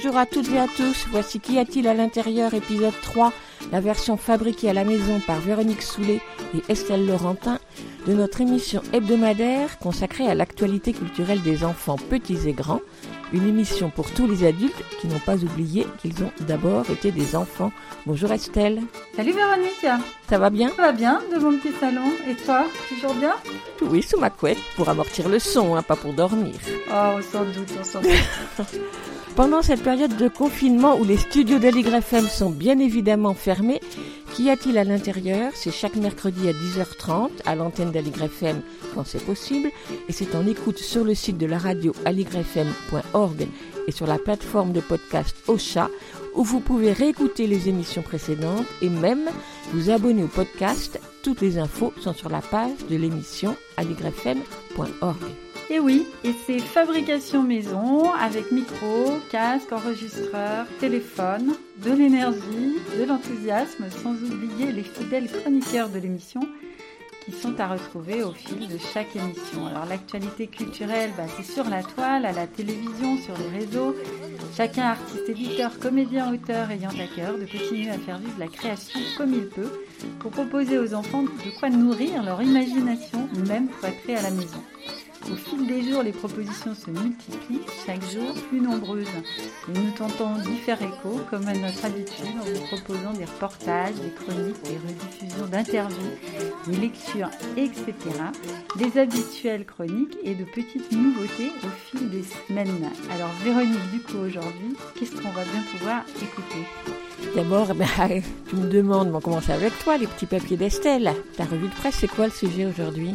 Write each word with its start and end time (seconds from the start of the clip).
Bonjour, 0.00 0.16
à 0.16 0.26
toutes 0.26 0.48
et 0.52 0.58
à 0.60 0.68
tous. 0.68 1.06
Voici 1.10 1.40
Qu'y 1.40 1.58
a-t-il 1.58 1.88
à 1.88 1.92
l'intérieur, 1.92 2.54
épisode 2.54 2.94
3, 3.02 3.32
la 3.72 3.80
version 3.80 4.16
fabriquée 4.16 4.70
à 4.70 4.72
la 4.72 4.84
maison 4.84 5.18
par 5.18 5.40
Véronique 5.40 5.82
Soulet 5.82 6.20
et 6.54 6.62
Estelle 6.68 7.04
Laurentin 7.04 7.58
de 8.06 8.12
notre 8.12 8.40
émission 8.40 8.80
hebdomadaire 8.92 9.76
consacrée 9.80 10.28
à 10.28 10.36
l'actualité 10.36 10.92
culturelle 10.92 11.42
des 11.42 11.64
enfants 11.64 11.96
petits 11.96 12.48
et 12.48 12.52
grands. 12.52 12.80
Une 13.32 13.48
émission 13.48 13.90
pour 13.90 14.08
tous 14.12 14.28
les 14.28 14.46
adultes 14.46 14.84
qui 15.00 15.08
n'ont 15.08 15.18
pas 15.18 15.42
oublié 15.42 15.84
qu'ils 16.00 16.22
ont 16.22 16.30
d'abord 16.42 16.88
été 16.90 17.10
des 17.10 17.34
enfants. 17.34 17.72
Bonjour 18.06 18.30
Estelle. 18.30 18.80
Salut 19.16 19.32
Véronique, 19.32 19.84
Ça 20.30 20.38
va 20.38 20.50
bien? 20.50 20.70
Ça 20.76 20.82
va 20.82 20.92
bien 20.92 21.20
de 21.34 21.40
mon 21.40 21.58
petit 21.58 21.74
salon 21.80 22.12
Et 22.28 22.36
toi, 22.36 22.66
toujours 22.88 23.14
bien? 23.14 23.34
Oui, 23.82 24.04
sous 24.04 24.20
ma 24.20 24.30
couette, 24.30 24.58
pour 24.76 24.88
amortir 24.88 25.28
le 25.28 25.40
son, 25.40 25.74
hein, 25.74 25.82
pas 25.82 25.96
pour 25.96 26.12
dormir. 26.12 26.54
Oh, 26.88 27.20
sans 27.32 27.44
doute, 27.46 27.72
on 27.80 27.82
s'en 27.82 28.00
doute. 28.00 28.12
Pendant 29.36 29.62
cette 29.62 29.82
période 29.82 30.16
de 30.16 30.28
confinement 30.28 30.96
où 30.98 31.04
les 31.04 31.16
studios 31.16 31.58
d'Aligre 31.58 31.94
FM 31.94 32.26
sont 32.26 32.50
bien 32.50 32.78
évidemment 32.78 33.34
fermés, 33.34 33.80
qu'y 34.34 34.50
a-t-il 34.50 34.76
à 34.78 34.84
l'intérieur? 34.84 35.52
C'est 35.54 35.70
chaque 35.70 35.94
mercredi 35.96 36.48
à 36.48 36.52
10h30 36.52 37.30
à 37.46 37.54
l'antenne 37.54 37.92
d'Aligre 37.92 38.24
FM 38.24 38.62
quand 38.94 39.04
c'est 39.06 39.24
possible 39.24 39.70
et 40.08 40.12
c'est 40.12 40.34
en 40.34 40.46
écoute 40.46 40.78
sur 40.78 41.04
le 41.04 41.14
site 41.14 41.38
de 41.38 41.46
la 41.46 41.58
radio 41.58 41.92
aligrefm.org 42.04 43.46
et 43.86 43.92
sur 43.92 44.06
la 44.06 44.18
plateforme 44.18 44.72
de 44.72 44.80
podcast 44.80 45.36
Ocha 45.46 45.88
où 46.34 46.42
vous 46.42 46.60
pouvez 46.60 46.92
réécouter 46.92 47.46
les 47.46 47.68
émissions 47.68 48.02
précédentes 48.02 48.66
et 48.82 48.88
même 48.88 49.28
vous 49.72 49.90
abonner 49.90 50.24
au 50.24 50.28
podcast. 50.28 51.00
Toutes 51.22 51.40
les 51.40 51.58
infos 51.58 51.92
sont 52.00 52.14
sur 52.14 52.28
la 52.28 52.40
page 52.40 52.86
de 52.90 52.96
l'émission 52.96 53.56
aligrefm.org. 53.76 55.16
Et 55.70 55.78
oui, 55.78 56.06
et 56.24 56.32
c'est 56.46 56.60
fabrication 56.60 57.42
maison 57.42 58.10
avec 58.14 58.50
micro, 58.52 59.18
casque, 59.30 59.70
enregistreur, 59.70 60.66
téléphone, 60.80 61.54
de 61.84 61.92
l'énergie, 61.92 62.76
de 62.98 63.04
l'enthousiasme, 63.04 63.84
sans 64.02 64.14
oublier 64.14 64.72
les 64.72 64.82
fidèles 64.82 65.30
chroniqueurs 65.30 65.90
de 65.90 65.98
l'émission 65.98 66.40
qui 67.26 67.32
sont 67.32 67.60
à 67.60 67.66
retrouver 67.66 68.22
au 68.22 68.32
fil 68.32 68.66
de 68.66 68.78
chaque 68.94 69.14
émission. 69.14 69.66
Alors 69.66 69.84
l'actualité 69.84 70.46
culturelle, 70.46 71.10
bah, 71.18 71.26
c'est 71.36 71.44
sur 71.44 71.68
la 71.68 71.82
toile, 71.82 72.24
à 72.24 72.32
la 72.32 72.46
télévision, 72.46 73.18
sur 73.18 73.34
les 73.36 73.58
réseaux. 73.58 73.94
Chacun 74.56 74.84
artiste, 74.84 75.28
éditeur, 75.28 75.78
comédien, 75.78 76.32
auteur 76.32 76.70
ayant 76.70 76.88
à 76.88 77.14
cœur 77.14 77.36
de 77.36 77.44
continuer 77.44 77.90
à 77.90 77.98
faire 77.98 78.18
vivre 78.18 78.38
la 78.38 78.48
création 78.48 79.00
comme 79.18 79.34
il 79.34 79.46
peut 79.48 79.84
pour 80.20 80.30
proposer 80.30 80.78
aux 80.78 80.94
enfants 80.94 81.24
de 81.24 81.58
quoi 81.60 81.68
nourrir 81.68 82.22
leur 82.22 82.40
imagination, 82.40 83.28
même 83.46 83.68
cloîtrée 83.68 84.16
à 84.16 84.22
la 84.22 84.30
maison. 84.30 84.62
Au 85.30 85.36
fil 85.36 85.66
des 85.66 85.82
jours, 85.82 86.02
les 86.02 86.12
propositions 86.12 86.74
se 86.74 86.90
multiplient, 86.90 87.60
chaque 87.84 88.02
jour 88.10 88.32
plus 88.48 88.60
nombreuses. 88.60 89.06
Et 89.68 89.78
nous 89.78 89.90
tentons 89.90 90.36
d'y 90.36 90.56
faire 90.56 90.80
écho, 90.80 91.20
comme 91.30 91.46
à 91.46 91.52
notre 91.52 91.84
habitude, 91.84 92.34
en 92.40 92.44
vous 92.44 92.66
proposant 92.66 93.12
des 93.12 93.26
reportages, 93.26 93.94
des 93.96 94.10
chroniques, 94.10 94.62
des 94.64 94.78
rediffusions 94.78 95.46
d'interviews, 95.50 96.16
des 96.66 96.76
lectures, 96.76 97.30
etc. 97.56 97.92
Des 98.76 98.98
habituelles 98.98 99.66
chroniques 99.66 100.16
et 100.24 100.34
de 100.34 100.44
petites 100.44 100.92
nouveautés 100.92 101.52
au 101.62 101.68
fil 101.90 102.08
des 102.08 102.24
semaines. 102.46 102.90
Alors 103.10 103.30
Véronique, 103.44 103.90
du 103.92 104.00
coup 104.00 104.18
aujourd'hui, 104.18 104.76
qu'est-ce 104.98 105.12
qu'on 105.12 105.30
va 105.30 105.44
bien 105.44 105.62
pouvoir 105.72 106.04
écouter? 106.22 106.64
D'abord, 107.34 107.74
ben, 107.74 107.86
tu 108.48 108.56
me 108.56 108.68
demandes, 108.68 109.10
on 109.12 109.20
commence 109.20 109.50
avec 109.50 109.78
toi, 109.80 109.98
les 109.98 110.06
petits 110.06 110.26
papiers 110.26 110.56
d'Estelle? 110.56 111.12
Ta 111.36 111.44
revue 111.44 111.68
de 111.68 111.74
presse, 111.74 111.96
c'est 112.00 112.08
quoi 112.08 112.26
le 112.26 112.32
sujet 112.32 112.64
aujourd'hui? 112.64 113.14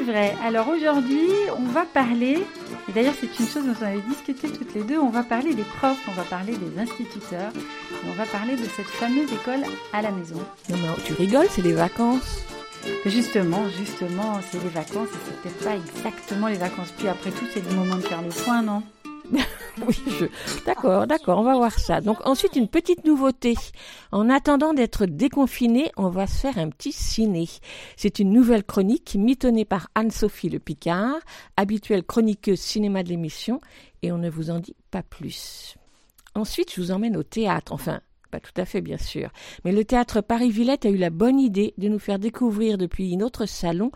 C'est 0.00 0.12
vrai. 0.12 0.34
Alors 0.42 0.68
aujourd'hui, 0.68 1.28
on 1.58 1.66
va 1.72 1.84
parler, 1.84 2.38
et 2.88 2.92
d'ailleurs 2.94 3.12
c'est 3.20 3.38
une 3.38 3.46
chose 3.46 3.66
dont 3.66 3.74
on 3.82 3.84
avait 3.84 4.00
discuté 4.00 4.48
toutes 4.48 4.74
les 4.74 4.82
deux, 4.82 4.98
on 4.98 5.10
va 5.10 5.22
parler 5.22 5.52
des 5.52 5.62
profs, 5.62 5.98
on 6.08 6.12
va 6.12 6.22
parler 6.22 6.56
des 6.56 6.80
instituteurs, 6.80 7.52
et 7.54 8.08
on 8.08 8.14
va 8.14 8.24
parler 8.24 8.56
de 8.56 8.64
cette 8.64 8.86
fameuse 8.86 9.30
école 9.30 9.60
à 9.92 10.00
la 10.00 10.10
maison. 10.10 10.36
Non, 10.70 10.76
mais 10.80 11.04
tu 11.04 11.12
rigoles, 11.12 11.48
c'est 11.50 11.60
les 11.60 11.74
vacances. 11.74 12.44
Justement, 13.04 13.68
justement, 13.68 14.40
c'est 14.50 14.62
les 14.62 14.70
vacances, 14.70 15.08
et 15.08 15.18
c'est 15.26 15.42
peut-être 15.42 15.64
pas 15.64 15.76
exactement 15.76 16.48
les 16.48 16.56
vacances. 16.56 16.94
Puis 16.96 17.08
après 17.08 17.30
tout, 17.30 17.44
c'est 17.52 17.68
le 17.68 17.76
moment 17.76 17.96
de 17.96 18.00
faire 18.00 18.22
le 18.22 18.30
point, 18.30 18.62
non? 18.62 18.82
Oui, 19.86 19.96
je... 20.06 20.26
d'accord, 20.66 21.06
d'accord, 21.06 21.38
on 21.38 21.42
va 21.42 21.56
voir 21.56 21.78
ça. 21.78 22.00
Donc 22.00 22.18
ensuite, 22.26 22.56
une 22.56 22.68
petite 22.68 23.04
nouveauté. 23.04 23.54
En 24.12 24.28
attendant 24.28 24.74
d'être 24.74 25.06
déconfiné, 25.06 25.90
on 25.96 26.10
va 26.10 26.26
se 26.26 26.38
faire 26.38 26.58
un 26.58 26.68
petit 26.68 26.92
ciné. 26.92 27.48
C'est 27.96 28.18
une 28.18 28.30
nouvelle 28.30 28.64
chronique 28.64 29.14
mitonnée 29.18 29.64
par 29.64 29.88
Anne-Sophie 29.94 30.50
Le 30.50 30.58
Picard, 30.58 31.16
habituelle 31.56 32.04
chroniqueuse 32.04 32.60
cinéma 32.60 33.02
de 33.02 33.08
l'émission, 33.08 33.60
et 34.02 34.12
on 34.12 34.18
ne 34.18 34.28
vous 34.28 34.50
en 34.50 34.58
dit 34.58 34.76
pas 34.90 35.02
plus. 35.02 35.76
Ensuite, 36.34 36.74
je 36.74 36.80
vous 36.80 36.90
emmène 36.90 37.16
au 37.16 37.22
théâtre, 37.22 37.72
enfin, 37.72 38.00
pas 38.30 38.40
tout 38.40 38.52
à 38.56 38.64
fait 38.64 38.80
bien 38.80 38.98
sûr, 38.98 39.30
mais 39.64 39.72
le 39.72 39.84
théâtre 39.84 40.20
Paris-Villette 40.20 40.86
a 40.86 40.90
eu 40.90 40.96
la 40.96 41.10
bonne 41.10 41.40
idée 41.40 41.74
de 41.78 41.88
nous 41.88 41.98
faire 41.98 42.18
découvrir 42.18 42.78
depuis 42.78 43.16
notre 43.16 43.46
salon 43.46 43.90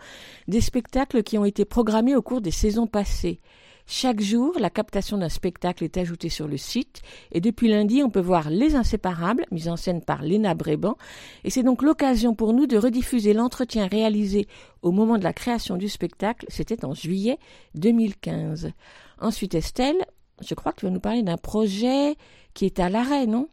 des 0.47 0.61
spectacles 0.61 1.23
qui 1.23 1.37
ont 1.37 1.45
été 1.45 1.63
programmés 1.63 2.15
au 2.15 2.21
cours 2.21 2.41
des 2.41 2.51
saisons 2.51 2.87
passées. 2.87 3.39
Chaque 3.87 4.19
jour, 4.19 4.53
la 4.59 4.71
captation 4.71 5.17
d'un 5.17 5.29
spectacle 5.29 5.83
est 5.83 5.97
ajoutée 5.97 6.29
sur 6.29 6.47
le 6.47 6.57
site 6.57 7.03
et 7.31 7.39
depuis 7.39 7.67
lundi, 7.67 8.01
on 8.03 8.09
peut 8.09 8.19
voir 8.19 8.49
Les 8.49 8.75
Inséparables, 8.75 9.45
mise 9.51 9.69
en 9.69 9.75
scène 9.75 10.01
par 10.01 10.23
Léna 10.23 10.55
Bréban, 10.55 10.97
et 11.43 11.51
c'est 11.51 11.61
donc 11.61 11.83
l'occasion 11.83 12.33
pour 12.33 12.53
nous 12.53 12.65
de 12.65 12.77
rediffuser 12.77 13.33
l'entretien 13.33 13.85
réalisé 13.85 14.47
au 14.81 14.91
moment 14.91 15.19
de 15.19 15.23
la 15.23 15.33
création 15.33 15.77
du 15.77 15.87
spectacle, 15.87 16.47
c'était 16.49 16.83
en 16.83 16.95
juillet 16.95 17.37
2015. 17.75 18.71
Ensuite, 19.21 19.53
Estelle, 19.53 20.03
je 20.41 20.55
crois 20.55 20.71
que 20.71 20.79
tu 20.79 20.85
vas 20.87 20.91
nous 20.91 20.99
parler 20.99 21.21
d'un 21.21 21.37
projet 21.37 22.15
qui 22.55 22.65
est 22.65 22.79
à 22.79 22.89
l'arrêt, 22.89 23.27
non? 23.27 23.49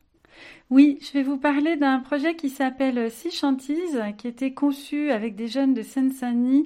Oui, 0.70 0.98
je 1.02 1.12
vais 1.12 1.22
vous 1.22 1.36
parler 1.36 1.76
d'un 1.76 2.00
projet 2.00 2.34
qui 2.34 2.48
s'appelle 2.48 3.10
Six 3.10 3.32
Chantises, 3.32 4.02
qui 4.16 4.28
était 4.28 4.54
conçu 4.54 5.10
avec 5.10 5.36
des 5.36 5.48
jeunes 5.48 5.74
de 5.74 5.82
Seine-Saint-Denis 5.82 6.64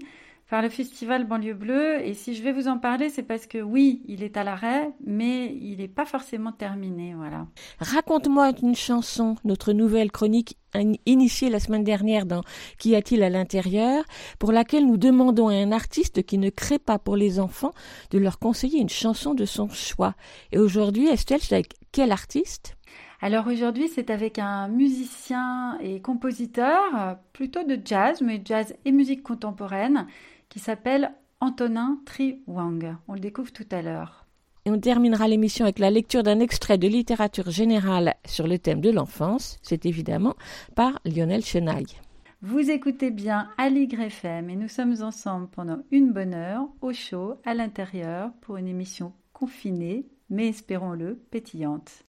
par 0.49 0.63
le 0.63 0.69
festival 0.69 1.27
Banlieue 1.27 1.55
Bleue. 1.55 2.01
Et 2.05 2.15
si 2.15 2.35
je 2.35 2.43
vais 2.43 2.53
vous 2.53 2.69
en 2.69 2.79
parler, 2.79 3.09
c'est 3.11 3.23
parce 3.23 3.47
que 3.47 3.59
oui, 3.59 4.03
il 4.07 4.23
est 4.23 4.37
à 4.37 4.45
l'arrêt, 4.45 4.93
mais 5.05 5.55
il 5.61 5.79
n'est 5.79 5.89
pas 5.89 6.05
forcément 6.05 6.53
terminé. 6.53 7.15
Voilà. 7.15 7.47
Raconte-moi 7.81 8.53
une 8.63 8.77
chanson, 8.77 9.37
notre 9.45 9.73
nouvelle 9.73 10.13
chronique 10.13 10.57
in- 10.75 10.93
initiée 11.05 11.51
la 11.51 11.59
semaine 11.61 11.85
dernière 11.85 12.27
dans 12.27 12.43
Qu'y 12.79 12.95
a-t-il 12.95 13.23
à 13.23 13.31
l'intérieur, 13.31 14.05
pour 14.39 14.53
laquelle 14.53 14.87
nous 14.87 14.99
demandons 14.99 15.49
à 15.49 15.55
un 15.55 15.73
artiste 15.73 16.25
qui 16.25 16.39
ne 16.39 16.51
crée 16.51 16.79
pas 16.79 16.99
pour 16.99 17.17
les 17.17 17.41
enfants 17.41 17.73
de 18.11 18.19
leur 18.19 18.39
conseiller 18.39 18.81
une 18.81 18.89
chanson 18.89 19.35
de 19.35 19.45
son 19.45 19.69
choix. 19.69 20.15
Et 20.53 20.59
aujourd'hui, 20.59 21.09
Estelle, 21.09 21.41
c'est 21.41 21.55
avec 21.55 21.75
quel 21.91 22.13
artiste? 22.13 22.77
Alors 23.23 23.47
aujourd'hui, 23.47 23.89
c'est 23.89 24.11
avec 24.11 24.39
un 24.39 24.69
musicien 24.69 25.79
et 25.81 26.03
compositeur, 26.03 27.17
plutôt 27.33 27.65
de 27.65 27.81
jazz, 27.83 28.21
mais 28.21 28.43
jazz 28.45 28.75
et 28.85 28.93
musique 28.93 29.23
contemporaine, 29.23 30.07
qui 30.49 30.59
s'appelle 30.59 31.13
Antonin 31.41 32.01
Triwang. 32.07 32.97
On 33.09 33.15
le 33.15 33.21
découvre 33.21 33.53
tout 33.53 33.67
à 33.71 33.83
l'heure. 33.83 34.27
Et 34.65 34.71
on 34.71 34.81
terminera 34.81 35.29
l'émission 35.29 35.65
avec 35.65 35.79
la 35.79 35.91
lecture 35.91 36.23
d'un 36.23 36.41
extrait 36.41 36.79
de 36.79 36.89
littérature 36.89 37.51
générale 37.51 38.15
sur 38.25 38.49
le 38.49 38.59
thème 38.59 38.81
de 38.81 38.91
l'enfance. 38.91 39.59
C'est 39.63 39.87
évidemment 39.87 40.35
par 40.75 40.99
Lionel 41.05 41.45
Chenaille. 41.45 42.01
Vous 42.43 42.71
écoutez 42.71 43.11
bien 43.11 43.49
Aligre 43.59 44.01
FM 44.01 44.51
et 44.51 44.57
nous 44.57 44.69
sommes 44.69 45.03
ensemble 45.03 45.49
pendant 45.49 45.79
une 45.91 46.13
bonne 46.13 46.35
heure, 46.35 46.69
au 46.81 46.93
chaud, 46.93 47.35
à 47.45 47.55
l'intérieur, 47.55 48.33
pour 48.41 48.57
une 48.57 48.69
émission 48.69 49.13
confinée, 49.33 50.07
mais 50.31 50.49
espérons-le, 50.49 51.17
pétillante. 51.31 52.06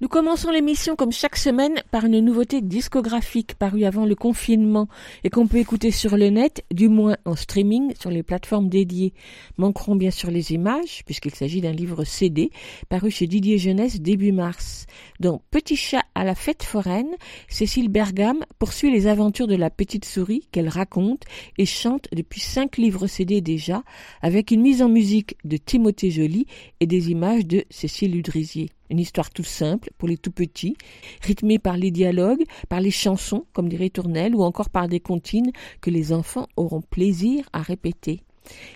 Nous 0.00 0.08
commençons 0.08 0.50
l'émission 0.50 0.96
comme 0.96 1.12
chaque 1.12 1.36
semaine 1.36 1.82
par 1.90 2.04
une 2.04 2.18
nouveauté 2.18 2.60
discographique 2.60 3.54
parue 3.54 3.84
avant 3.84 4.06
le 4.06 4.14
confinement 4.14 4.88
et 5.22 5.30
qu'on 5.30 5.46
peut 5.46 5.58
écouter 5.58 5.92
sur 5.92 6.16
le 6.16 6.30
net, 6.30 6.64
du 6.72 6.88
moins 6.88 7.16
en 7.24 7.36
streaming 7.36 7.94
sur 7.98 8.10
les 8.10 8.22
plateformes 8.22 8.68
dédiées. 8.68 9.14
Manqueront 9.56 9.96
bien 9.96 10.10
sûr 10.10 10.30
les 10.30 10.52
images 10.52 11.02
puisqu'il 11.06 11.34
s'agit 11.34 11.60
d'un 11.60 11.72
livre 11.72 12.04
CD 12.04 12.50
paru 12.88 13.10
chez 13.10 13.26
Didier 13.26 13.56
Jeunesse 13.56 14.00
début 14.00 14.32
mars. 14.32 14.86
Dans 15.20 15.40
Petit 15.50 15.76
chat 15.76 16.02
à 16.14 16.24
la 16.24 16.34
fête 16.34 16.64
foraine, 16.64 17.14
Cécile 17.48 17.88
Bergam 17.88 18.44
poursuit 18.58 18.90
les 18.90 19.06
aventures 19.06 19.46
de 19.46 19.56
la 19.56 19.70
petite 19.70 20.04
souris 20.04 20.48
qu'elle 20.52 20.68
raconte 20.68 21.22
et 21.56 21.66
chante 21.66 22.08
depuis 22.12 22.40
cinq 22.40 22.76
livres 22.76 23.06
CD 23.06 23.40
déjà 23.40 23.82
avec 24.22 24.50
une 24.50 24.60
mise 24.60 24.82
en 24.82 24.88
musique 24.88 25.36
de 25.44 25.56
Timothée 25.56 26.10
Joly 26.10 26.46
et 26.80 26.86
des 26.86 27.10
images 27.10 27.46
de 27.46 27.64
Cécile 27.70 28.16
Udrisier. 28.16 28.70
Une 28.90 28.98
histoire 28.98 29.30
tout 29.30 29.44
simple 29.44 29.90
pour 29.98 30.08
les 30.08 30.18
tout 30.18 30.30
petits, 30.30 30.76
rythmée 31.22 31.58
par 31.58 31.76
les 31.76 31.90
dialogues, 31.90 32.44
par 32.68 32.80
les 32.80 32.90
chansons, 32.90 33.46
comme 33.52 33.68
dirait 33.68 33.90
Tournelle, 33.90 34.34
ou 34.34 34.42
encore 34.42 34.70
par 34.70 34.88
des 34.88 35.00
comptines 35.00 35.52
que 35.80 35.90
les 35.90 36.12
enfants 36.12 36.46
auront 36.56 36.82
plaisir 36.82 37.48
à 37.52 37.62
répéter. 37.62 38.20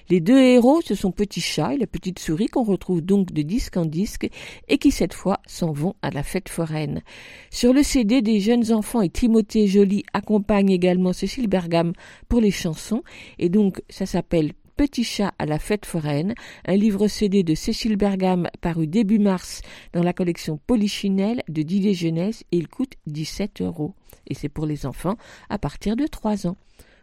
Les 0.09 0.21
deux 0.21 0.41
héros, 0.41 0.81
ce 0.83 0.95
sont 0.95 1.13
Petit 1.13 1.41
Chat 1.41 1.75
et 1.75 1.79
la 1.79 1.87
Petite 1.87 2.19
Souris 2.19 2.47
qu'on 2.47 2.65
retrouve 2.65 3.03
donc 3.03 3.33
de 3.33 3.43
disque 3.43 3.77
en 3.77 3.85
disque 3.85 4.29
et 4.69 4.79
qui 4.79 4.91
cette 4.91 5.13
fois 5.13 5.41
s'en 5.47 5.73
vont 5.73 5.95
à 6.03 6.11
la 6.11 6.23
fête 6.23 6.49
foraine. 6.49 7.03
Sur 7.51 7.73
le 7.73 7.83
CD, 7.83 8.23
des 8.23 8.41
jeunes 8.41 8.73
enfants 8.73 9.03
et 9.03 9.11
Timothée 9.11 9.67
Joly 9.67 10.05
accompagnent 10.15 10.71
également 10.71 11.13
Cécile 11.13 11.49
Bergam 11.49 11.93
pour 12.29 12.41
les 12.41 12.51
chansons 12.51 13.03
et 13.39 13.49
donc 13.49 13.83
ça 13.91 14.07
s'appelle 14.07 14.53
Petit 14.79 15.03
chat 15.03 15.35
à 15.41 15.45
la 15.45 15.59
fête 15.59 15.87
foraine, 15.87 16.35
un 16.65 16.77
livre 16.77 17.09
CD 17.09 17.43
de 17.43 17.57
Cécile 17.57 17.97
Bergam 17.97 18.49
paru 18.61 18.87
début 18.87 19.19
mars 19.19 19.61
dans 19.93 20.05
la 20.05 20.13
collection 20.13 20.61
Polichinelle 20.69 21.43
de 21.49 21.63
Didier 21.63 21.95
Jeunesse 21.95 22.45
et 22.53 22.59
il 22.59 22.69
coûte 22.69 22.93
17 23.09 23.61
euros. 23.63 23.97
Et 24.29 24.35
c'est 24.35 24.49
pour 24.49 24.67
les 24.67 24.87
enfants 24.87 25.17
à 25.51 25.59
partir 25.59 25.97
de 25.97 26.07
3 26.07 26.47
ans. 26.47 26.57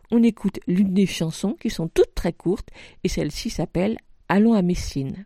On 0.09 0.23
écoute 0.23 0.61
l'une 0.67 0.93
des 0.93 1.05
chansons 1.05 1.57
qui 1.59 1.69
sont 1.69 1.89
toutes 1.89 2.15
très 2.15 2.31
courtes 2.31 2.69
et 3.03 3.09
celle-ci 3.09 3.49
s'appelle 3.49 3.97
Allons 4.29 4.53
à 4.53 4.61
Messine. 4.61 5.25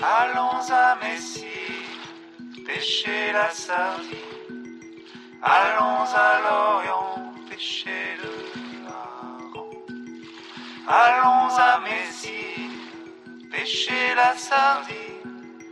Allons 0.00 0.72
à 0.72 0.98
Messine 1.02 1.55
pêcher 2.66 3.32
la 3.32 3.50
sardine. 3.50 4.92
Allons 5.42 6.04
à 6.26 6.40
l'Orient 6.44 7.32
pêcher 7.48 8.16
le 8.22 8.34
hareng. 8.88 9.86
Allons 10.88 11.54
à 11.68 11.80
Messine 11.86 12.80
pêcher 13.50 14.14
la 14.16 14.36
sardine. 14.36 15.62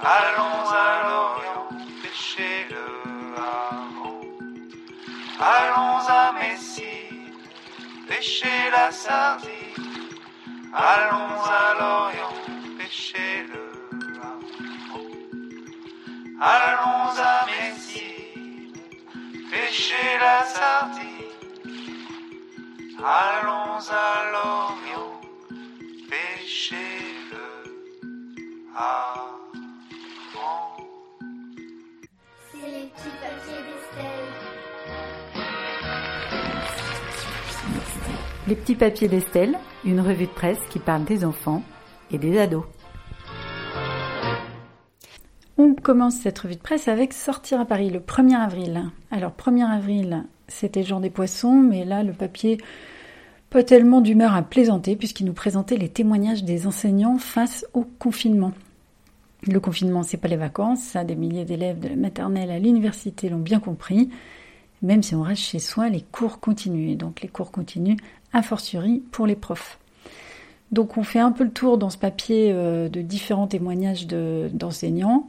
Allons 0.00 0.64
à 0.86 0.90
l'Orient 1.08 1.68
pêcher 2.02 2.66
le 2.70 2.86
hareng. 3.40 4.68
Allons 5.40 6.00
à 6.08 6.32
Messine 6.32 7.32
pêcher 8.06 8.70
la 8.70 8.90
sardine. 8.90 10.10
Allons 10.74 11.40
à 11.60 11.74
l'Orient 11.78 12.36
pêcher 12.78 13.46
le 13.52 13.63
Allons 16.40 17.14
à 17.16 17.46
Messine, 17.46 18.72
pêcher 19.50 20.18
la 20.20 20.44
sardine. 20.44 21.30
Allons 22.98 23.78
à 23.88 24.32
l'Orient, 24.32 25.20
pêcher 26.10 26.74
le 27.30 27.46
hareng. 28.76 29.38
C'est 32.50 32.66
les 32.66 32.86
petits 32.88 33.16
papiers 33.22 33.62
d'Estelle. 33.68 34.28
Les 38.48 38.56
petits 38.56 38.74
papiers 38.74 39.08
d'Estelle, 39.08 39.58
une 39.84 40.00
revue 40.00 40.26
de 40.26 40.32
presse 40.32 40.58
qui 40.68 40.80
parle 40.80 41.04
des 41.04 41.24
enfants 41.24 41.62
et 42.10 42.18
des 42.18 42.38
ados. 42.38 42.64
On 45.56 45.74
commence 45.74 46.16
cette 46.16 46.40
revue 46.40 46.56
de 46.56 46.60
presse 46.60 46.88
avec 46.88 47.12
Sortir 47.12 47.60
à 47.60 47.64
Paris 47.64 47.88
le 47.88 48.00
1er 48.00 48.34
avril. 48.34 48.90
Alors 49.12 49.32
1er 49.38 49.64
avril, 49.64 50.24
c'était 50.48 50.80
le 50.80 50.86
jour 50.86 50.98
des 50.98 51.10
poissons, 51.10 51.54
mais 51.54 51.84
là 51.84 52.02
le 52.02 52.12
papier 52.12 52.58
pas 53.50 53.62
tellement 53.62 54.00
d'humeur 54.00 54.34
à 54.34 54.42
plaisanter 54.42 54.96
puisqu'il 54.96 55.26
nous 55.26 55.32
présentait 55.32 55.76
les 55.76 55.88
témoignages 55.88 56.42
des 56.42 56.66
enseignants 56.66 57.18
face 57.18 57.64
au 57.72 57.84
confinement. 58.00 58.52
Le 59.46 59.60
confinement, 59.60 60.02
c'est 60.02 60.16
pas 60.16 60.26
les 60.26 60.36
vacances, 60.36 60.80
ça 60.80 61.04
des 61.04 61.14
milliers 61.14 61.44
d'élèves 61.44 61.78
de 61.78 61.86
la 61.86 61.96
maternelle 61.96 62.50
à 62.50 62.58
l'université 62.58 63.28
l'ont 63.28 63.38
bien 63.38 63.60
compris. 63.60 64.10
Même 64.82 65.04
si 65.04 65.14
on 65.14 65.22
reste 65.22 65.42
chez 65.42 65.60
soi, 65.60 65.88
les 65.88 66.00
cours 66.00 66.40
continuent. 66.40 66.96
Donc 66.96 67.20
les 67.20 67.28
cours 67.28 67.52
continuent, 67.52 67.98
a 68.32 68.42
fortiori 68.42 69.04
pour 69.12 69.28
les 69.28 69.36
profs. 69.36 69.78
Donc 70.72 70.96
on 70.96 71.02
fait 71.02 71.20
un 71.20 71.32
peu 71.32 71.44
le 71.44 71.50
tour 71.50 71.78
dans 71.78 71.90
ce 71.90 71.98
papier 71.98 72.50
euh, 72.52 72.88
de 72.88 73.00
différents 73.00 73.46
témoignages 73.46 74.06
d'enseignants 74.06 75.28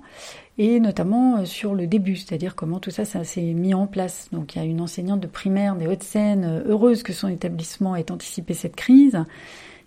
et 0.58 0.80
notamment 0.80 1.38
euh, 1.38 1.46
sur 1.46 1.76
le 1.76 1.88
début, 1.88 2.16
c'est-à-dire 2.16 2.56
comment 2.56 2.80
tout 2.80 2.90
ça, 2.90 3.06
s'est 3.06 3.42
mis 3.42 3.74
en 3.74 3.86
place. 3.86 4.30
Donc 4.32 4.56
il 4.56 4.60
y 4.60 4.62
a 4.62 4.66
une 4.66 4.82
enseignante 4.82 5.20
de 5.20 5.28
primaire 5.28 5.76
des 5.76 5.88
Hauts-de-Seine, 5.88 6.46
euh, 6.46 6.64
heureuse 6.68 7.04
que 7.04 7.14
son 7.14 7.28
établissement 7.28 7.96
ait 7.96 8.12
anticipé 8.12 8.54
cette 8.54 8.76
crise, 8.76 9.24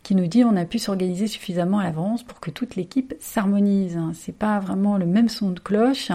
qui 0.03 0.15
nous 0.15 0.27
dit 0.27 0.45
on 0.45 0.55
a 0.55 0.65
pu 0.65 0.79
s'organiser 0.79 1.27
suffisamment 1.27 1.79
à 1.79 1.85
l'avance 1.85 2.23
pour 2.23 2.41
que 2.41 2.51
toute 2.51 2.77
l'équipe 2.77 3.15
s'harmonise. 3.19 3.99
C'est 4.15 4.37
pas 4.37 4.61
vraiment 4.61 4.97
le 4.97 5.07
même 5.07 5.29
son 5.29 5.51
de 5.51 5.61
cloche 5.61 6.13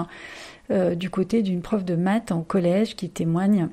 du 0.96 1.10
côté 1.10 1.42
d'une 1.42 1.62
prof 1.62 1.84
de 1.84 1.96
maths 1.96 2.32
en 2.32 2.42
collège 2.42 2.96
qui 2.96 3.10
témoigne 3.10 3.68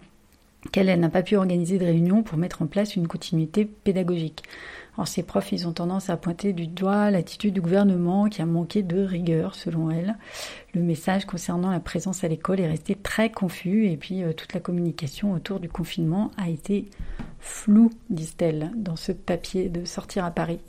qu'elle 0.73 0.99
n'a 0.99 1.09
pas 1.09 1.23
pu 1.23 1.37
organiser 1.37 1.79
de 1.79 1.85
réunion 1.85 2.23
pour 2.23 2.37
mettre 2.37 2.63
en 2.63 2.67
place 2.67 2.97
une 2.97 3.09
continuité 3.09 3.65
pédagogique. 3.65 4.43
Alors 5.01 5.09
ces 5.09 5.23
profs, 5.23 5.51
ils 5.53 5.67
ont 5.67 5.73
tendance 5.73 6.11
à 6.11 6.19
pointer 6.19 6.53
du 6.53 6.67
doigt 6.67 7.11
l'attitude 7.11 7.55
du 7.55 7.63
gouvernement 7.63 8.27
qui 8.27 8.43
a 8.43 8.45
manqué 8.45 8.83
de 8.83 9.03
rigueur, 9.03 9.55
selon 9.55 9.91
elle. 9.91 10.19
Le 10.75 10.83
message 10.83 11.25
concernant 11.25 11.71
la 11.71 11.81
présence 11.81 12.23
à 12.23 12.29
l'école 12.29 12.61
est 12.61 12.69
resté 12.69 12.95
très 12.97 13.31
confus 13.31 13.87
et 13.87 13.97
puis 13.97 14.23
euh, 14.23 14.35
toute 14.35 14.53
la 14.53 14.61
communication 14.61 15.33
autour 15.33 15.59
du 15.59 15.71
confinement 15.71 16.33
a 16.37 16.51
été 16.51 16.91
floue, 17.39 17.89
disent-elles, 18.11 18.73
dans 18.77 18.97
ce 18.97 19.13
papier 19.13 19.71
de 19.71 19.87
sortir 19.87 20.27
à 20.27 20.31
Paris. 20.31 20.61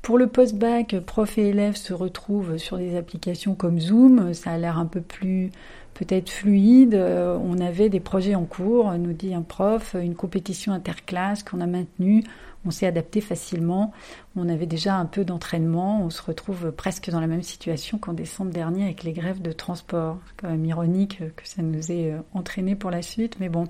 Pour 0.00 0.16
le 0.16 0.28
post-bac, 0.28 0.98
profs 1.00 1.36
et 1.36 1.50
élèves 1.50 1.76
se 1.76 1.92
retrouvent 1.92 2.56
sur 2.56 2.78
des 2.78 2.96
applications 2.96 3.54
comme 3.54 3.78
Zoom. 3.78 4.32
Ça 4.32 4.52
a 4.52 4.56
l'air 4.56 4.78
un 4.78 4.86
peu 4.86 5.02
plus 5.02 5.50
peut-être 5.92 6.30
fluide. 6.30 6.94
Euh, 6.94 7.38
on 7.44 7.60
avait 7.60 7.90
des 7.90 8.00
projets 8.00 8.34
en 8.34 8.44
cours, 8.44 8.90
nous 8.92 9.12
dit 9.12 9.34
un 9.34 9.42
prof, 9.42 9.94
une 10.00 10.14
compétition 10.14 10.72
interclasse 10.72 11.42
qu'on 11.42 11.60
a 11.60 11.66
maintenue 11.66 12.24
on 12.66 12.70
s'est 12.70 12.86
adapté 12.86 13.20
facilement. 13.20 13.92
On 14.36 14.48
avait 14.48 14.66
déjà 14.66 14.96
un 14.96 15.06
peu 15.06 15.24
d'entraînement. 15.24 16.02
On 16.02 16.10
se 16.10 16.22
retrouve 16.22 16.72
presque 16.72 17.10
dans 17.10 17.20
la 17.20 17.26
même 17.26 17.42
situation 17.42 17.98
qu'en 17.98 18.12
décembre 18.12 18.50
dernier 18.50 18.84
avec 18.84 19.04
les 19.04 19.12
grèves 19.12 19.42
de 19.42 19.52
transport. 19.52 20.18
C'est 20.26 20.42
quand 20.42 20.50
même 20.50 20.64
ironique 20.64 21.18
que 21.36 21.46
ça 21.48 21.62
nous 21.62 21.92
ait 21.92 22.12
euh, 22.12 22.18
entraîné 22.32 22.74
pour 22.74 22.90
la 22.90 23.02
suite, 23.02 23.36
mais 23.40 23.48
bon. 23.48 23.66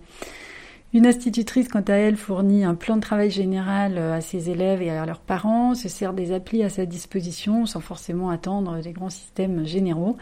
Une 0.95 1.09
institutrice, 1.09 1.67
quant 1.67 1.83
à 1.89 1.95
elle, 1.95 2.17
fournit 2.17 2.63
un 2.63 2.77
plan 2.77 2.95
de 2.95 3.01
travail 3.01 3.29
général 3.29 3.99
euh, 3.99 4.15
à 4.15 4.21
ses 4.21 4.49
élèves 4.51 4.81
et 4.81 4.91
à 4.91 5.05
leurs 5.05 5.19
parents, 5.19 5.75
se 5.75 5.89
sert 5.89 6.13
des 6.13 6.31
applis 6.31 6.63
à 6.63 6.69
sa 6.69 6.87
disposition 6.87 7.67
sans 7.67 7.81
forcément 7.81 8.31
attendre 8.31 8.81
des 8.81 8.93
grands 8.93 9.11
systèmes 9.11 9.67
généraux. 9.67 10.17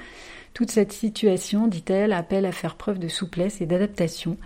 Toute 0.54 0.70
cette 0.70 0.92
situation, 0.92 1.66
dit-elle, 1.66 2.12
appelle 2.12 2.44
à 2.44 2.52
faire 2.52 2.76
preuve 2.76 2.98
de 2.98 3.08
souplesse 3.08 3.60
et 3.60 3.66
d'adaptation. 3.66 4.36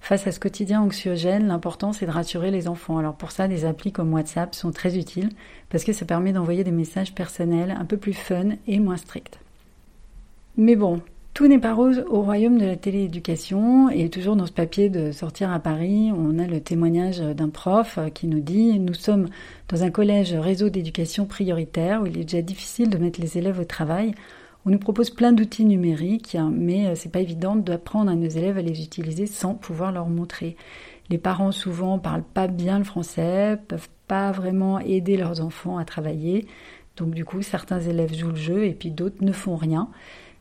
Face 0.00 0.26
à 0.26 0.32
ce 0.32 0.38
quotidien 0.38 0.82
anxiogène, 0.82 1.46
l'important 1.46 1.94
c'est 1.94 2.04
de 2.04 2.10
rassurer 2.10 2.50
les 2.50 2.68
enfants. 2.68 2.98
Alors 2.98 3.14
pour 3.14 3.30
ça, 3.30 3.48
des 3.48 3.64
applis 3.64 3.92
comme 3.92 4.12
WhatsApp 4.12 4.54
sont 4.54 4.72
très 4.72 4.98
utiles 4.98 5.30
parce 5.70 5.84
que 5.84 5.94
ça 5.94 6.04
permet 6.04 6.32
d'envoyer 6.32 6.64
des 6.64 6.70
messages 6.70 7.14
personnels 7.14 7.74
un 7.78 7.86
peu 7.86 7.96
plus 7.96 8.12
fun 8.12 8.50
et 8.66 8.78
moins 8.78 8.98
stricts. 8.98 9.38
Mais 10.58 10.76
bon, 10.76 11.00
tout 11.32 11.48
n'est 11.48 11.58
pas 11.58 11.74
rose 11.74 12.04
au 12.08 12.20
royaume 12.20 12.58
de 12.58 12.66
la 12.66 12.76
télééducation 12.76 13.88
et 13.88 14.08
toujours 14.08 14.36
dans 14.36 14.46
ce 14.46 14.52
papier 14.52 14.90
de 14.90 15.10
sortir 15.10 15.50
à 15.50 15.58
Paris, 15.58 16.12
on 16.14 16.38
a 16.38 16.46
le 16.46 16.60
témoignage 16.60 17.18
d'un 17.18 17.48
prof 17.48 17.98
qui 18.14 18.28
nous 18.28 18.38
dit 18.38 18.78
Nous 18.78 18.94
sommes 18.94 19.28
dans 19.68 19.82
un 19.82 19.90
collège 19.90 20.34
réseau 20.34 20.68
d'éducation 20.68 21.24
prioritaire 21.24 22.02
où 22.02 22.06
il 22.06 22.18
est 22.18 22.24
déjà 22.24 22.42
difficile 22.42 22.90
de 22.90 22.98
mettre 22.98 23.20
les 23.20 23.36
élèves 23.38 23.58
au 23.58 23.64
travail. 23.64 24.14
On 24.66 24.70
nous 24.70 24.78
propose 24.78 25.10
plein 25.10 25.32
d'outils 25.32 25.66
numériques, 25.66 26.38
mais 26.50 26.86
euh, 26.86 26.94
c'est 26.94 27.12
pas 27.12 27.20
évident 27.20 27.54
d'apprendre 27.54 28.10
à 28.10 28.14
nos 28.14 28.28
élèves 28.28 28.56
à 28.56 28.62
les 28.62 28.82
utiliser 28.82 29.26
sans 29.26 29.54
pouvoir 29.54 29.92
leur 29.92 30.08
montrer. 30.08 30.56
Les 31.10 31.18
parents 31.18 31.52
souvent 31.52 31.98
parlent 31.98 32.24
pas 32.24 32.46
bien 32.46 32.78
le 32.78 32.84
français, 32.84 33.58
peuvent 33.68 33.90
pas 34.08 34.32
vraiment 34.32 34.78
aider 34.78 35.18
leurs 35.18 35.42
enfants 35.42 35.76
à 35.76 35.84
travailler. 35.84 36.46
Donc 36.96 37.10
du 37.10 37.26
coup, 37.26 37.42
certains 37.42 37.80
élèves 37.80 38.14
jouent 38.14 38.30
le 38.30 38.36
jeu 38.36 38.64
et 38.64 38.72
puis 38.72 38.90
d'autres 38.90 39.22
ne 39.22 39.32
font 39.32 39.56
rien. 39.56 39.90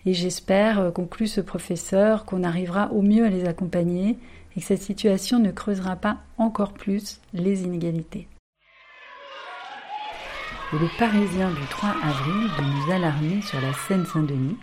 Et 0.06 0.14
j'espère, 0.14 0.80
euh, 0.80 0.92
conclut 0.92 1.28
ce 1.28 1.42
professeur, 1.42 2.24
qu'on 2.24 2.44
arrivera 2.44 2.94
au 2.94 3.02
mieux 3.02 3.26
à 3.26 3.30
les 3.30 3.46
accompagner 3.46 4.18
et 4.56 4.62
que 4.62 4.66
cette 4.66 4.82
situation 4.82 5.40
ne 5.40 5.52
creusera 5.52 5.98
pas 5.98 6.20
encore 6.38 6.74
plus 6.74 7.20
les 7.34 7.64
inégalités. 7.64 8.28
Le 10.74 10.88
Parisien 10.98 11.52
du 11.52 11.62
3 11.70 11.90
avril 12.02 12.50
de 12.58 12.64
nous 12.64 12.92
alarmer 12.92 13.44
sur 13.44 13.62
la 13.62 13.74
Seine-Saint-Denis, 13.74 14.58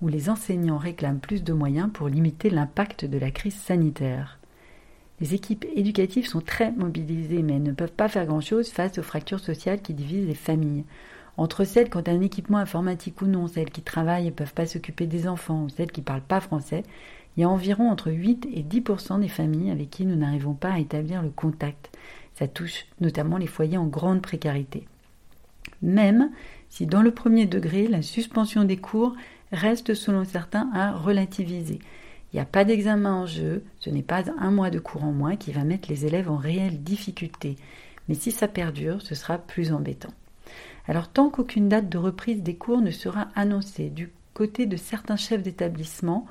où 0.00 0.06
les 0.06 0.30
enseignants 0.30 0.78
réclament 0.78 1.18
plus 1.18 1.42
de 1.42 1.52
moyens 1.52 1.90
pour 1.92 2.06
limiter 2.06 2.48
l'impact 2.48 3.04
de 3.04 3.18
la 3.18 3.32
crise 3.32 3.56
sanitaire. 3.56 4.38
Les 5.20 5.34
équipes 5.34 5.66
éducatives 5.74 6.28
sont 6.28 6.42
très 6.42 6.70
mobilisées, 6.70 7.42
mais 7.42 7.58
ne 7.58 7.72
peuvent 7.72 7.90
pas 7.90 8.08
faire 8.08 8.26
grand-chose 8.26 8.68
face 8.68 8.98
aux 8.98 9.02
fractures 9.02 9.40
sociales 9.40 9.82
qui 9.82 9.94
divisent 9.94 10.28
les 10.28 10.34
familles. 10.34 10.84
Entre 11.36 11.64
celles 11.64 11.90
qui 11.90 11.96
ont 11.96 12.04
un 12.06 12.20
équipement 12.20 12.58
informatique 12.58 13.20
ou 13.20 13.26
non, 13.26 13.48
celles 13.48 13.70
qui 13.70 13.82
travaillent 13.82 14.28
et 14.28 14.30
ne 14.30 14.36
peuvent 14.36 14.54
pas 14.54 14.66
s'occuper 14.66 15.08
des 15.08 15.26
enfants, 15.26 15.64
ou 15.64 15.68
celles 15.70 15.90
qui 15.90 16.02
ne 16.02 16.06
parlent 16.06 16.20
pas 16.20 16.38
français, 16.38 16.84
il 17.36 17.40
y 17.40 17.44
a 17.44 17.48
environ 17.48 17.90
entre 17.90 18.12
8 18.12 18.46
et 18.54 18.62
10% 18.62 19.18
des 19.18 19.28
familles 19.28 19.72
avec 19.72 19.90
qui 19.90 20.06
nous 20.06 20.14
n'arrivons 20.14 20.54
pas 20.54 20.74
à 20.74 20.78
établir 20.78 21.20
le 21.20 21.30
contact. 21.30 21.90
Ça 22.36 22.46
touche 22.46 22.86
notamment 23.00 23.38
les 23.38 23.48
foyers 23.48 23.76
en 23.76 23.86
grande 23.86 24.22
précarité. 24.22 24.86
Même 25.82 26.30
si 26.68 26.86
dans 26.86 27.02
le 27.02 27.12
premier 27.12 27.46
degré, 27.46 27.86
la 27.86 28.02
suspension 28.02 28.64
des 28.64 28.76
cours 28.76 29.14
reste 29.52 29.94
selon 29.94 30.24
certains 30.24 30.70
à 30.74 30.92
relativiser. 30.92 31.78
Il 32.32 32.36
n'y 32.36 32.40
a 32.40 32.44
pas 32.44 32.64
d'examen 32.64 33.14
en 33.14 33.26
jeu, 33.26 33.64
ce 33.80 33.88
n'est 33.88 34.02
pas 34.02 34.24
un 34.38 34.50
mois 34.50 34.70
de 34.70 34.78
cours 34.78 35.04
en 35.04 35.12
moins 35.12 35.36
qui 35.36 35.52
va 35.52 35.64
mettre 35.64 35.88
les 35.88 36.04
élèves 36.04 36.30
en 36.30 36.36
réelle 36.36 36.82
difficulté. 36.82 37.56
Mais 38.08 38.14
si 38.14 38.30
ça 38.30 38.48
perdure, 38.48 39.00
ce 39.00 39.14
sera 39.14 39.38
plus 39.38 39.72
embêtant. 39.72 40.12
Alors 40.86 41.08
tant 41.08 41.30
qu'aucune 41.30 41.68
date 41.68 41.88
de 41.88 41.98
reprise 41.98 42.42
des 42.42 42.56
cours 42.56 42.80
ne 42.80 42.90
sera 42.90 43.28
annoncée 43.34 43.88
du 43.88 44.10
côté 44.34 44.66
de 44.66 44.76
certains 44.76 45.16
chefs 45.16 45.42
d'établissement, 45.42 46.26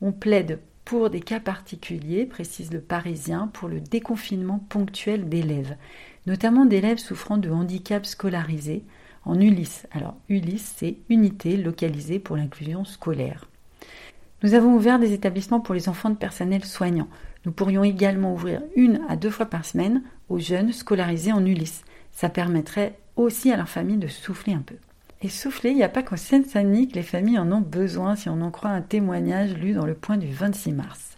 on 0.00 0.12
plaide 0.12 0.58
pour 0.84 1.10
des 1.10 1.20
cas 1.20 1.40
particuliers, 1.40 2.26
précise 2.26 2.72
le 2.72 2.80
Parisien, 2.80 3.48
pour 3.52 3.68
le 3.68 3.80
déconfinement 3.80 4.58
ponctuel 4.68 5.28
d'élèves, 5.28 5.76
notamment 6.26 6.64
d'élèves 6.64 6.98
souffrant 6.98 7.38
de 7.38 7.50
handicap 7.50 8.06
scolarisés 8.06 8.84
en 9.24 9.40
Ulysse. 9.40 9.86
Alors 9.92 10.16
Ulysse, 10.28 10.74
c'est 10.76 10.96
Unité 11.08 11.56
localisée 11.56 12.18
pour 12.18 12.36
l'inclusion 12.36 12.84
scolaire. 12.84 13.48
Nous 14.42 14.54
avons 14.54 14.74
ouvert 14.74 14.98
des 14.98 15.12
établissements 15.12 15.60
pour 15.60 15.74
les 15.74 15.88
enfants 15.88 16.10
de 16.10 16.16
personnel 16.16 16.64
soignant. 16.64 17.08
Nous 17.44 17.52
pourrions 17.52 17.84
également 17.84 18.34
ouvrir 18.34 18.62
une 18.74 19.00
à 19.08 19.16
deux 19.16 19.30
fois 19.30 19.46
par 19.46 19.64
semaine 19.64 20.02
aux 20.28 20.38
jeunes 20.38 20.72
scolarisés 20.72 21.32
en 21.32 21.44
Ulysse. 21.46 21.84
Ça 22.10 22.28
permettrait 22.28 22.98
aussi 23.16 23.52
à 23.52 23.56
leur 23.56 23.68
famille 23.68 23.98
de 23.98 24.08
souffler 24.08 24.52
un 24.52 24.62
peu. 24.62 24.76
Et 25.22 25.28
souffler, 25.28 25.70
il 25.70 25.76
n'y 25.76 25.84
a 25.84 25.88
pas 25.88 26.02
qu'en 26.02 26.16
Seine-Saint-Denis 26.16 26.88
que 26.88 26.96
les 26.96 27.02
familles 27.02 27.38
en 27.38 27.52
ont 27.52 27.60
besoin 27.60 28.16
si 28.16 28.28
on 28.28 28.40
en 28.40 28.50
croit 28.50 28.70
un 28.70 28.82
témoignage 28.82 29.54
lu 29.54 29.72
dans 29.72 29.86
le 29.86 29.94
point 29.94 30.16
du 30.16 30.32
26 30.32 30.72
mars. 30.72 31.11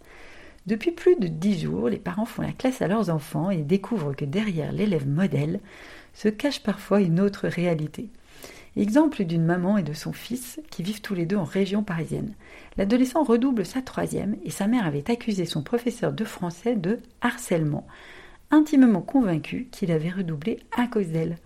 Depuis 0.67 0.93
plus 0.93 1.17
de 1.17 1.29
dix 1.29 1.61
jours, 1.61 1.91
les 1.91 1.99
parents 1.99 2.25
font 2.25 2.41
la 2.41 2.53
classe 2.53 2.81
à 2.81 2.89
leurs 2.89 3.11
enfants 3.11 3.51
et 3.51 3.63
découvrent 3.63 4.15
que 4.15 4.25
derrière 4.25 4.73
l'élève 4.73 5.07
modèle 5.07 5.61
se 6.15 6.29
cache 6.29 6.63
parfois 6.63 7.03
une 7.03 7.21
autre 7.21 7.49
réalité. 7.49 8.09
Exemple 8.77 9.25
d'une 9.25 9.45
maman 9.45 9.77
et 9.77 9.83
de 9.83 9.93
son 9.93 10.15
fils 10.15 10.61
qui 10.71 10.83
vivent 10.83 11.03
tous 11.03 11.15
les 11.15 11.27
deux 11.27 11.37
en 11.37 11.45
région 11.45 11.83
parisienne. 11.83 12.35
L'adolescent 12.79 13.23
redouble 13.23 13.67
sa 13.67 13.83
troisième 13.83 14.37
et 14.43 14.51
sa 14.51 14.67
mère 14.67 14.87
avait 14.87 15.11
accusé 15.11 15.45
son 15.45 15.63
professeur 15.63 16.15
de 16.15 16.25
français 16.25 16.77
de 16.77 16.99
harcèlement, 17.21 17.87
intimement 18.51 19.03
convaincu 19.03 19.69
qu'il 19.71 19.93
avait 19.93 20.11
redoublé 20.11 20.61
à 20.77 20.87
cause 20.87 21.09
d'elle. 21.09 21.37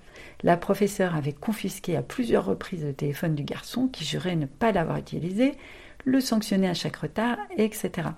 La 0.45 0.57
professeure 0.57 1.17
avait 1.17 1.33
confisqué 1.33 1.97
à 1.97 2.03
plusieurs 2.03 2.45
reprises 2.45 2.85
le 2.85 2.95
téléphone 2.95 3.35
du 3.35 3.43
garçon 3.43 3.89
qui 3.89 4.05
jurait 4.05 4.37
ne 4.37 4.47
pas 4.47 4.71
l'avoir 4.71 4.99
utilisé, 4.99 5.55
le 6.05 6.21
sanctionnait 6.21 6.69
à 6.69 6.75
chaque 6.75 6.97
retard, 6.97 7.37
etc. 7.57 8.11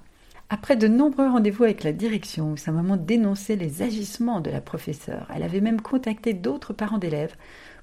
Après 0.52 0.74
de 0.74 0.88
nombreux 0.88 1.28
rendez-vous 1.28 1.62
avec 1.62 1.84
la 1.84 1.92
direction 1.92 2.50
où 2.50 2.56
sa 2.56 2.72
maman 2.72 2.96
dénonçait 2.96 3.54
les 3.54 3.82
agissements 3.82 4.40
de 4.40 4.50
la 4.50 4.60
professeure, 4.60 5.28
elle 5.32 5.44
avait 5.44 5.60
même 5.60 5.80
contacté 5.80 6.34
d'autres 6.34 6.72
parents 6.72 6.98
d'élèves 6.98 7.36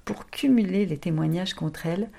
pour 0.04 0.28
cumuler 0.28 0.84
les 0.84 0.98
témoignages 0.98 1.54
contre 1.54 1.86
elle, 1.86 2.10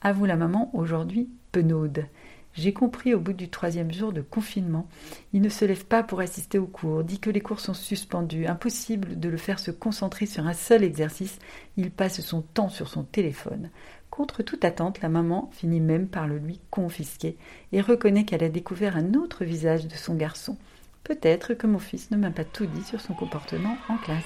avoue 0.00 0.24
la 0.24 0.36
maman 0.36 0.70
aujourd'hui 0.72 1.28
penaude. 1.52 2.06
J'ai 2.54 2.72
compris 2.72 3.12
au 3.12 3.20
bout 3.20 3.34
du 3.34 3.50
troisième 3.50 3.92
jour 3.92 4.14
de 4.14 4.22
confinement. 4.22 4.88
Il 5.34 5.42
ne 5.42 5.50
se 5.50 5.66
lève 5.66 5.84
pas 5.84 6.02
pour 6.02 6.20
assister 6.20 6.58
aux 6.58 6.66
cours, 6.66 7.04
dit 7.04 7.20
que 7.20 7.30
les 7.30 7.42
cours 7.42 7.60
sont 7.60 7.74
suspendus, 7.74 8.46
impossible 8.46 9.20
de 9.20 9.28
le 9.28 9.36
faire 9.36 9.58
se 9.58 9.70
concentrer 9.70 10.24
sur 10.24 10.46
un 10.46 10.54
seul 10.54 10.82
exercice, 10.82 11.38
il 11.76 11.90
passe 11.90 12.22
son 12.22 12.40
temps 12.40 12.70
sur 12.70 12.88
son 12.88 13.04
téléphone. 13.04 13.68
Contre 14.10 14.42
toute 14.42 14.64
attente, 14.64 15.00
la 15.00 15.08
maman 15.08 15.50
finit 15.52 15.80
même 15.80 16.08
par 16.08 16.26
le 16.26 16.38
lui 16.38 16.60
confisquer 16.70 17.36
et 17.72 17.80
reconnaît 17.80 18.24
qu'elle 18.24 18.42
a 18.42 18.48
découvert 18.48 18.96
un 18.96 19.14
autre 19.14 19.44
visage 19.44 19.86
de 19.86 19.94
son 19.94 20.14
garçon. 20.14 20.58
Peut-être 21.04 21.54
que 21.54 21.66
mon 21.66 21.78
fils 21.78 22.10
ne 22.10 22.16
m'a 22.16 22.30
pas 22.30 22.44
tout 22.44 22.66
dit 22.66 22.82
sur 22.82 23.00
son 23.00 23.14
comportement 23.14 23.78
en 23.88 23.96
classe. 23.98 24.24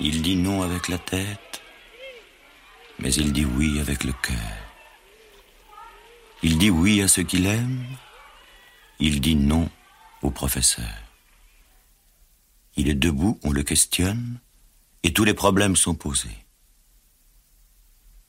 Il 0.00 0.20
dit 0.20 0.36
non 0.36 0.62
avec 0.62 0.88
la 0.88 0.98
tête, 0.98 1.62
mais 2.98 3.14
il 3.14 3.32
dit 3.32 3.46
oui 3.46 3.80
avec 3.80 4.04
le 4.04 4.12
cœur. 4.12 4.36
Il 6.42 6.58
dit 6.58 6.70
oui 6.70 7.00
à 7.00 7.08
ce 7.08 7.22
qu'il 7.22 7.46
aime, 7.46 7.82
il 8.98 9.20
dit 9.20 9.36
non 9.36 9.70
au 10.22 10.30
professeur. 10.30 10.84
Il 12.76 12.90
est 12.90 12.94
debout, 12.94 13.38
on 13.42 13.52
le 13.52 13.62
questionne, 13.62 14.38
et 15.02 15.12
tous 15.12 15.24
les 15.24 15.34
problèmes 15.34 15.76
sont 15.76 15.94
posés. 15.94 16.46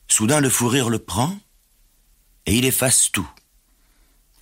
Soudain 0.08 0.40
le 0.40 0.48
fou 0.48 0.68
rire 0.68 0.90
le 0.90 0.98
prend, 0.98 1.38
et 2.46 2.56
il 2.56 2.64
efface 2.64 3.10
tout. 3.12 3.30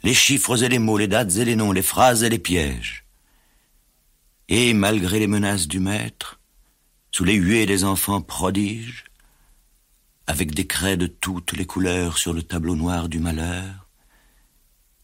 Les 0.02 0.14
chiffres 0.14 0.62
et 0.62 0.68
les 0.68 0.78
mots, 0.78 0.98
les 0.98 1.08
dates 1.08 1.36
et 1.36 1.44
les 1.44 1.56
noms, 1.56 1.72
les 1.72 1.82
phrases 1.82 2.22
et 2.22 2.28
les 2.28 2.38
pièges. 2.38 3.04
Et 4.48 4.72
malgré 4.74 5.18
les 5.18 5.26
menaces 5.26 5.66
du 5.66 5.80
maître, 5.80 6.38
sous 7.10 7.24
les 7.24 7.34
huées 7.34 7.66
des 7.66 7.82
enfants 7.82 8.20
prodiges, 8.20 9.04
avec 10.26 10.54
des 10.54 10.66
craies 10.66 10.96
de 10.96 11.06
toutes 11.06 11.52
les 11.52 11.66
couleurs 11.66 12.18
sur 12.18 12.32
le 12.32 12.42
tableau 12.42 12.76
noir 12.76 13.08
du 13.08 13.18
malheur, 13.18 13.88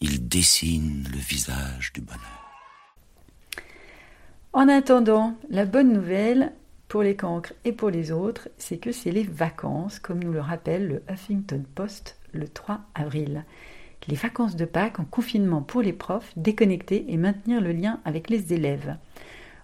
il 0.01 0.29
dessine 0.29 1.09
le 1.11 1.19
visage 1.19 1.93
du 1.93 2.01
bonheur. 2.01 2.43
En 4.53 4.69
attendant, 4.69 5.37
la 5.49 5.65
bonne 5.65 5.93
nouvelle 5.93 6.53
pour 6.93 7.03
les 7.03 7.17
cancres 7.17 7.55
et 7.65 7.73
pour 7.73 7.89
les 7.89 8.13
autres, 8.13 8.51
c'est 8.59 8.77
que 8.77 8.93
c'est 8.93 9.13
les 9.13 9.23
vacances, 9.23 9.99
comme 9.99 10.23
nous 10.23 10.31
le 10.31 10.43
rappelle 10.43 10.87
le 10.87 11.03
Huffington 11.11 11.65
Post 11.75 12.19
le 12.35 12.47
3 12.47 12.81
avril. 12.95 13.47
Les 14.09 14.15
vacances 14.15 14.57
de 14.57 14.67
Pâques 14.67 15.01
en 15.01 15.07
confinement 15.07 15.63
pour 15.63 15.81
les 15.81 15.95
profs, 15.95 16.35
déconnecter 16.37 17.07
et 17.09 17.17
maintenir 17.17 17.63
le 17.63 17.73
lien 17.73 18.01
avec 18.05 18.29
les 18.29 18.53
élèves. 18.53 18.99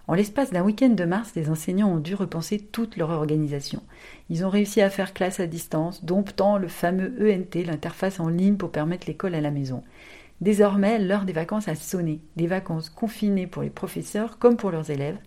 En 0.07 0.15
l'espace 0.15 0.49
d'un 0.49 0.63
week-end 0.63 0.89
de 0.89 1.05
mars, 1.05 1.33
les 1.35 1.51
enseignants 1.51 1.91
ont 1.91 1.99
dû 1.99 2.15
repenser 2.15 2.57
toute 2.57 2.97
leur 2.97 3.11
organisation. 3.11 3.83
Ils 4.31 4.43
ont 4.43 4.49
réussi 4.49 4.81
à 4.81 4.89
faire 4.89 5.13
classe 5.13 5.39
à 5.39 5.45
distance, 5.45 6.03
domptant 6.03 6.57
le 6.57 6.67
fameux 6.67 7.13
ENT, 7.21 7.63
l'interface 7.63 8.19
en 8.19 8.29
ligne 8.29 8.57
pour 8.57 8.71
permettre 8.71 9.05
l'école 9.05 9.35
à 9.35 9.41
la 9.41 9.51
maison. 9.51 9.83
Désormais, 10.41 10.97
l'heure 10.97 11.25
des 11.25 11.33
vacances 11.33 11.67
a 11.67 11.75
sonné, 11.75 12.21
des 12.37 12.47
vacances 12.47 12.89
confinées 12.89 13.45
pour 13.45 13.61
les 13.61 13.69
professeurs 13.69 14.39
comme 14.39 14.57
pour 14.57 14.71
leurs 14.71 14.89
élèves, 14.89 15.19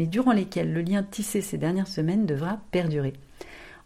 mais 0.00 0.06
durant 0.06 0.32
lesquelles 0.32 0.72
le 0.72 0.80
lien 0.80 1.02
tissé 1.02 1.42
ces 1.42 1.58
dernières 1.58 1.86
semaines 1.86 2.24
devra 2.24 2.58
perdurer. 2.70 3.12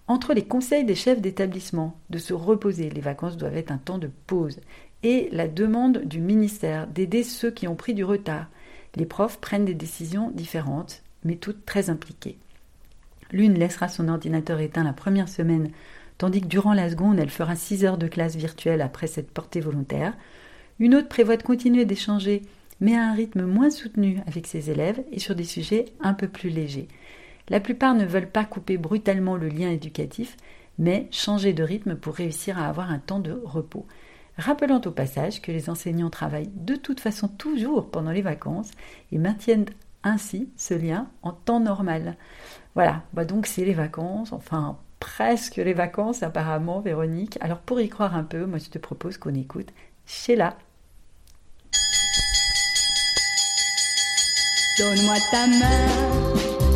Entre 0.06 0.32
les 0.32 0.44
conseils 0.44 0.84
des 0.84 0.94
chefs 0.94 1.20
d'établissement 1.20 1.98
de 2.08 2.18
se 2.18 2.32
reposer, 2.32 2.88
les 2.88 3.00
vacances 3.00 3.36
doivent 3.36 3.56
être 3.56 3.72
un 3.72 3.78
temps 3.78 3.98
de 3.98 4.08
pause, 4.28 4.60
et 5.02 5.28
la 5.32 5.48
demande 5.48 6.04
du 6.04 6.20
ministère 6.20 6.86
d'aider 6.86 7.24
ceux 7.24 7.50
qui 7.50 7.66
ont 7.66 7.74
pris 7.74 7.94
du 7.94 8.04
retard, 8.04 8.46
les 8.94 9.06
profs 9.06 9.40
prennent 9.40 9.64
des 9.64 9.74
décisions 9.74 10.30
différentes, 10.30 11.02
mais 11.24 11.34
toutes 11.34 11.66
très 11.66 11.90
impliquées. 11.90 12.38
L'une 13.32 13.54
laissera 13.54 13.88
son 13.88 14.06
ordinateur 14.06 14.60
éteint 14.60 14.84
la 14.84 14.92
première 14.92 15.28
semaine, 15.28 15.70
tandis 16.16 16.42
que 16.42 16.46
durant 16.46 16.74
la 16.74 16.90
seconde, 16.90 17.18
elle 17.18 17.28
fera 17.28 17.56
6 17.56 17.84
heures 17.84 17.98
de 17.98 18.06
classe 18.06 18.36
virtuelle 18.36 18.82
après 18.82 19.08
cette 19.08 19.32
portée 19.32 19.60
volontaire. 19.60 20.14
Une 20.78 20.94
autre 20.94 21.08
prévoit 21.08 21.36
de 21.36 21.42
continuer 21.42 21.84
d'échanger, 21.84 22.42
mais 22.80 22.96
à 22.96 23.04
un 23.04 23.14
rythme 23.14 23.44
moins 23.44 23.70
soutenu 23.70 24.20
avec 24.26 24.46
ses 24.46 24.70
élèves 24.70 25.02
et 25.12 25.18
sur 25.18 25.34
des 25.34 25.44
sujets 25.44 25.86
un 26.00 26.14
peu 26.14 26.28
plus 26.28 26.50
légers. 26.50 26.88
La 27.48 27.60
plupart 27.60 27.94
ne 27.94 28.04
veulent 28.04 28.30
pas 28.30 28.44
couper 28.44 28.78
brutalement 28.78 29.36
le 29.36 29.48
lien 29.48 29.70
éducatif, 29.70 30.36
mais 30.78 31.08
changer 31.10 31.52
de 31.52 31.62
rythme 31.62 31.94
pour 31.96 32.14
réussir 32.14 32.58
à 32.58 32.68
avoir 32.68 32.90
un 32.90 32.98
temps 32.98 33.20
de 33.20 33.40
repos 33.44 33.86
rappelant 34.36 34.80
au 34.84 34.90
passage 34.90 35.40
que 35.40 35.52
les 35.52 35.70
enseignants 35.70 36.10
travaillent 36.10 36.50
de 36.54 36.76
toute 36.76 37.00
façon 37.00 37.28
toujours 37.28 37.90
pendant 37.90 38.10
les 38.10 38.22
vacances 38.22 38.70
et 39.12 39.18
maintiennent 39.18 39.66
ainsi 40.02 40.50
ce 40.56 40.74
lien 40.74 41.08
en 41.22 41.32
temps 41.32 41.60
normal. 41.60 42.16
Voilà, 42.74 43.02
bah 43.12 43.24
donc 43.24 43.46
c'est 43.46 43.64
les 43.64 43.74
vacances, 43.74 44.32
enfin 44.32 44.78
presque 45.00 45.56
les 45.56 45.74
vacances 45.74 46.22
apparemment, 46.22 46.80
Véronique. 46.80 47.38
Alors 47.40 47.58
pour 47.58 47.80
y 47.80 47.88
croire 47.88 48.16
un 48.16 48.24
peu, 48.24 48.46
moi 48.46 48.58
je 48.58 48.70
te 48.70 48.78
propose 48.78 49.18
qu'on 49.18 49.34
écoute 49.34 49.72
Sheila. 50.06 50.56
Donne-moi 54.78 55.14
ta 55.30 55.46
main 55.46 55.86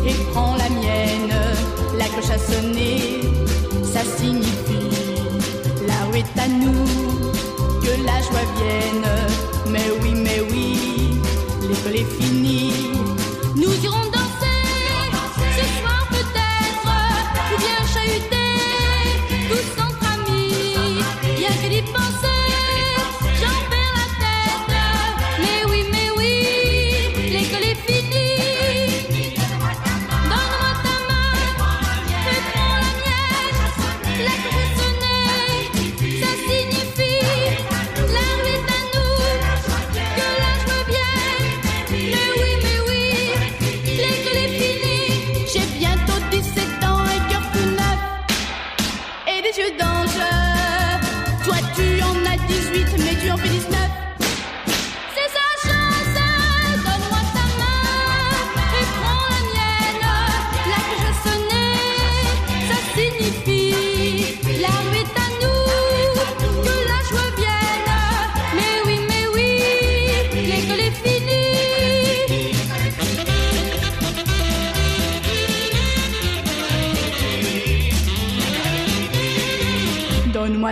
et 0.05 0.13
prends 0.31 0.55
la 0.55 0.69
mienne. 0.69 1.33
La 1.97 2.05
cloche 2.05 2.31
a 2.31 2.37
sonné, 2.37 3.21
ça 3.83 4.01
signifie 4.17 4.89
la 5.89 6.05
rue 6.05 6.19
est 6.19 6.39
à 6.39 6.47
nous, 6.47 6.85
que 7.81 8.03
la 8.05 8.21
joie 8.21 8.45
vienne. 8.57 9.09
Mais 9.69 9.91
oui, 10.01 10.13
mais 10.15 10.41
oui, 10.51 11.19
l'école 11.67 11.95
est 11.95 12.21
finie. 12.21 12.88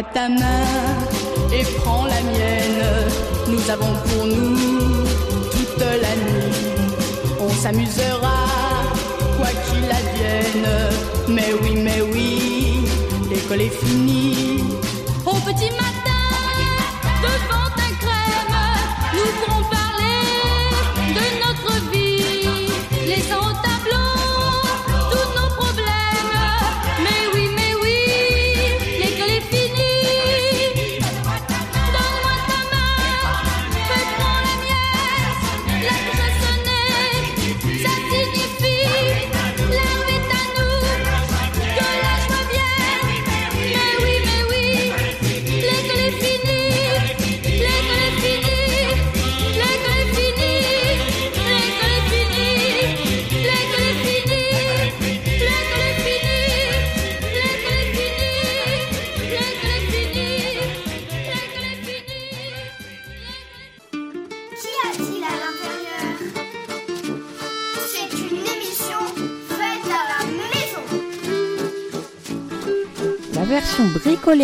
Ta 0.03 0.29
main 0.29 0.37
et 1.51 1.63
prends 1.79 2.05
la 2.05 2.21
mienne. 2.21 2.85
Nous 3.47 3.69
avons 3.71 3.93
pour 4.05 4.27
nous 4.27 4.55
toute 5.51 5.79
la 5.79 6.15
nuit. 6.15 6.53
On 7.41 7.49
s'amusera, 7.49 8.45
quoi 9.37 9.47
qu'il 9.47 9.85
advienne. 9.85 10.69
Mais 11.29 11.51
oui, 11.63 11.81
mais 11.83 12.01
oui, 12.13 12.85
l'école 13.27 13.61
est 13.61 13.75
finie. 13.83 14.63
Au 15.25 15.33
petit 15.33 15.71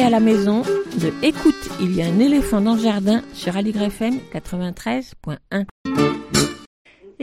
à 0.01 0.09
la 0.09 0.19
maison 0.19 0.63
de 1.01 1.13
Écoute, 1.21 1.53
il 1.79 1.95
y 1.95 2.01
a 2.01 2.07
un 2.07 2.19
éléphant 2.19 2.61
dans 2.61 2.73
le 2.73 2.81
jardin 2.81 3.21
sur 3.33 3.55
Aligre 3.55 3.83
FM 3.83 4.17
93.1. 4.33 5.65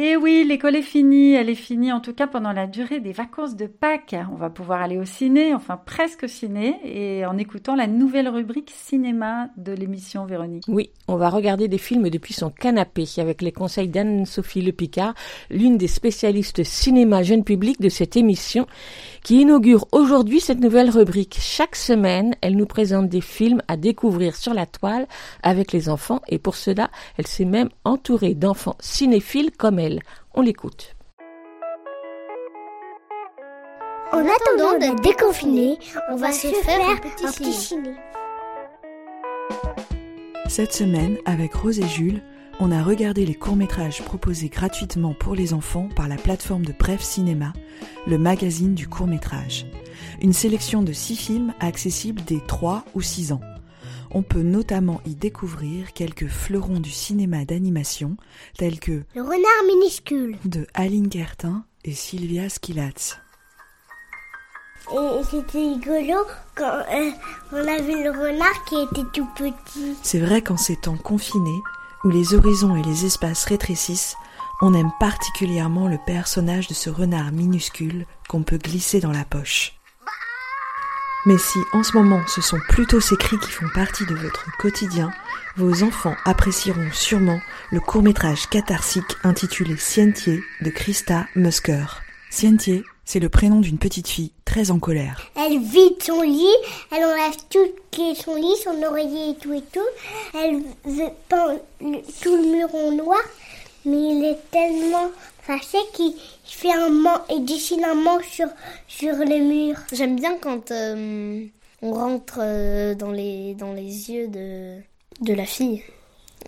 Et 0.03 0.17
oui, 0.17 0.47
l'école 0.49 0.77
est 0.77 0.83
finie. 0.83 1.35
Elle 1.35 1.51
est 1.51 1.55
finie 1.55 1.93
en 1.93 2.01
tout 2.01 2.15
cas 2.15 2.27
pendant 2.27 2.53
la 2.53 2.67
durée 2.67 3.01
des 3.01 3.13
vacances 3.13 3.55
de 3.55 3.67
Pâques. 3.67 4.17
On 4.33 4.37
va 4.37 4.49
pouvoir 4.49 4.81
aller 4.81 4.97
au 4.97 5.05
ciné, 5.05 5.53
enfin 5.53 5.77
presque 5.77 6.23
au 6.23 6.27
ciné, 6.27 6.77
et 6.85 7.27
en 7.27 7.37
écoutant 7.37 7.75
la 7.75 7.87
nouvelle 7.87 8.29
rubrique 8.29 8.73
cinéma 8.75 9.49
de 9.59 9.73
l'émission 9.73 10.25
Véronique. 10.25 10.65
Oui, 10.69 10.91
on 11.07 11.17
va 11.17 11.29
regarder 11.29 11.69
des 11.69 11.77
films 11.77 12.09
depuis 12.09 12.33
son 12.33 12.49
canapé 12.49 13.05
avec 13.19 13.43
les 13.43 13.53
conseils 13.53 13.89
d'Anne-Sophie 13.89 14.63
Le 14.63 14.73
Picard, 14.73 15.13
l'une 15.51 15.77
des 15.77 15.89
spécialistes 15.89 16.65
cinéma 16.65 17.23
jeune 17.23 17.45
public 17.45 17.79
de 17.81 17.89
cette 17.91 18.17
émission, 18.17 18.67
qui 19.23 19.41
inaugure 19.43 19.87
aujourd'hui 19.93 20.41
cette 20.41 20.61
nouvelle 20.61 20.91
rubrique. 20.91 21.39
Chaque 21.41 21.77
semaine, 21.77 22.35
elle 22.41 22.57
nous 22.57 22.67
présente 22.67 23.09
des 23.09 23.21
films 23.21 23.63
à 23.69 23.77
découvrir 23.77 24.37
sur 24.37 24.55
la 24.55 24.67
toile 24.67 25.07
avec 25.43 25.73
les 25.73 25.89
enfants 25.89 26.21
et 26.29 26.39
pour 26.39 26.57
cela, 26.57 26.91
elle 27.17 27.27
s'est 27.27 27.45
même 27.45 27.69
entourée 27.85 28.35
d'enfants 28.35 28.77
cinéphiles 28.81 29.51
comme 29.51 29.79
elle. 29.79 30.01
On 30.35 30.43
l'écoute. 30.43 30.95
En 34.13 34.25
attendant 34.27 34.79
d'être 34.79 35.01
déconfiné, 35.03 35.79
on 36.11 36.17
va 36.17 36.33
se 36.33 36.49
faire 36.49 36.89
un 36.89 36.97
petit 36.97 37.53
ciné. 37.53 37.95
Cette 40.49 40.73
semaine, 40.73 41.17
avec 41.27 41.55
Rose 41.55 41.79
et 41.79 41.87
Jules, 41.87 42.21
on 42.61 42.71
a 42.71 42.83
regardé 42.83 43.25
les 43.25 43.35
courts-métrages 43.35 44.03
proposés 44.03 44.51
gratuitement 44.51 45.15
pour 45.15 45.35
les 45.35 45.55
enfants 45.55 45.89
par 45.97 46.09
la 46.09 46.17
plateforme 46.17 46.65
de 46.65 46.75
Bref 46.79 47.01
Cinéma, 47.01 47.55
le 48.07 48.19
magazine 48.19 48.75
du 48.75 48.87
court-métrage. 48.87 49.67
Une 50.21 50.35
sélection 50.35 50.83
de 50.83 50.93
six 50.93 51.17
films 51.17 51.55
accessibles 51.61 52.23
dès 52.27 52.41
3 52.47 52.85
ou 52.95 53.01
6 53.01 53.33
ans. 53.33 53.41
On 54.11 54.23
peut 54.23 54.43
notamment 54.43 55.01
y 55.07 55.15
découvrir 55.15 55.93
quelques 55.95 56.27
fleurons 56.27 56.81
du 56.81 56.91
cinéma 56.91 57.45
d'animation, 57.45 58.17
tels 58.59 58.81
que 58.81 59.05
Le 59.15 59.23
renard 59.23 59.65
minuscule. 59.67 60.37
de 60.45 60.67
Aline 60.75 61.11
Gertin 61.11 61.65
et 61.85 61.93
Sylvia 61.93 62.49
Skilatz. 62.49 63.19
Et 64.93 65.23
c'était 65.31 65.59
rigolo 65.59 66.25
quand 66.57 66.65
euh, 66.93 67.11
on 67.53 67.57
a 67.57 67.81
vu 67.81 68.03
le 68.03 68.11
renard 68.11 68.65
qui 68.65 68.75
était 68.75 69.09
tout 69.15 69.29
petit. 69.37 69.95
C'est 70.03 70.19
vrai 70.19 70.43
qu'en 70.43 70.57
ces 70.57 70.75
temps 70.75 70.97
confinés, 70.97 71.61
où 72.05 72.09
les 72.09 72.35
horizons 72.35 72.77
et 72.77 72.83
les 72.83 73.05
espaces 73.05 73.45
rétrécissent, 73.45 74.17
on 74.63 74.75
aime 74.75 74.91
particulièrement 74.99 75.89
le 75.89 75.99
personnage 76.07 76.69
de 76.69 76.75
ce 76.75 76.91
renard 76.91 77.33
minuscule 77.33 78.07
qu'on 78.29 78.43
peut 78.43 78.59
glisser 78.59 79.01
dans 79.01 79.13
la 79.13 79.25
poche. 79.25 79.75
Mais 81.27 81.39
si 81.39 81.59
en 81.73 81.83
ce 81.83 81.97
moment 81.97 82.23
ce 82.27 82.41
sont 82.41 82.61
plutôt 82.69 83.01
ces 83.01 83.17
cris 83.17 83.39
qui 83.39 83.51
font 83.51 83.69
partie 83.75 84.07
de 84.07 84.15
votre 84.15 84.47
quotidien, 84.59 85.11
vos 85.57 85.83
enfants 85.83 86.17
apprécieront 86.25 86.91
sûrement 86.93 87.41
le 87.71 87.81
court-métrage 87.81 88.49
catharsique 88.49 89.17
intitulé 89.23 89.77
Sientier 89.77 90.43
de 90.63 90.71
Christa 90.71 91.27
Musker. 91.35 91.85
Sientier, 92.31 92.85
c'est 93.11 93.19
le 93.19 93.29
prénom 93.29 93.59
d'une 93.59 93.79
petite 93.79 94.07
fille 94.07 94.31
très 94.45 94.71
en 94.71 94.79
colère. 94.79 95.33
Elle 95.37 95.59
vide 95.59 96.01
son 96.01 96.23
lit, 96.23 96.47
elle 96.93 97.05
enlève 97.05 97.35
tout 97.49 97.67
qui 97.91 98.11
est 98.11 98.15
son 98.15 98.37
lit, 98.37 98.55
son 98.63 98.81
oreiller 98.85 99.31
et 99.31 99.35
tout 99.35 99.53
et 99.53 99.63
tout. 99.73 99.81
Elle 100.33 100.63
veut 100.85 101.09
peint 101.29 101.57
le- 101.81 101.99
tout 102.23 102.37
le 102.37 102.53
mur 102.57 102.73
en 102.73 102.93
noir, 102.93 103.19
mais 103.85 103.97
il 104.13 104.25
est 104.25 104.39
tellement 104.53 105.11
fâché 105.43 105.79
qu'il 105.93 106.15
fait 106.45 106.73
un 106.73 106.89
man 106.91 107.19
et 107.31 107.41
dessine 107.41 107.85
un 107.85 107.95
manche 107.97 108.29
sur, 108.31 108.47
sur 108.87 109.17
le 109.17 109.39
mur. 109.39 109.75
J'aime 109.93 110.15
bien 110.15 110.37
quand 110.41 110.71
euh, 110.71 111.45
on 111.83 111.93
rentre 111.93 112.39
euh, 112.41 112.95
dans, 112.95 113.11
les, 113.11 113.55
dans 113.55 113.73
les 113.73 114.13
yeux 114.13 114.29
de, 114.29 114.77
de 115.21 115.35
la 115.35 115.47
fille. 115.47 115.83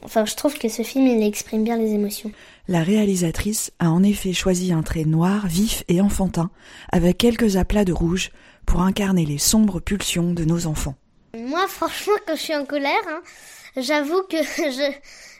Enfin, 0.04 0.24
je 0.26 0.36
trouve 0.36 0.56
que 0.56 0.68
ce 0.68 0.82
film, 0.82 1.08
il 1.08 1.26
exprime 1.26 1.64
bien 1.64 1.76
les 1.76 1.92
émotions. 1.92 2.30
La 2.68 2.82
réalisatrice 2.84 3.72
a 3.80 3.90
en 3.90 4.04
effet 4.04 4.32
choisi 4.32 4.72
un 4.72 4.82
trait 4.82 5.04
noir, 5.04 5.46
vif 5.48 5.82
et 5.88 6.00
enfantin, 6.00 6.50
avec 6.92 7.18
quelques 7.18 7.56
aplats 7.56 7.84
de 7.84 7.92
rouge, 7.92 8.30
pour 8.66 8.82
incarner 8.82 9.26
les 9.26 9.38
sombres 9.38 9.80
pulsions 9.80 10.32
de 10.32 10.44
nos 10.44 10.66
enfants. 10.66 10.94
Moi, 11.36 11.66
franchement, 11.66 12.12
quand 12.26 12.36
je 12.36 12.40
suis 12.40 12.54
en 12.54 12.64
colère, 12.64 12.92
hein, 13.08 13.20
j'avoue 13.76 14.22
que 14.30 14.36
je, 14.56 14.92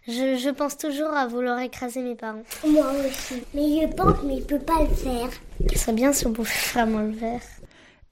je, 0.09 0.37
je 0.37 0.51
pense 0.51 0.77
toujours 0.77 1.11
à 1.11 1.29
vouloir 1.29 1.61
écraser 1.61 2.01
mes 2.01 2.17
parents. 2.17 2.43
Moi 2.67 2.91
aussi. 3.07 3.43
Mais 3.55 3.83
je 3.83 3.95
pense, 3.95 4.23
mais 4.25 4.39
il 4.39 4.45
peut 4.45 4.59
pas 4.59 4.83
le 4.83 4.95
faire. 4.95 5.29
Ce 5.73 5.79
serait 5.79 5.93
bien 5.93 6.13
si 6.13 6.27
on 6.27 6.33
pouvait 6.33 6.51
vraiment 6.73 7.01
le 7.01 7.13
faire. 7.13 7.41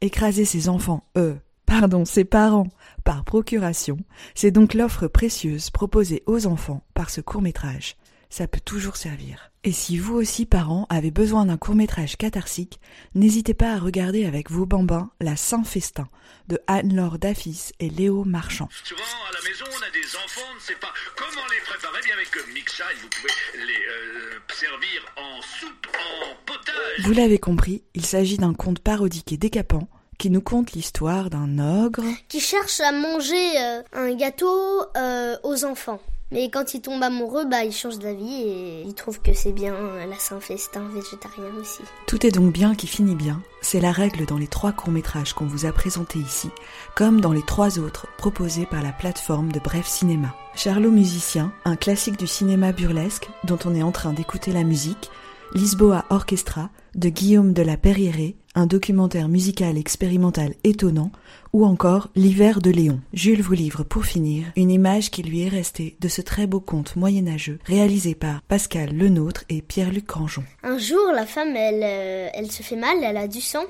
Écraser 0.01 0.45
ses 0.45 0.69
enfants, 0.69 1.03
euh, 1.19 1.35
pardon, 1.67 2.05
ses 2.05 2.25
parents 2.25 2.69
par 3.05 3.25
procuration, 3.25 3.99
c'est 4.35 4.51
donc 4.51 4.75
l'offre 4.75 5.09
précieuse 5.09 5.71
proposée 5.71 6.23
aux 6.27 6.47
enfants 6.47 6.83
par 6.95 7.11
ce 7.11 7.21
court 7.21 7.43
métrage. 7.43 7.97
Ça 8.31 8.47
peut 8.47 8.61
toujours 8.61 8.97
servir. 8.97 9.51
Et 9.65 9.73
si 9.73 9.99
vous 9.99 10.15
aussi, 10.15 10.47
parents, 10.47 10.87
avez 10.89 11.11
besoin 11.11 11.45
d'un 11.45 11.59
court 11.59 11.75
métrage 11.75 12.17
catharsique, 12.17 12.81
n'hésitez 13.15 13.53
pas 13.53 13.75
à 13.75 13.79
regarder 13.79 14.25
avec 14.25 14.51
vos 14.51 14.65
bambins 14.65 15.11
La 15.21 15.37
Saint-Festin 15.37 16.09
de 16.49 16.59
Anne-Laure 16.67 17.19
Daffis 17.19 17.73
et 17.81 17.91
Léo 17.91 18.25
Marchand. 18.25 18.69
Souvent, 18.85 19.03
à 19.03 19.35
la 19.35 19.49
maison, 19.49 19.65
on 19.69 19.83
a 19.83 19.91
des 19.91 20.17
enfants, 20.17 20.47
on 20.51 20.55
ne 20.55 20.61
sait 20.61 20.77
pas 20.77 20.93
comment 21.17 21.47
les 21.51 21.61
préparer. 21.67 22.01
Bien 22.05 22.15
avec 22.15 22.55
Mixide, 22.55 22.87
vous 23.03 23.09
pouvez 23.09 23.67
les 23.67 23.73
euh, 23.73 24.39
servir 24.55 25.05
en 25.17 25.43
soupe, 25.43 25.87
en 25.99 26.35
potage. 26.47 27.05
Vous 27.05 27.13
l'avez 27.13 27.39
compris, 27.39 27.83
il 27.95 28.07
s'agit 28.07 28.39
d'un 28.39 28.55
conte 28.55 28.79
parodique 28.79 29.33
et 29.33 29.37
décapant 29.37 29.89
qui 30.19 30.31
nous 30.31 30.43
conte 30.43 30.73
l'histoire 30.73 31.31
d'un 31.31 31.59
ogre 31.59 32.05
Qui 32.29 32.41
cherche 32.41 32.81
à 32.81 32.93
manger 32.93 33.59
euh, 33.59 33.83
un 33.93 34.15
gâteau 34.15 34.85
euh, 34.97 35.37
aux 35.43 35.65
enfants. 35.65 36.01
Mais 36.33 36.49
quand 36.49 36.75
il 36.75 36.81
tombe 36.81 37.03
amoureux, 37.03 37.45
bah, 37.45 37.65
il 37.65 37.73
change 37.73 37.99
d'avis 37.99 38.43
et 38.43 38.83
il 38.83 38.95
trouve 38.95 39.21
que 39.21 39.33
c'est 39.35 39.51
bien 39.51 39.75
la 40.09 40.17
Saint-Festin 40.17 40.89
végétarien 40.95 41.51
aussi. 41.61 41.83
Tout 42.07 42.25
est 42.25 42.31
donc 42.31 42.53
bien 42.53 42.77
qui 42.77 42.87
finit 42.87 43.17
bien. 43.17 43.43
C'est 43.63 43.81
la 43.81 43.91
règle 43.91 44.27
dans 44.27 44.39
les 44.39 44.47
trois 44.47 44.71
courts-métrages 44.71 45.33
qu'on 45.33 45.47
vous 45.47 45.67
a 45.67 45.73
présentés 45.73 46.21
ici, 46.21 46.51
comme 46.95 47.21
dans 47.21 47.33
les 47.33 47.43
trois 47.43 47.81
autres 47.81 48.07
proposés 48.17 48.67
par 48.67 48.83
la 48.83 48.93
plateforme 48.93 49.51
de 49.51 49.59
Bref 49.59 49.87
Cinéma. 49.87 50.35
Charlot 50.55 50.91
Musicien, 50.91 51.53
un 51.65 51.77
classique 51.77 52.19
du 52.19 52.27
cinéma 52.27 52.73
burlesque 52.73 53.29
dont 53.45 53.59
on 53.65 53.75
est 53.75 53.83
en 53.83 53.93
train 53.93 54.13
d'écouter 54.13 54.53
la 54.53 54.63
musique, 54.63 55.11
Lisboa 55.53 56.05
Orchestra 56.11 56.71
de 56.95 57.09
Guillaume 57.09 57.53
de 57.53 57.63
la 57.63 57.77
Perriéré, 57.77 58.37
un 58.55 58.67
documentaire 58.67 59.29
musical 59.29 59.77
expérimental 59.79 60.55
étonnant, 60.63 61.11
ou 61.53 61.65
encore 61.65 62.09
L'hiver 62.15 62.61
de 62.61 62.71
Léon. 62.71 63.01
Jules 63.13 63.43
vous 63.43 63.55
livre 63.55 63.83
pour 63.83 64.05
finir 64.05 64.47
une 64.55 64.71
image 64.71 65.11
qui 65.11 65.25
lui 65.25 65.43
est 65.43 65.49
restée 65.49 65.97
de 65.99 66.07
ce 66.07 66.21
très 66.21 66.47
beau 66.47 66.61
conte 66.61 66.95
moyenâgeux 66.95 67.59
réalisé 67.65 68.15
par 68.15 68.43
Pascal 68.43 68.97
Lenôtre 68.97 69.45
et 69.49 69.61
Pierre-Luc 69.61 70.07
Grangeon. 70.07 70.45
Un 70.63 70.79
jour, 70.79 71.11
la 71.13 71.27
femme, 71.27 71.57
elle, 71.57 71.83
euh, 71.83 72.29
elle 72.33 72.51
se 72.53 72.63
fait 72.63 72.77
mal, 72.77 73.03
elle 73.03 73.17
a 73.17 73.27
du 73.27 73.41
sang. 73.41 73.65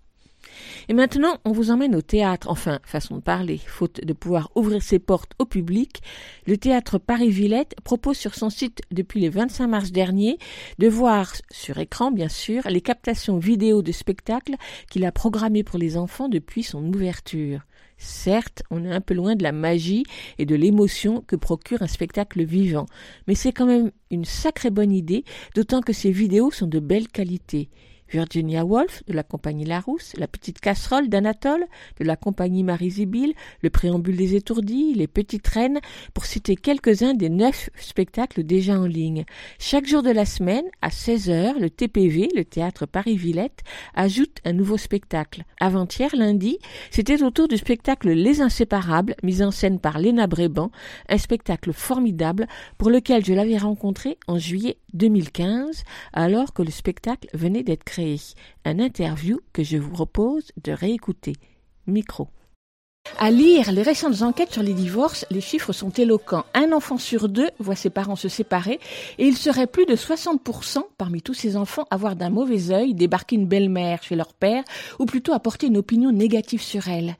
Et 0.89 0.94
maintenant, 0.94 1.38
on 1.46 1.52
vous 1.52 1.72
emmène 1.72 1.96
au 1.96 2.02
théâtre, 2.02 2.50
enfin, 2.50 2.80
façon 2.84 3.18
de 3.18 3.22
parler, 3.22 3.60
faute 3.66 4.04
de 4.04 4.13
pouvoir 4.13 4.50
ouvrir 4.56 4.82
ses 4.82 5.00
portes 5.00 5.34
au 5.39 5.46
public. 5.46 6.02
Le 6.46 6.58
théâtre 6.58 6.98
Paris-Villette 6.98 7.76
propose 7.84 8.18
sur 8.18 8.36
son 8.36 8.50
site 8.50 8.82
depuis 8.92 9.22
le 9.22 9.30
25 9.30 9.68
mars 9.68 9.92
dernier 9.92 10.38
de 10.80 10.88
voir 10.88 11.34
sur 11.52 11.78
écran, 11.78 12.12
bien 12.12 12.30
sûr, 12.30 12.63
les 12.70 12.82
captations 12.82 13.38
vidéo 13.38 13.82
de 13.82 13.92
spectacles 13.92 14.56
qu'il 14.89 15.06
a 15.06 15.12
programmés 15.12 15.63
pour 15.63 15.80
les 15.80 15.98
enfants 15.98 16.30
depuis 16.30 16.63
son 16.63 16.84
ouverture. 16.86 17.62
Certes, 17.98 18.63
on 18.70 18.84
est 18.84 18.92
un 18.92 19.02
peu 19.02 19.13
loin 19.13 19.36
de 19.36 19.44
la 19.44 19.52
magie 19.52 20.04
et 20.38 20.46
de 20.46 20.56
l'émotion 20.56 21.22
que 21.22 21.36
procure 21.36 21.82
un 21.82 21.88
spectacle 21.88 22.44
vivant, 22.44 22.86
mais 23.28 23.36
c'est 23.36 23.54
quand 23.54 23.66
même 23.66 23.92
une 24.12 24.26
sacrée 24.26 24.72
bonne 24.72 24.92
idée, 24.92 25.24
d'autant 25.56 25.82
que 25.82 25.94
ces 25.94 26.12
vidéos 26.12 26.52
sont 26.52 26.68
de 26.68 26.80
belle 26.80 27.08
qualité. 27.08 27.70
Virginia 28.13 28.63
Woolf 28.63 29.04
de 29.08 29.13
la 29.13 29.23
compagnie 29.23 29.65
Larousse, 29.65 30.13
La 30.17 30.28
Petite 30.28 30.60
Casserole 30.60 31.10
d'Anatole 31.10 31.65
de 31.99 32.06
la 32.06 32.15
compagnie 32.15 32.63
Marie-Zibille, 32.63 33.34
Le 33.62 33.69
Préambule 33.71 34.15
des 34.15 34.36
Étourdis, 34.36 34.93
Les 34.93 35.08
Petites 35.08 35.47
Reines, 35.47 35.80
pour 36.13 36.26
citer 36.26 36.56
quelques-uns 36.56 37.15
des 37.15 37.30
neuf 37.30 37.71
spectacles 37.76 38.43
déjà 38.43 38.80
en 38.80 38.86
ligne. 38.86 39.26
Chaque 39.58 39.88
jour 39.88 40.04
de 40.04 40.12
la 40.12 40.26
semaine, 40.26 40.65
à 40.84 40.89
16h, 40.89 41.60
le 41.60 41.71
TPV, 41.71 42.30
le 42.36 42.45
Théâtre 42.45 42.86
Paris-Villette, 42.86 43.62
ajoute 43.95 44.38
un 44.45 44.54
nouveau 44.54 44.78
spectacle. 44.78 45.43
Avant-hier, 45.60 46.15
lundi, 46.15 46.60
c'était 46.91 47.23
autour 47.23 47.47
du 47.47 47.58
spectacle 47.58 48.12
Les 48.12 48.41
Inséparables, 48.41 49.15
mis 49.23 49.41
en 49.41 49.49
scène 49.49 49.80
par 49.80 49.97
Léna 49.97 50.28
Bréban, 50.28 50.69
un 51.10 51.17
spectacle 51.17 51.73
formidable 51.73 52.47
pour 52.78 52.91
lequel 52.91 53.26
je 53.26 53.34
l'avais 53.34 53.58
rencontré 53.58 54.19
en 54.28 54.38
juillet 54.38 54.78
2015, 54.93 55.84
alors 56.13 56.53
que 56.53 56.62
le 56.62 56.71
spectacle 56.71 57.27
venait 57.34 57.63
d'être 57.63 57.84
créé. 57.84 58.19
Un 58.65 58.79
interview 58.79 59.39
que 59.51 59.63
je 59.63 59.77
vous 59.77 59.91
propose 59.91 60.51
de 60.63 60.71
réécouter. 60.71 61.34
Micro. 61.88 62.29
À 63.20 63.32
lire 63.32 63.72
les 63.72 63.84
récentes 63.84 64.22
enquêtes 64.22 64.52
sur 64.52 64.63
les 64.63 64.74
divorces, 64.74 65.26
les 65.30 65.39
chiffres 65.39 65.72
sont 65.72 65.92
éloquents. 65.92 66.46
Un 66.54 66.72
enfant 66.72 66.98
sur 66.98 67.30
deux 67.30 67.50
voit 67.60 67.76
ses 67.76 67.89
parents 67.89 68.16
se 68.16 68.28
séparer 68.28 68.80
et 69.18 69.26
il 69.26 69.38
serait 69.38 69.68
plus 69.68 69.86
de 69.86 69.96
60% 69.96 70.80
parmi 70.98 71.22
tous 71.22 71.34
ces 71.34 71.56
enfants 71.56 71.86
à 71.89 71.96
voir 71.96 72.16
d'un 72.16 72.30
mauvais 72.30 72.72
œil 72.72 72.94
débarquer 72.94 73.36
une 73.36 73.46
belle-mère 73.46 74.04
chez 74.04 74.16
leur 74.16 74.34
père 74.34 74.63
ou 75.00 75.06
plutôt 75.06 75.32
apporter 75.32 75.68
une 75.68 75.78
opinion 75.78 76.12
négative 76.12 76.62
sur 76.62 76.88
elle. 76.88 77.16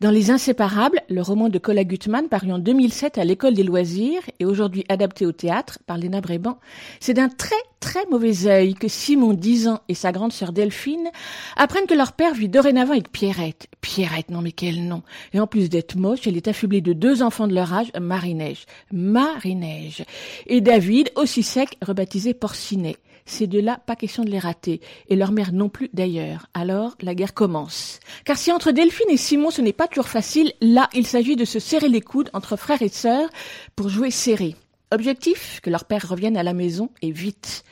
Dans 0.00 0.10
Les 0.10 0.30
Inséparables, 0.30 1.00
le 1.08 1.22
roman 1.22 1.48
de 1.48 1.58
Cola 1.58 1.84
Gutmann 1.84 2.28
paru 2.28 2.50
en 2.50 2.58
2007 2.58 3.18
à 3.18 3.24
l'école 3.24 3.54
des 3.54 3.62
loisirs 3.62 4.22
et 4.40 4.46
aujourd'hui 4.46 4.84
adapté 4.88 5.26
au 5.26 5.32
théâtre 5.32 5.78
par 5.86 5.98
Léna 5.98 6.20
Bréban, 6.20 6.58
c'est 7.00 7.14
d'un 7.14 7.28
très 7.28 7.54
très 7.84 8.06
mauvais 8.10 8.46
œil 8.46 8.72
que 8.72 8.88
Simon, 8.88 9.34
10 9.34 9.68
ans, 9.68 9.80
et 9.88 9.94
sa 9.94 10.10
grande 10.10 10.32
sœur 10.32 10.52
Delphine 10.52 11.10
apprennent 11.54 11.86
que 11.86 11.92
leur 11.92 12.12
père 12.12 12.32
vit 12.32 12.48
dorénavant 12.48 12.92
avec 12.92 13.12
Pierrette. 13.12 13.68
Pierrette, 13.82 14.30
non 14.30 14.40
mais 14.40 14.52
quel 14.52 14.88
nom 14.88 15.02
Et 15.32 15.40
en 15.40 15.46
plus 15.46 15.68
d'être 15.68 15.96
moche, 15.96 16.26
elle 16.26 16.36
est 16.36 16.48
affublée 16.48 16.80
de 16.80 16.92
deux 16.92 17.22
enfants 17.22 17.46
de 17.46 17.54
leur 17.54 17.72
âge, 17.72 17.90
Marie-Neige. 18.00 18.66
Marie-Neige. 18.92 20.04
Et 20.46 20.60
David, 20.60 21.10
aussi 21.16 21.42
sec, 21.42 21.76
rebaptisé 21.82 22.34
Porcinet. 22.34 22.96
Ces 23.26 23.46
deux-là, 23.46 23.80
pas 23.86 23.96
question 23.96 24.22
de 24.22 24.30
les 24.30 24.38
rater. 24.38 24.80
Et 25.08 25.16
leur 25.16 25.32
mère 25.32 25.52
non 25.52 25.68
plus 25.68 25.88
d'ailleurs. 25.94 26.46
Alors, 26.52 26.94
la 27.00 27.14
guerre 27.14 27.32
commence. 27.34 28.00
Car 28.24 28.36
si 28.36 28.52
entre 28.52 28.70
Delphine 28.70 29.10
et 29.10 29.16
Simon 29.16 29.50
ce 29.50 29.62
n'est 29.62 29.72
pas 29.72 29.88
toujours 29.88 30.08
facile, 30.08 30.52
là, 30.60 30.90
il 30.94 31.06
s'agit 31.06 31.36
de 31.36 31.44
se 31.44 31.58
serrer 31.58 31.88
les 31.88 32.02
coudes 32.02 32.30
entre 32.34 32.56
frères 32.56 32.82
et 32.82 32.88
sœurs 32.88 33.28
pour 33.76 33.88
jouer 33.88 34.10
serré. 34.10 34.56
Objectif, 34.94 35.60
que 35.60 35.70
leur 35.70 35.86
père 35.86 36.08
revienne 36.08 36.36
à 36.36 36.44
la 36.44 36.54
maison 36.54 36.88
et 37.02 37.10
vite. 37.10 37.64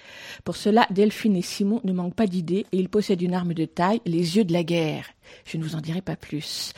Pour 0.44 0.56
cela, 0.56 0.88
Delphine 0.90 1.36
et 1.36 1.42
Simon 1.42 1.80
ne 1.84 1.92
manquent 1.92 2.16
pas 2.16 2.26
d'idées 2.26 2.66
et 2.72 2.78
ils 2.78 2.88
possèdent 2.88 3.22
une 3.22 3.32
arme 3.32 3.54
de 3.54 3.64
taille, 3.64 4.00
les 4.06 4.36
yeux 4.36 4.44
de 4.44 4.52
la 4.52 4.64
guerre. 4.64 5.06
Je 5.44 5.56
ne 5.56 5.62
vous 5.62 5.76
en 5.76 5.80
dirai 5.80 6.00
pas 6.00 6.16
plus. 6.16 6.72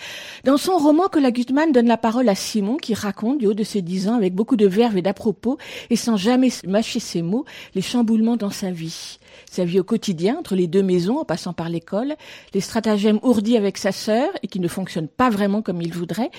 Dans 0.45 0.59
son 0.59 0.77
roman, 0.77 1.09
Cola 1.09 1.31
Gutmann 1.31 1.73
donne 1.73 1.89
la 1.89 1.97
parole 1.97 2.29
à 2.29 2.35
Simon 2.35 2.77
qui 2.77 2.93
raconte, 2.93 3.39
du 3.39 3.47
haut 3.47 3.55
de 3.55 3.65
ses 3.65 3.81
dix 3.81 4.07
ans, 4.07 4.17
avec 4.17 4.35
beaucoup 4.35 4.57
de 4.57 4.67
verve 4.67 4.99
et 4.99 5.03
d'à-propos, 5.03 5.57
et 5.89 5.97
sans 5.97 6.19
jamais 6.19 6.51
mâcher 6.67 7.01
ses 7.01 7.23
mots, 7.23 7.47
les 7.75 7.83
chamboulements 7.83 8.37
dans 8.37 8.51
sa 8.51 8.71
vie. 8.71 9.19
Sa 9.51 9.65
vie 9.65 9.81
au 9.81 9.85
quotidien, 9.85 10.37
entre 10.39 10.55
les 10.55 10.67
deux 10.67 10.83
maisons, 10.83 11.19
en 11.19 11.25
passant 11.25 11.53
par 11.53 11.69
l'école, 11.69 12.15
les 12.53 12.61
stratagèmes 12.61 13.21
ourdis 13.23 13.57
avec 13.57 13.79
sa 13.79 13.93
sœur 13.93 14.31
et 14.43 14.49
qui 14.49 14.61
ne 14.61 14.69
fonctionnent 14.69 15.09
pas 15.09 15.31
vraiment 15.31 15.63
comme 15.63 15.83
il 15.83 15.93
voudrait, 15.93 16.31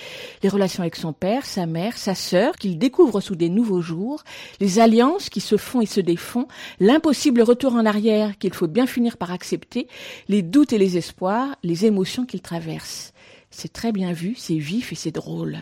les 0.42 0.48
relations 0.48 0.82
avec 0.82 0.96
son 0.96 1.12
père, 1.12 1.46
sa 1.46 1.66
mère, 1.66 1.96
sa 1.96 2.14
sœur, 2.14 2.56
qu'il 2.56 2.78
découvre 2.78 3.20
sous 3.20 3.36
des 3.36 3.48
nouveaux 3.48 3.80
jours, 3.80 4.22
les 4.60 4.78
alliances 4.78 5.28
qui 5.28 5.40
se 5.40 5.56
font 5.56 5.80
et 5.80 5.86
se 5.86 6.00
défont, 6.00 6.46
l'impossible 6.80 7.42
retour 7.42 7.74
en 7.74 7.86
arrière 7.86 8.38
qu'il 8.38 8.54
faut 8.54 8.68
bien 8.68 8.86
finir 8.86 9.16
par 9.16 9.32
accepter, 9.32 9.88
les 10.28 10.42
doutes 10.42 10.72
et 10.72 10.78
les 10.78 10.96
espoirs, 10.96 11.56
les 11.62 11.86
émotions 11.86 12.26
qu'il 12.26 12.40
traverse. 12.40 13.12
C'est 13.50 13.72
très 13.72 13.92
bien 13.92 14.12
vu, 14.12 14.34
c'est 14.36 14.58
vif 14.58 14.92
et 14.92 14.96
c'est 14.96 15.12
drôle. 15.12 15.56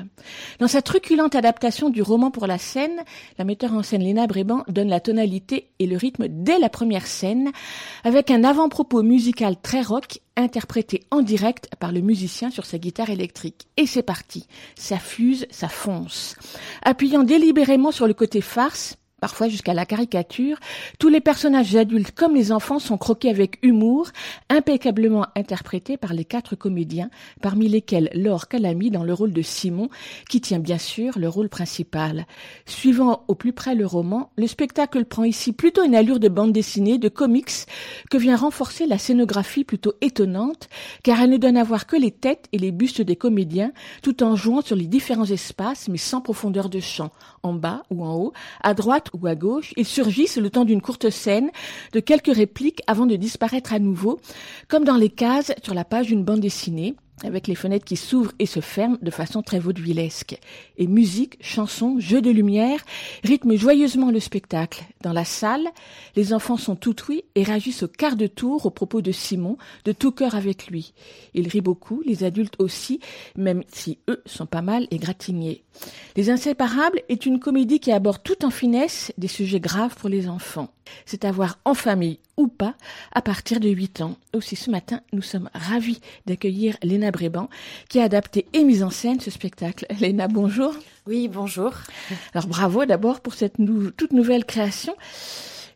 Dans 0.58 0.68
sa 0.68 0.82
truculente 0.82 1.34
adaptation 1.34 1.90
du 1.90 2.02
roman 2.02 2.30
pour 2.30 2.46
la 2.46 2.58
scène, 2.58 3.04
la 3.38 3.44
metteur 3.44 3.72
en 3.74 3.82
scène 3.82 4.02
Léna 4.02 4.26
Bréban 4.26 4.64
donne 4.68 4.88
la 4.88 5.00
tonalité 5.00 5.68
et 5.78 5.86
le 5.86 5.96
rythme 5.96 6.26
dès 6.28 6.58
la 6.58 6.68
première 6.68 7.06
scène, 7.06 7.52
avec 8.02 8.30
un 8.30 8.42
avant-propos 8.42 9.02
musical 9.02 9.56
très 9.60 9.82
rock 9.82 10.20
interprété 10.36 11.04
en 11.10 11.22
direct 11.22 11.68
par 11.78 11.92
le 11.92 12.00
musicien 12.00 12.50
sur 12.50 12.66
sa 12.66 12.78
guitare 12.78 13.10
électrique. 13.10 13.68
Et 13.76 13.86
c'est 13.86 14.02
parti. 14.02 14.46
Ça 14.76 14.98
fuse, 14.98 15.46
ça 15.50 15.68
fonce. 15.68 16.36
Appuyant 16.82 17.22
délibérément 17.22 17.92
sur 17.92 18.06
le 18.06 18.14
côté 18.14 18.40
farce, 18.40 18.96
parfois 19.24 19.48
jusqu'à 19.48 19.72
la 19.72 19.86
caricature, 19.86 20.58
tous 20.98 21.08
les 21.08 21.22
personnages 21.22 21.74
adultes 21.76 22.10
comme 22.10 22.34
les 22.34 22.52
enfants 22.52 22.78
sont 22.78 22.98
croqués 22.98 23.30
avec 23.30 23.58
humour, 23.62 24.10
impeccablement 24.50 25.24
interprétés 25.34 25.96
par 25.96 26.12
les 26.12 26.26
quatre 26.26 26.56
comédiens, 26.56 27.08
parmi 27.40 27.68
lesquels 27.68 28.10
Laure 28.12 28.48
Calamy 28.48 28.90
dans 28.90 29.02
le 29.02 29.14
rôle 29.14 29.32
de 29.32 29.40
Simon, 29.40 29.88
qui 30.28 30.42
tient 30.42 30.58
bien 30.58 30.76
sûr 30.76 31.18
le 31.18 31.26
rôle 31.26 31.48
principal. 31.48 32.26
Suivant 32.66 33.24
au 33.26 33.34
plus 33.34 33.54
près 33.54 33.74
le 33.74 33.86
roman, 33.86 34.30
le 34.36 34.46
spectacle 34.46 35.06
prend 35.06 35.24
ici 35.24 35.54
plutôt 35.54 35.84
une 35.84 35.94
allure 35.94 36.20
de 36.20 36.28
bande 36.28 36.52
dessinée, 36.52 36.98
de 36.98 37.08
comics, 37.08 37.64
que 38.10 38.18
vient 38.18 38.36
renforcer 38.36 38.84
la 38.84 38.98
scénographie 38.98 39.64
plutôt 39.64 39.94
étonnante, 40.02 40.68
car 41.02 41.18
elle 41.22 41.30
ne 41.30 41.38
donne 41.38 41.56
à 41.56 41.64
voir 41.64 41.86
que 41.86 41.96
les 41.96 42.10
têtes 42.10 42.44
et 42.52 42.58
les 42.58 42.72
bustes 42.72 43.00
des 43.00 43.16
comédiens, 43.16 43.72
tout 44.02 44.22
en 44.22 44.36
jouant 44.36 44.60
sur 44.60 44.76
les 44.76 44.86
différents 44.86 45.24
espaces, 45.24 45.88
mais 45.88 45.96
sans 45.96 46.20
profondeur 46.20 46.68
de 46.68 46.80
champ, 46.80 47.10
en 47.42 47.54
bas 47.54 47.84
ou 47.88 48.04
en 48.04 48.14
haut, 48.16 48.34
à 48.62 48.74
droite 48.74 49.08
ou 49.14 49.26
à 49.26 49.34
gauche, 49.34 49.72
ils 49.76 49.86
surgissent 49.86 50.36
le 50.36 50.50
temps 50.50 50.64
d'une 50.64 50.82
courte 50.82 51.10
scène, 51.10 51.50
de 51.92 52.00
quelques 52.00 52.34
répliques 52.34 52.82
avant 52.86 53.06
de 53.06 53.16
disparaître 53.16 53.72
à 53.72 53.78
nouveau, 53.78 54.20
comme 54.68 54.84
dans 54.84 54.96
les 54.96 55.10
cases 55.10 55.52
sur 55.62 55.74
la 55.74 55.84
page 55.84 56.08
d'une 56.08 56.24
bande 56.24 56.40
dessinée, 56.40 56.94
avec 57.22 57.46
les 57.46 57.54
fenêtres 57.54 57.84
qui 57.84 57.96
s'ouvrent 57.96 58.32
et 58.38 58.46
se 58.46 58.60
ferment 58.60 58.98
de 59.00 59.10
façon 59.10 59.42
très 59.42 59.58
vaudevillesque. 59.58 60.38
Et 60.76 60.86
musique, 60.86 61.38
chansons, 61.40 61.96
jeux 61.98 62.20
de 62.20 62.30
lumière 62.30 62.80
rythment 63.22 63.56
joyeusement 63.56 64.10
le 64.10 64.20
spectacle. 64.20 64.84
Dans 65.02 65.12
la 65.12 65.24
salle, 65.24 65.68
les 66.16 66.32
enfants 66.32 66.56
sont 66.56 66.76
tout 66.76 66.96
oui 67.08 67.24
et 67.34 67.42
réagissent 67.42 67.84
au 67.84 67.88
quart 67.88 68.16
de 68.16 68.26
tour 68.26 68.66
au 68.66 68.70
propos 68.70 69.00
de 69.00 69.12
Simon, 69.12 69.56
de 69.84 69.92
tout 69.92 70.10
cœur 70.10 70.34
avec 70.34 70.66
lui. 70.66 70.92
Ils 71.34 71.48
rient 71.48 71.60
beaucoup, 71.60 72.02
les 72.04 72.24
adultes 72.24 72.56
aussi, 72.58 73.00
même 73.36 73.62
si 73.68 73.98
eux 74.08 74.22
sont 74.26 74.46
pas 74.46 74.62
mal 74.62 74.88
égratignés. 74.90 75.64
Les 76.16 76.30
Inséparables 76.30 77.02
est 77.08 77.26
une 77.26 77.40
comédie 77.40 77.80
qui 77.80 77.92
aborde 77.92 78.22
tout 78.22 78.44
en 78.44 78.50
finesse 78.50 79.12
des 79.18 79.28
sujets 79.28 79.60
graves 79.60 79.96
pour 79.96 80.08
les 80.08 80.28
enfants. 80.28 80.73
C'est 81.06 81.24
à 81.24 81.32
voir 81.32 81.58
en 81.64 81.74
famille 81.74 82.18
ou 82.36 82.48
pas 82.48 82.74
à 83.12 83.22
partir 83.22 83.60
de 83.60 83.68
8 83.68 84.00
ans. 84.00 84.16
Aussi 84.34 84.56
ce 84.56 84.70
matin, 84.70 85.00
nous 85.12 85.22
sommes 85.22 85.48
ravis 85.54 86.00
d'accueillir 86.26 86.76
Léna 86.82 87.10
Bréban 87.10 87.48
qui 87.88 88.00
a 88.00 88.04
adapté 88.04 88.46
et 88.52 88.64
mis 88.64 88.82
en 88.82 88.90
scène 88.90 89.20
ce 89.20 89.30
spectacle. 89.30 89.86
Léna, 90.00 90.28
bonjour. 90.28 90.74
Oui, 91.06 91.28
bonjour. 91.28 91.72
Alors 92.34 92.46
bravo 92.46 92.84
d'abord 92.86 93.20
pour 93.20 93.34
cette 93.34 93.58
nou- 93.58 93.90
toute 93.90 94.12
nouvelle 94.12 94.44
création. 94.44 94.94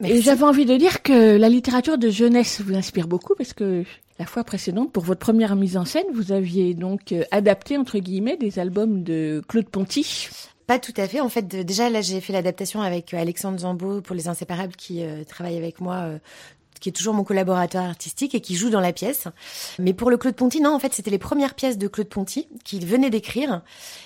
Et 0.05 0.21
j'avais 0.23 0.45
envie 0.45 0.65
de 0.65 0.77
dire 0.77 1.03
que 1.03 1.37
la 1.37 1.49
littérature 1.49 1.99
de 1.99 2.09
jeunesse 2.09 2.61
vous 2.61 2.75
inspire 2.77 3.09
beaucoup 3.09 3.35
parce 3.37 3.53
que 3.53 3.83
la 4.21 4.27
fois 4.27 4.45
précédente, 4.45 4.93
pour 4.93 5.03
votre 5.05 5.19
première 5.21 5.57
mise 5.57 5.77
en 5.77 5.85
scène, 5.85 6.05
vous 6.13 6.31
aviez 6.33 6.75
donc 6.75 7.13
euh, 7.13 7.23
adapté, 7.33 7.77
entre 7.77 7.99
guillemets, 7.99 8.37
des 8.37 8.59
albums 8.61 9.03
de 9.05 9.43
Claude 9.49 9.69
Ponty. 9.69 10.29
Pas 10.69 10.79
tout 10.79 10.93
à 10.99 11.09
fait. 11.09 11.21
En 11.23 11.31
fait, 11.31 11.49
déjà 11.49 11.89
là, 11.89 12.03
j'ai 12.03 12.21
fait 12.21 12.35
l'adaptation 12.35 12.83
avec 12.83 13.15
euh, 13.15 13.19
Alexandre 13.19 13.59
Zambo 13.59 14.03
pour 14.03 14.15
Les 14.15 14.29
Inséparables 14.29 14.75
qui 14.77 15.03
euh, 15.03 15.25
travaille 15.25 15.57
avec 15.57 15.81
moi. 15.81 15.95
euh, 15.95 16.19
qui 16.81 16.89
est 16.89 16.93
toujours 16.93 17.15
mon 17.15 17.25
collaborateur 17.25 17.85
artistique 17.85 18.35
et 18.35 18.41
qui 18.41 18.55
joue 18.55 18.71
dans 18.71 18.81
la 18.81 18.93
pièce. 18.93 19.25
Mais 19.79 19.93
pour 19.93 20.11
le 20.11 20.17
Claude 20.17 20.35
Ponty, 20.35 20.61
non, 20.61 20.75
en 20.75 20.79
fait, 20.79 20.95
c'était 20.95 21.11
les 21.11 21.19
premières 21.19 21.55
pièces 21.55 21.79
de 21.79 21.89
Claude 21.89 22.09
Ponty 22.09 22.49
qu'il 22.65 22.87
venait 22.87 23.11
d'écrire. 23.11 23.63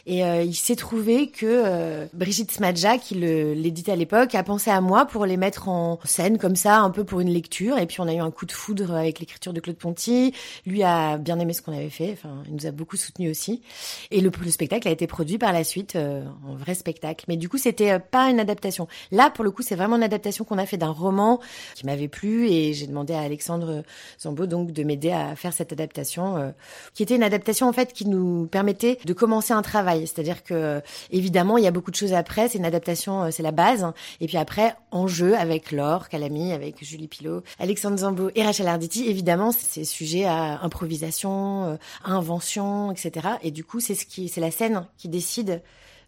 Et 0.06 0.24
euh, 0.24 0.42
il 0.42 0.54
s'est 0.54 0.76
trouvé 0.76 1.28
que 1.28 1.46
euh, 1.46 2.06
Brigitte 2.12 2.52
Smadja, 2.52 2.98
qui 2.98 3.14
l'éditait 3.14 3.92
à 3.92 3.96
l'époque, 3.96 4.34
a 4.34 4.42
pensé 4.42 4.70
à 4.70 4.80
moi 4.80 5.06
pour 5.06 5.26
les 5.26 5.36
mettre 5.36 5.68
en 5.68 5.98
scène 6.04 6.38
comme 6.38 6.56
ça, 6.56 6.78
un 6.78 6.90
peu 6.90 7.04
pour 7.04 7.20
une 7.20 7.30
lecture. 7.30 7.78
Et 7.78 7.86
puis 7.86 8.00
on 8.00 8.08
a 8.08 8.14
eu 8.14 8.20
un 8.20 8.30
coup 8.30 8.46
de 8.46 8.52
foudre 8.52 8.94
avec 8.94 9.20
l'écriture 9.20 9.52
de 9.52 9.60
Claude 9.60 9.76
Ponty. 9.76 10.34
Lui 10.66 10.82
a 10.82 11.18
bien 11.18 11.38
aimé 11.38 11.52
ce 11.52 11.62
qu'on 11.62 11.72
avait 11.72 11.90
fait. 11.90 12.12
Enfin, 12.12 12.42
il 12.46 12.54
nous 12.54 12.66
a 12.66 12.70
beaucoup 12.70 12.96
soutenu 12.96 13.30
aussi. 13.30 13.62
Et 14.10 14.20
le, 14.20 14.30
le 14.30 14.50
spectacle 14.50 14.88
a 14.88 14.90
été 14.90 15.06
produit 15.06 15.38
par 15.38 15.52
la 15.52 15.64
suite 15.64 15.96
euh, 15.96 16.24
en 16.48 16.54
vrai 16.54 16.74
spectacle. 16.74 17.24
Mais 17.28 17.36
du 17.36 17.48
coup, 17.48 17.58
c'était 17.58 17.98
pas 17.98 18.30
une 18.30 18.40
adaptation. 18.40 18.88
Là, 19.10 19.30
pour 19.30 19.44
le 19.44 19.50
coup, 19.50 19.62
c'est 19.62 19.76
vraiment 19.76 19.96
une 19.96 20.02
adaptation 20.02 20.44
qu'on 20.44 20.58
a 20.58 20.66
fait 20.66 20.76
d'un 20.76 20.90
roman 20.90 21.40
qui 21.74 21.86
m'avait 21.86 22.08
plu 22.08 22.48
et 22.48 22.61
j'ai 22.72 22.86
demandé 22.86 23.14
à 23.14 23.20
Alexandre 23.20 23.82
Zambo 24.20 24.46
donc 24.46 24.72
de 24.72 24.82
m'aider 24.84 25.10
à 25.10 25.34
faire 25.36 25.52
cette 25.52 25.72
adaptation, 25.72 26.36
euh, 26.36 26.50
qui 26.94 27.02
était 27.02 27.16
une 27.16 27.22
adaptation 27.22 27.68
en 27.68 27.72
fait 27.72 27.92
qui 27.92 28.06
nous 28.06 28.46
permettait 28.46 28.98
de 29.04 29.12
commencer 29.12 29.52
un 29.52 29.62
travail. 29.62 30.06
C'est-à-dire 30.06 30.44
que 30.44 30.80
évidemment, 31.10 31.58
il 31.58 31.64
y 31.64 31.66
a 31.66 31.70
beaucoup 31.70 31.90
de 31.90 31.96
choses 31.96 32.12
après. 32.12 32.48
C'est 32.48 32.58
une 32.58 32.64
adaptation, 32.64 33.24
euh, 33.24 33.30
c'est 33.30 33.42
la 33.42 33.50
base. 33.50 33.86
Et 34.20 34.26
puis 34.26 34.36
après, 34.36 34.74
en 34.90 35.06
jeu 35.06 35.36
avec 35.36 35.72
Laure 35.72 36.08
Calamy, 36.08 36.52
avec 36.52 36.84
Julie 36.84 37.08
Pilot, 37.08 37.42
Alexandre 37.58 37.96
Zambo 37.96 38.30
et 38.34 38.42
Rachel 38.42 38.68
Arditi, 38.68 39.08
évidemment, 39.08 39.52
c'est 39.52 39.84
sujet 39.84 40.24
à 40.24 40.60
improvisation, 40.62 41.64
euh, 41.64 41.76
à 42.04 42.12
invention, 42.12 42.92
etc. 42.92 43.28
Et 43.42 43.50
du 43.50 43.64
coup, 43.64 43.80
c'est 43.80 43.94
ce 43.94 44.06
qui, 44.06 44.28
c'est 44.28 44.40
la 44.40 44.50
scène 44.50 44.86
qui 44.98 45.08
décide 45.08 45.62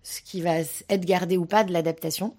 ce 0.05 0.21
qui 0.21 0.43
va 0.43 0.59
être 0.59 1.05
gardé 1.05 1.37
ou 1.37 1.47
pas 1.47 1.65
de 1.65 1.73
l'adaptation, 1.73 2.37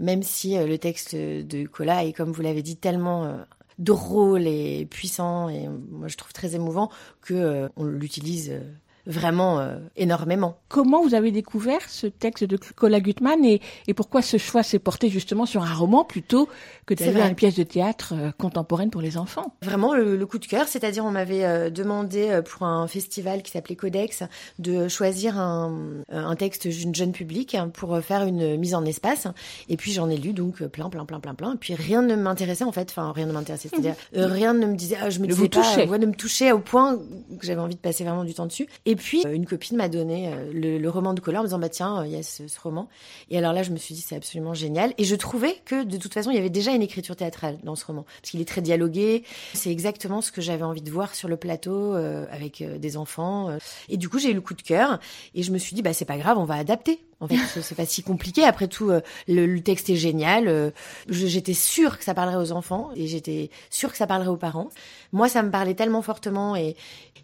même 0.00 0.22
si 0.22 0.56
euh, 0.56 0.66
le 0.66 0.78
texte 0.78 1.14
de 1.14 1.66
Cola 1.66 2.04
est, 2.04 2.12
comme 2.12 2.32
vous 2.32 2.42
l'avez 2.42 2.62
dit, 2.62 2.76
tellement 2.76 3.24
euh, 3.24 3.36
drôle 3.78 4.46
et 4.46 4.86
puissant 4.90 5.48
et 5.48 5.68
moi 5.90 6.08
je 6.08 6.16
trouve 6.16 6.32
très 6.32 6.54
émouvant 6.54 6.90
que 7.20 7.34
euh, 7.34 7.68
on 7.76 7.84
l'utilise 7.84 8.60
vraiment 9.04 9.68
énormément. 9.96 10.60
Comment 10.68 11.02
vous 11.02 11.14
avez 11.14 11.32
découvert 11.32 11.80
ce 11.90 12.06
texte 12.06 12.44
de 12.44 12.56
Cola 12.56 13.00
Gutmann 13.00 13.44
et 13.44 13.60
pourquoi 13.96 14.22
ce 14.22 14.36
choix 14.36 14.62
s'est 14.62 14.78
porté 14.78 15.08
justement 15.08 15.44
sur 15.44 15.64
un 15.64 15.74
roman 15.74 16.04
plutôt 16.04 16.48
que 16.86 16.94
d'aller 16.94 17.20
à 17.20 17.28
une 17.28 17.34
pièce 17.34 17.54
de 17.54 17.62
théâtre 17.62 18.14
euh, 18.16 18.30
contemporaine 18.36 18.90
pour 18.90 19.00
les 19.00 19.16
enfants 19.16 19.54
Vraiment 19.62 19.94
le, 19.94 20.16
le 20.16 20.26
coup 20.26 20.38
de 20.38 20.46
cœur, 20.46 20.66
c'est-à-dire 20.66 21.04
on 21.04 21.10
m'avait 21.10 21.44
euh, 21.44 21.70
demandé 21.70 22.28
euh, 22.28 22.42
pour 22.42 22.66
un 22.66 22.88
festival 22.88 23.42
qui 23.42 23.52
s'appelait 23.52 23.76
Codex 23.76 24.24
de 24.58 24.88
choisir 24.88 25.38
un, 25.38 26.02
un 26.10 26.36
texte 26.36 26.66
d'une 26.66 26.94
jeune 26.94 27.12
public 27.12 27.56
pour 27.74 27.98
faire 28.00 28.24
une 28.24 28.56
mise 28.56 28.74
en 28.74 28.84
espace. 28.84 29.28
Et 29.68 29.76
puis 29.76 29.92
j'en 29.92 30.10
ai 30.10 30.16
lu 30.16 30.32
donc 30.32 30.62
plein, 30.64 30.90
plein, 30.90 31.04
plein, 31.04 31.20
plein, 31.20 31.34
plein. 31.34 31.54
Et 31.54 31.56
puis 31.56 31.74
rien 31.74 32.02
ne 32.02 32.16
m'intéressait 32.16 32.64
en 32.64 32.72
fait, 32.72 32.90
enfin 32.90 33.12
rien 33.12 33.26
ne 33.26 33.32
m'intéressait, 33.32 33.68
c'est-à-dire 33.68 33.94
euh, 34.16 34.26
rien 34.26 34.52
ne 34.52 34.66
me 34.66 34.74
disait, 34.74 34.96
ah, 35.00 35.10
je 35.10 35.20
me 35.20 35.26
disais 35.26 35.48
pas, 35.48 35.84
ouais, 35.84 35.98
ne 35.98 36.06
me 36.06 36.14
touchait 36.14 36.52
au 36.52 36.58
point 36.58 36.96
que 36.96 37.46
j'avais 37.46 37.60
envie 37.60 37.76
de 37.76 37.80
passer 37.80 38.04
vraiment 38.04 38.24
du 38.24 38.34
temps 38.34 38.46
dessus. 38.46 38.66
Et 38.86 38.96
puis 38.96 39.22
une 39.22 39.46
copine 39.46 39.76
m'a 39.76 39.88
donné 39.88 40.32
le, 40.52 40.78
le 40.78 40.90
roman 40.90 41.14
de 41.14 41.20
Colin 41.20 41.40
en 41.40 41.42
me 41.42 41.46
disant 41.48 41.58
bah 41.58 41.68
tiens, 41.68 42.04
il 42.04 42.12
y 42.12 42.16
a 42.16 42.22
ce, 42.22 42.48
ce 42.48 42.60
roman. 42.60 42.88
Et 43.30 43.38
alors 43.38 43.52
là 43.52 43.62
je 43.62 43.70
me 43.70 43.76
suis 43.76 43.94
dit 43.94 44.00
c'est 44.00 44.16
absolument 44.16 44.54
génial. 44.54 44.92
Et 44.98 45.04
je 45.04 45.14
trouvais 45.14 45.56
que 45.64 45.84
de 45.84 45.96
toute 45.96 46.12
façon 46.12 46.30
il 46.30 46.36
y 46.36 46.40
avait 46.40 46.50
déjà 46.50 46.72
une 46.72 46.81
écriture 46.82 47.16
théâtrale 47.16 47.58
dans 47.62 47.74
ce 47.76 47.84
roman 47.84 48.04
parce 48.20 48.30
qu'il 48.30 48.40
est 48.40 48.48
très 48.48 48.60
dialogué. 48.60 49.24
C'est 49.54 49.70
exactement 49.70 50.20
ce 50.20 50.32
que 50.32 50.40
j'avais 50.40 50.64
envie 50.64 50.82
de 50.82 50.90
voir 50.90 51.14
sur 51.14 51.28
le 51.28 51.36
plateau 51.36 51.94
euh, 51.94 52.26
avec 52.30 52.60
euh, 52.60 52.78
des 52.78 52.96
enfants. 52.96 53.50
euh. 53.50 53.58
Et 53.88 53.96
du 53.96 54.08
coup 54.08 54.18
j'ai 54.18 54.30
eu 54.30 54.34
le 54.34 54.40
coup 54.40 54.54
de 54.54 54.62
cœur 54.62 54.98
et 55.34 55.42
je 55.42 55.52
me 55.52 55.58
suis 55.58 55.74
dit 55.74 55.82
bah 55.82 55.92
c'est 55.92 56.04
pas 56.04 56.18
grave, 56.18 56.38
on 56.38 56.44
va 56.44 56.54
adapter. 56.56 57.00
En 57.22 57.28
fait, 57.28 57.36
c'est- 57.62 57.74
pas 57.74 57.86
si 57.86 58.02
compliqué. 58.02 58.44
Après 58.44 58.68
tout, 58.68 58.90
euh, 58.90 59.00
le, 59.28 59.46
le 59.46 59.60
texte 59.62 59.88
est 59.88 59.96
génial. 59.96 60.48
euh, 60.48 60.70
J'étais 61.08 61.54
sûre 61.54 61.96
que 61.98 62.04
ça 62.04 62.12
parlerait 62.14 62.36
aux 62.36 62.52
enfants 62.52 62.90
et 62.96 63.06
j'étais 63.06 63.48
sûre 63.70 63.90
que 63.92 63.96
ça 63.96 64.06
parlerait 64.06 64.28
aux 64.28 64.36
parents. 64.36 64.68
Moi, 65.12 65.28
ça 65.28 65.42
me 65.42 65.50
parlait 65.50 65.74
tellement 65.74 66.02
fortement 66.02 66.56
et, 66.56 66.76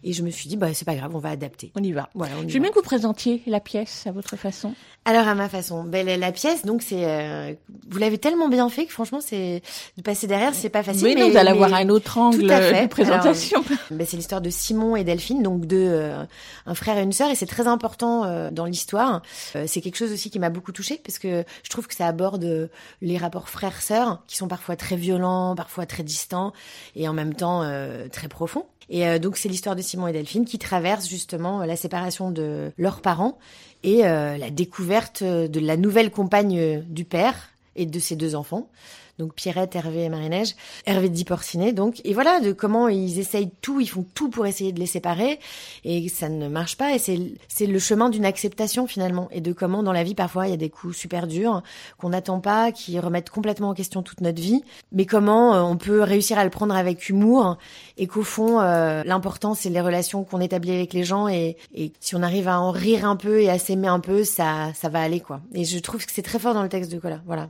et 0.03 0.13
je 0.13 0.23
me 0.23 0.29
suis 0.31 0.47
dit, 0.47 0.55
bah, 0.57 0.73
c'est 0.73 0.85
pas 0.85 0.95
grave, 0.95 1.11
on 1.13 1.19
va 1.19 1.29
adapter. 1.29 1.71
On 1.75 1.83
y 1.83 1.91
va. 1.91 2.09
Voilà, 2.15 2.35
on 2.39 2.43
y 2.43 2.49
Je 2.49 2.53
veux 2.53 2.59
va. 2.59 2.63
bien 2.63 2.69
que 2.69 2.75
vous 2.75 2.81
présentiez 2.85 3.41
la 3.45 3.59
pièce 3.59 4.07
à 4.07 4.11
votre 4.11 4.35
façon. 4.37 4.73
Alors, 5.05 5.27
à 5.27 5.33
ma 5.35 5.49
façon, 5.49 5.83
ben, 5.83 6.05
la, 6.05 6.17
la 6.17 6.31
pièce, 6.31 6.65
donc, 6.65 6.81
c'est, 6.81 7.05
euh, 7.05 7.53
vous 7.89 7.97
l'avez 7.99 8.17
tellement 8.17 8.47
bien 8.49 8.69
fait 8.69 8.85
que 8.85 8.91
franchement, 8.91 9.19
c'est, 9.21 9.61
de 9.97 10.01
passer 10.01 10.27
derrière, 10.27 10.53
c'est 10.53 10.69
pas 10.69 10.83
facile. 10.83 11.03
mais 11.03 11.15
non, 11.15 11.29
vous 11.29 11.37
allez 11.37 11.49
avoir 11.49 11.73
un 11.73 11.89
autre 11.89 12.17
angle 12.17 12.45
Tout 12.45 12.51
à 12.51 12.61
fait. 12.61 12.83
de 12.83 12.87
présentation. 12.89 13.59
Alors, 13.65 13.79
ben, 13.91 14.05
c'est 14.07 14.17
l'histoire 14.17 14.41
de 14.41 14.49
Simon 14.49 14.95
et 14.95 15.03
Delphine, 15.03 15.41
donc 15.41 15.65
deux, 15.65 15.77
euh, 15.89 16.23
un 16.65 16.75
frère 16.75 16.97
et 16.97 17.01
une 17.01 17.11
sœur, 17.13 17.29
et 17.31 17.35
c'est 17.35 17.45
très 17.47 17.67
important 17.67 18.23
euh, 18.25 18.51
dans 18.51 18.65
l'histoire. 18.65 19.21
Euh, 19.55 19.63
c'est 19.67 19.81
quelque 19.89 19.97
chose 19.97 20.13
aussi 20.13 20.29
qui 20.29 20.37
m'a 20.37 20.51
beaucoup 20.51 20.71
touchée 20.71 21.01
parce 21.03 21.17
que 21.17 21.43
je 21.63 21.69
trouve 21.69 21.87
que 21.87 21.95
ça 21.95 22.07
aborde 22.07 22.43
euh, 22.43 22.67
les 23.01 23.17
rapports 23.17 23.49
frères-sœurs 23.49 24.21
qui 24.27 24.37
sont 24.37 24.47
parfois 24.47 24.75
très 24.75 24.95
violents, 24.95 25.55
parfois 25.55 25.87
très 25.87 26.03
distants 26.03 26.53
et 26.95 27.07
en 27.07 27.13
même 27.13 27.33
temps 27.33 27.63
euh, 27.63 28.07
très 28.07 28.27
profonds. 28.27 28.65
Et 28.89 29.07
euh, 29.07 29.17
donc 29.17 29.37
c'est 29.37 29.49
l'histoire 29.49 29.75
de 29.75 29.81
Simon 29.81 30.07
et 30.07 30.13
Delphine 30.13 30.45
qui 30.45 30.59
traversent 30.59 31.09
justement 31.09 31.65
la 31.65 31.75
séparation 31.75 32.29
de 32.29 32.71
leurs 32.77 33.01
parents 33.01 33.39
et 33.81 34.01
la 34.01 34.49
découverte 34.49 35.23
de 35.23 35.59
la 35.61 35.77
nouvelle 35.77 36.11
compagne 36.11 36.83
du 36.89 37.05
père 37.05 37.49
et 37.77 37.85
de 37.85 37.99
ses 37.99 38.17
deux 38.17 38.35
enfants. 38.35 38.67
Donc 39.19 39.35
Pierrette, 39.35 39.75
Hervé 39.75 40.05
et 40.05 40.09
Marie-Neige, 40.09 40.55
Hervé 40.85 41.09
dit 41.09 41.25
Porcinet 41.25 41.73
donc, 41.73 42.01
et 42.05 42.13
voilà 42.13 42.39
de 42.39 42.53
comment 42.53 42.87
ils 42.87 43.19
essayent 43.19 43.51
tout, 43.61 43.79
ils 43.81 43.87
font 43.87 44.05
tout 44.15 44.29
pour 44.29 44.47
essayer 44.47 44.71
de 44.71 44.79
les 44.79 44.85
séparer, 44.85 45.39
et 45.83 46.07
ça 46.09 46.29
ne 46.29 46.47
marche 46.47 46.77
pas, 46.77 46.95
et 46.95 46.99
c'est 46.99 47.19
c'est 47.47 47.67
le 47.67 47.77
chemin 47.79 48.09
d'une 48.09 48.25
acceptation 48.25 48.87
finalement, 48.87 49.27
et 49.31 49.41
de 49.41 49.53
comment 49.53 49.83
dans 49.83 49.91
la 49.91 50.03
vie 50.03 50.15
parfois 50.15 50.47
il 50.47 50.51
y 50.51 50.53
a 50.53 50.57
des 50.57 50.69
coups 50.69 50.95
super 50.95 51.27
durs 51.27 51.61
qu'on 51.97 52.09
n'attend 52.09 52.39
pas, 52.39 52.71
qui 52.71 52.97
remettent 52.99 53.29
complètement 53.29 53.69
en 53.69 53.73
question 53.73 54.01
toute 54.01 54.21
notre 54.21 54.41
vie, 54.41 54.63
mais 54.91 55.05
comment 55.05 55.53
euh, 55.53 55.61
on 55.61 55.75
peut 55.75 56.01
réussir 56.01 56.39
à 56.39 56.45
le 56.45 56.49
prendre 56.49 56.73
avec 56.73 57.09
humour, 57.09 57.57
et 57.97 58.07
qu'au 58.07 58.23
fond 58.23 58.61
euh, 58.61 59.03
l'important 59.03 59.53
c'est 59.53 59.69
les 59.69 59.81
relations 59.81 60.23
qu'on 60.23 60.39
établit 60.39 60.71
avec 60.71 60.93
les 60.93 61.03
gens, 61.03 61.27
et, 61.27 61.57
et 61.75 61.91
si 61.99 62.15
on 62.15 62.23
arrive 62.23 62.47
à 62.47 62.59
en 62.61 62.71
rire 62.71 63.05
un 63.05 63.17
peu 63.17 63.41
et 63.41 63.49
à 63.49 63.59
s'aimer 63.59 63.89
un 63.89 63.99
peu, 63.99 64.23
ça 64.23 64.71
ça 64.73 64.87
va 64.87 65.01
aller 65.01 65.19
quoi. 65.19 65.41
Et 65.53 65.65
je 65.65 65.77
trouve 65.79 66.05
que 66.05 66.11
c'est 66.13 66.21
très 66.21 66.39
fort 66.39 66.53
dans 66.53 66.63
le 66.63 66.69
texte 66.69 66.91
de 66.91 66.99
Cola, 66.99 67.19
voilà. 67.25 67.49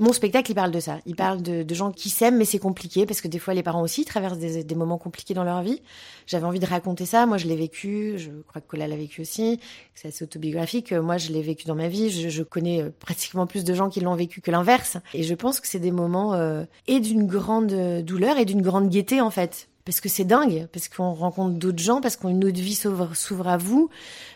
Mon 0.00 0.12
spectacle, 0.12 0.52
il 0.52 0.54
parle 0.54 0.70
de 0.70 0.78
ça. 0.78 0.98
Il 1.06 1.16
parle 1.16 1.42
de, 1.42 1.74
gens 1.74 1.90
qui 1.90 2.08
s'aiment, 2.08 2.36
mais 2.36 2.44
c'est 2.44 2.60
compliqué 2.60 3.04
parce 3.04 3.20
que 3.20 3.26
des 3.26 3.40
fois, 3.40 3.52
les 3.52 3.64
parents 3.64 3.82
aussi 3.82 4.04
traversent 4.04 4.38
des, 4.38 4.74
moments 4.76 4.98
compliqués 4.98 5.34
dans 5.34 5.42
leur 5.42 5.62
vie. 5.62 5.82
J'avais 6.26 6.44
envie 6.44 6.60
de 6.60 6.66
raconter 6.66 7.04
ça. 7.04 7.26
Moi, 7.26 7.36
je 7.36 7.48
l'ai 7.48 7.56
vécu. 7.56 8.14
Je 8.16 8.30
crois 8.46 8.60
que 8.60 8.68
Cola 8.68 8.86
l'a 8.86 8.96
vécu 8.96 9.22
aussi. 9.22 9.58
C'est 9.96 10.08
assez 10.08 10.22
autobiographique. 10.22 10.92
Moi, 10.92 11.16
je 11.16 11.32
l'ai 11.32 11.42
vécu 11.42 11.66
dans 11.66 11.74
ma 11.74 11.88
vie. 11.88 12.10
Je, 12.10 12.28
je, 12.28 12.42
connais 12.44 12.82
euh, 12.82 12.90
pratiquement 13.00 13.46
plus 13.46 13.64
de 13.64 13.74
gens 13.74 13.88
qui 13.88 14.00
l'ont 14.00 14.14
vécu 14.14 14.40
que 14.40 14.52
l'inverse. 14.52 14.98
Et 15.14 15.24
je 15.24 15.34
pense 15.34 15.58
que 15.58 15.66
c'est 15.66 15.80
des 15.80 15.90
moments 15.90 16.34
euh, 16.34 16.64
et 16.86 17.00
d'une 17.00 17.26
grande 17.26 18.02
douleur 18.02 18.38
et 18.38 18.44
d'une 18.44 18.62
grande 18.62 18.88
gaieté, 18.88 19.20
en 19.20 19.30
fait 19.30 19.68
parce 19.88 20.02
que 20.02 20.10
c'est 20.10 20.24
dingue, 20.24 20.68
parce 20.70 20.86
qu'on 20.88 21.14
rencontre 21.14 21.54
d'autres 21.54 21.78
gens, 21.78 22.02
parce 22.02 22.18
qu'une 22.18 22.44
autre 22.44 22.60
vie 22.60 22.74
s'ouvre 22.74 23.48
à 23.48 23.56
vous, 23.56 23.88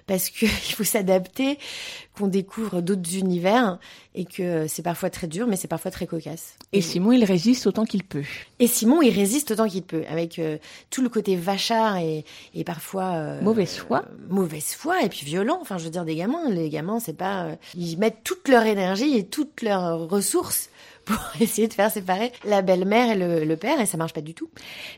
parce 0.06 0.30
qu'il 0.30 0.48
faut 0.76 0.84
s'adapter, 0.84 1.58
qu'on 2.16 2.26
découvre 2.26 2.80
d'autres 2.80 3.16
univers, 3.16 3.78
et 4.14 4.24
que 4.24 4.66
c'est 4.66 4.82
parfois 4.82 5.08
très 5.08 5.26
dur, 5.26 5.46
mais 5.46 5.56
c'est 5.56 5.68
parfois 5.68 5.90
très 5.90 6.06
cocasse. 6.06 6.54
Et, 6.72 6.82
Simon, 6.82 7.12
il 7.12 7.24
résiste 7.24 7.66
autant 7.66 7.84
qu'il 7.84 8.04
peut. 8.04 8.24
Et 8.58 8.66
Simon, 8.66 9.00
il 9.00 9.10
résiste 9.10 9.52
autant 9.52 9.66
qu'il 9.66 9.82
peut, 9.82 10.04
avec 10.08 10.38
euh, 10.38 10.58
tout 10.90 11.02
le 11.02 11.08
côté 11.08 11.36
vachard 11.36 11.96
et, 11.96 12.24
et 12.54 12.64
parfois... 12.64 13.14
Euh, 13.14 13.40
mauvaise 13.40 13.76
foi. 13.76 14.04
Euh, 14.06 14.14
mauvaise 14.28 14.74
foi, 14.74 15.02
et 15.02 15.08
puis 15.08 15.24
violent. 15.24 15.58
Enfin, 15.62 15.78
je 15.78 15.84
veux 15.84 15.90
dire, 15.90 16.04
des 16.04 16.16
gamins, 16.16 16.50
les 16.50 16.68
gamins, 16.68 17.00
c'est 17.00 17.16
pas... 17.16 17.48
ils 17.74 17.96
mettent 17.98 18.22
toute 18.24 18.48
leur 18.48 18.64
énergie 18.64 19.16
et 19.16 19.24
toutes 19.24 19.62
leurs 19.62 20.08
ressources 20.08 20.68
pour 21.04 21.18
essayer 21.40 21.68
de 21.68 21.72
faire 21.72 21.90
séparer 21.90 22.32
la 22.44 22.62
belle-mère 22.62 23.10
et 23.10 23.16
le, 23.16 23.44
le, 23.44 23.56
père, 23.56 23.80
et 23.80 23.86
ça 23.86 23.96
marche 23.96 24.12
pas 24.12 24.20
du 24.20 24.34
tout. 24.34 24.48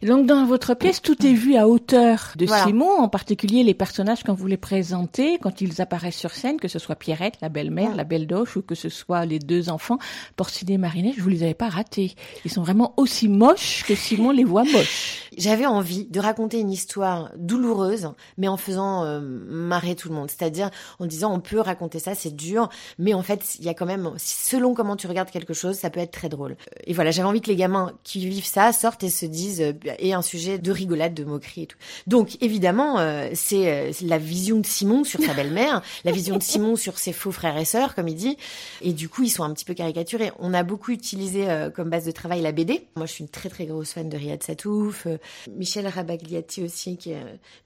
Donc 0.03 0.27
dans 0.27 0.45
votre 0.45 0.75
pièce, 0.75 1.01
tout 1.01 1.25
est 1.25 1.33
vu 1.33 1.57
à 1.57 1.67
hauteur 1.67 2.33
de 2.37 2.47
voilà. 2.47 2.65
Simon, 2.65 2.91
en 2.99 3.09
particulier 3.09 3.63
les 3.63 3.75
personnages 3.75 4.23
quand 4.23 4.35
vous 4.35 4.47
les 4.47 4.57
présentez, 4.57 4.94
quand 5.41 5.61
ils 5.61 5.81
apparaissent 5.81 6.17
sur 6.17 6.33
scène, 6.33 6.59
que 6.59 6.69
ce 6.69 6.79
soit 6.79 6.95
Pierrette, 6.95 7.37
la 7.41 7.49
belle-mère, 7.49 7.91
ouais. 7.91 7.97
la 7.97 8.05
belle 8.05 8.27
doche, 8.27 8.57
ou 8.57 8.63
que 8.63 8.75
ce 8.75 8.89
soit 8.89 9.25
les 9.25 9.39
deux 9.39 9.69
enfants, 9.69 9.99
Porcinet 10.37 10.75
et 10.75 10.79
Marinette, 10.79 11.15
je 11.17 11.23
vous 11.23 11.29
les 11.29 11.43
avais 11.43 11.55
pas 11.55 11.69
ratés. 11.69 12.15
Ils 12.45 12.51
sont 12.51 12.63
vraiment 12.63 12.95
aussi 12.97 13.29
moches 13.29 13.85
que 13.87 13.95
Simon 13.95 14.31
les 14.31 14.45
voit 14.45 14.65
moches. 14.65 15.29
J'avais 15.37 15.67
envie 15.67 16.07
de 16.07 16.21
raconter 16.21 16.61
une 16.61 16.71
histoire 16.71 17.33
douloureuse, 17.37 18.11
mais 18.39 18.49
en 18.49 18.57
faisant 18.57 19.05
euh, 19.05 19.21
marrer 19.21 19.97
tout 19.97 20.09
le 20.09 20.15
monde. 20.15 20.31
C'est-à-dire 20.31 20.71
en 21.01 21.07
disant 21.07 21.35
on 21.35 21.41
peut 21.41 21.61
raconter 21.61 21.99
ça, 21.99 22.15
c'est 22.15 22.35
dur, 22.35 22.69
mais 22.99 23.15
en 23.15 23.23
fait 23.23 23.57
il 23.59 23.65
y 23.65 23.69
a 23.69 23.75
quand 23.75 23.87
même, 23.87 24.13
selon 24.17 24.75
comment 24.75 24.97
tu 24.97 25.07
regardes 25.07 25.31
quelque 25.31 25.55
chose, 25.55 25.77
ça 25.77 25.91
peut 25.91 26.01
être 26.01 26.13
très 26.13 26.29
drôle. 26.29 26.57
Et 26.87 26.93
voilà, 26.93 27.11
j'avais 27.11 27.29
envie 27.29 27.41
que 27.41 27.51
les 27.51 27.57
gamins 27.57 27.93
qui 28.05 28.27
vivent 28.29 28.45
ça 28.45 28.73
sortent 28.73 29.03
et 29.03 29.11
se 29.11 29.27
disent 29.27 29.61
euh, 29.61 29.73
et 29.99 30.15
un 30.15 30.23
sujet 30.23 30.59
de 30.59 30.71
rigolade, 30.71 31.15
de 31.15 31.25
moquerie 31.25 31.63
et 31.63 31.67
tout. 31.67 31.79
Donc 32.07 32.37
évidemment, 32.41 32.99
euh, 32.99 33.31
c'est 33.35 33.71
euh, 33.71 33.93
la 34.03 34.19
vision 34.19 34.61
de 34.61 34.67
Simon 34.67 34.84
sur 35.05 35.21
sa 35.21 35.35
belle-mère, 35.35 35.83
la 36.05 36.13
vision 36.13 36.37
de 36.37 36.43
Simon 36.43 36.77
sur 36.77 36.99
ses 36.99 37.13
faux 37.13 37.33
frères 37.33 37.57
et 37.57 37.65
sœurs, 37.65 37.95
comme 37.95 38.09
il 38.09 38.15
dit. 38.15 38.37
Et 38.83 38.93
du 38.93 39.09
coup, 39.09 39.23
ils 39.23 39.31
sont 39.31 39.43
un 39.43 39.53
petit 39.53 39.65
peu 39.65 39.75
caricaturés. 39.75 40.33
On 40.39 40.55
a 40.55 40.63
beaucoup 40.63 40.93
utilisé 40.93 41.49
euh, 41.49 41.71
comme 41.71 41.91
base 41.91 42.05
de 42.05 42.11
travail 42.11 42.43
la 42.43 42.53
BD. 42.53 42.87
Moi, 42.97 43.07
je 43.07 43.13
suis 43.13 43.25
une 43.25 43.31
très 43.31 43.49
très 43.49 43.67
grosse 43.67 43.93
fan 43.93 44.09
de 44.09 44.17
Riyad 44.17 44.43
Satouf, 44.43 45.07
euh, 45.07 45.19
Michel 45.57 45.87
Rabagliati 45.87 46.63
aussi, 46.63 46.97
qui 46.97 47.13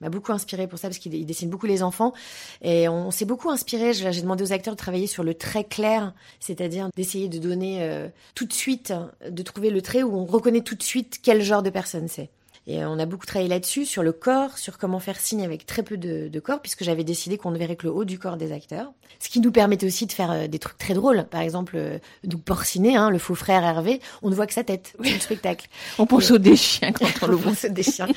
m'a 0.01 0.09
beaucoup 0.09 0.31
inspiré 0.31 0.67
pour 0.67 0.79
ça 0.79 0.87
parce 0.87 0.99
qu'il 0.99 1.25
dessine 1.25 1.49
beaucoup 1.49 1.65
les 1.65 1.83
enfants. 1.83 2.13
Et 2.61 2.87
on, 2.87 3.07
on 3.07 3.11
s'est 3.11 3.25
beaucoup 3.25 3.49
inspiré. 3.49 3.93
J'ai 3.93 4.21
demandé 4.21 4.43
aux 4.43 4.53
acteurs 4.53 4.75
de 4.75 4.79
travailler 4.79 5.07
sur 5.07 5.23
le 5.23 5.33
trait 5.33 5.63
clair, 5.63 6.13
c'est-à-dire 6.39 6.89
d'essayer 6.95 7.27
de 7.27 7.37
donner 7.37 8.09
tout 8.35 8.45
de 8.45 8.53
suite, 8.53 8.93
de 9.27 9.43
trouver 9.43 9.69
le 9.69 9.81
trait 9.81 10.03
où 10.03 10.15
on 10.15 10.25
reconnaît 10.25 10.61
tout 10.61 10.75
de 10.75 10.83
suite 10.83 11.19
quel 11.21 11.41
genre 11.41 11.63
de 11.63 11.69
personne 11.69 12.07
c'est. 12.07 12.29
Et 12.67 12.83
on 12.85 12.99
a 12.99 13.05
beaucoup 13.05 13.25
travaillé 13.25 13.49
là-dessus, 13.49 13.85
sur 13.85 14.03
le 14.03 14.11
corps, 14.11 14.57
sur 14.57 14.77
comment 14.77 14.99
faire 14.99 15.19
signe 15.19 15.43
avec 15.43 15.65
très 15.65 15.83
peu 15.83 15.97
de, 15.97 16.27
de 16.27 16.39
corps, 16.39 16.61
puisque 16.61 16.83
j'avais 16.83 17.03
décidé 17.03 17.37
qu'on 17.37 17.51
ne 17.51 17.57
verrait 17.57 17.75
que 17.75 17.87
le 17.87 17.93
haut 17.93 18.05
du 18.05 18.19
corps 18.19 18.37
des 18.37 18.51
acteurs. 18.51 18.91
Ce 19.19 19.29
qui 19.29 19.39
nous 19.39 19.51
permettait 19.51 19.85
aussi 19.85 20.05
de 20.05 20.11
faire 20.11 20.31
euh, 20.31 20.47
des 20.47 20.59
trucs 20.59 20.77
très 20.77 20.93
drôles. 20.93 21.25
Par 21.25 21.41
exemple, 21.41 21.73
euh, 21.75 21.97
donc 22.23 22.43
Porcinet, 22.43 22.95
hein, 22.95 23.09
le 23.09 23.17
faux 23.17 23.35
frère 23.35 23.63
Hervé, 23.63 24.01
on 24.21 24.29
ne 24.29 24.35
voit 24.35 24.47
que 24.47 24.53
sa 24.53 24.63
tête 24.63 24.93
dans 24.99 25.09
le 25.09 25.19
spectacle. 25.19 25.67
on 25.97 26.05
pense 26.05 26.31
aux 26.31 26.37
des 26.37 26.55
chiens 26.55 26.91
quand 26.91 27.07
on 27.23 27.27
le 27.27 27.35
voit. 27.35 27.51
on 27.51 27.73
des 27.73 27.83
chiens. 27.83 28.07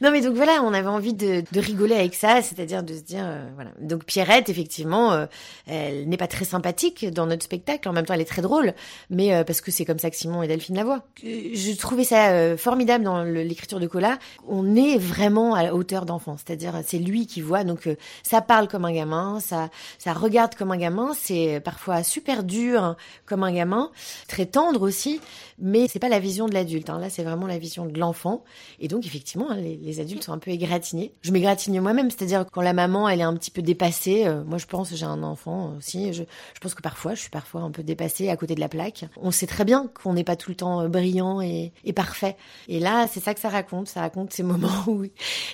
non 0.00 0.10
mais 0.10 0.20
donc 0.20 0.34
voilà, 0.34 0.62
on 0.62 0.72
avait 0.72 0.88
envie 0.88 1.14
de, 1.14 1.42
de 1.50 1.60
rigoler 1.60 1.94
avec 1.94 2.14
ça, 2.14 2.42
c'est-à-dire 2.42 2.82
de 2.82 2.94
se 2.94 3.00
dire, 3.00 3.24
euh, 3.24 3.44
voilà. 3.54 3.70
Donc 3.80 4.04
Pierrette, 4.04 4.48
effectivement, 4.48 5.12
euh, 5.12 5.26
elle 5.66 6.08
n'est 6.08 6.16
pas 6.16 6.26
très 6.26 6.44
sympathique 6.44 7.06
dans 7.10 7.26
notre 7.26 7.44
spectacle. 7.44 7.88
En 7.88 7.92
même 7.92 8.06
temps, 8.06 8.14
elle 8.14 8.20
est 8.20 8.24
très 8.24 8.42
drôle, 8.42 8.74
mais 9.10 9.34
euh, 9.34 9.44
parce 9.44 9.60
que 9.60 9.70
c'est 9.70 9.84
comme 9.84 9.98
ça 9.98 10.10
que 10.10 10.16
Simon 10.16 10.42
et 10.42 10.48
Delphine 10.48 10.76
la 10.76 10.84
voient. 10.84 11.02
Je 11.22 11.76
trouvais 11.76 12.04
ça 12.04 12.56
formidable 12.56 13.04
dans 13.04 13.22
l'écriture 13.24 13.80
de 13.80 13.86
Cola, 13.94 14.18
on 14.48 14.74
est 14.74 14.98
vraiment 14.98 15.54
à 15.54 15.62
la 15.62 15.72
hauteur 15.72 16.04
d'enfant, 16.04 16.36
c'est-à-dire 16.36 16.80
c'est 16.84 16.98
lui 16.98 17.28
qui 17.28 17.40
voit, 17.40 17.62
donc 17.62 17.86
euh, 17.86 17.94
ça 18.24 18.40
parle 18.40 18.66
comme 18.66 18.84
un 18.84 18.92
gamin, 18.92 19.38
ça 19.38 19.68
regarde 20.12 20.56
comme 20.56 20.72
un 20.72 20.76
gamin, 20.76 21.12
c'est 21.14 21.60
parfois 21.64 22.02
super 22.02 22.42
dur 22.42 22.96
comme 23.24 23.44
un 23.44 23.52
gamin, 23.52 23.92
très 24.26 24.46
tendre 24.46 24.82
aussi, 24.82 25.20
mais 25.60 25.86
c'est 25.86 26.00
pas 26.00 26.08
la 26.08 26.18
vision 26.18 26.48
de 26.48 26.54
l'adulte. 26.54 26.90
Hein. 26.90 26.98
Là, 26.98 27.08
c'est 27.08 27.22
vraiment 27.22 27.46
la 27.46 27.56
vision 27.56 27.86
de 27.86 27.96
l'enfant, 27.96 28.42
et 28.80 28.88
donc 28.88 29.06
effectivement, 29.06 29.48
hein, 29.48 29.58
les, 29.58 30.00
adultes 30.00 30.24
sont 30.24 30.32
un 30.32 30.38
peu 30.38 30.50
égratignés. 30.50 31.14
Je 31.22 31.30
m'égratigne 31.30 31.80
moi-même, 31.80 32.10
c'est-à-dire 32.10 32.46
quand 32.50 32.62
la 32.62 32.72
maman 32.72 33.08
elle 33.08 33.20
est 33.20 33.22
un 33.22 33.36
petit 33.36 33.52
peu 33.52 33.62
dépassée, 33.62 34.26
euh, 34.26 34.42
moi 34.42 34.58
je 34.58 34.66
pense 34.66 34.92
j'ai 34.92 35.06
un 35.06 35.22
enfant 35.22 35.74
aussi, 35.78 36.12
je, 36.12 36.24
pense 36.60 36.74
que 36.74 36.82
parfois 36.82 37.14
je 37.14 37.20
suis 37.20 37.30
parfois 37.30 37.60
un 37.60 37.70
peu 37.70 37.84
dépassée 37.84 38.28
à 38.28 38.36
côté 38.36 38.56
de 38.56 38.60
la 38.60 38.68
plaque. 38.68 39.04
On 39.22 39.30
sait 39.30 39.46
très 39.46 39.64
bien 39.64 39.88
qu'on 40.02 40.14
n'est 40.14 40.24
pas 40.24 40.34
tout 40.34 40.50
le 40.50 40.56
temps 40.56 40.88
brillant 40.88 41.40
et, 41.40 41.72
et 41.84 41.92
parfait, 41.92 42.36
et 42.66 42.80
là 42.80 43.06
c'est 43.06 43.20
ça 43.20 43.34
que 43.34 43.40
ça 43.40 43.50
raconte 43.50 43.73
ça 43.84 44.00
raconte 44.00 44.32
ces 44.32 44.42
moments 44.42 44.68
où 44.86 45.02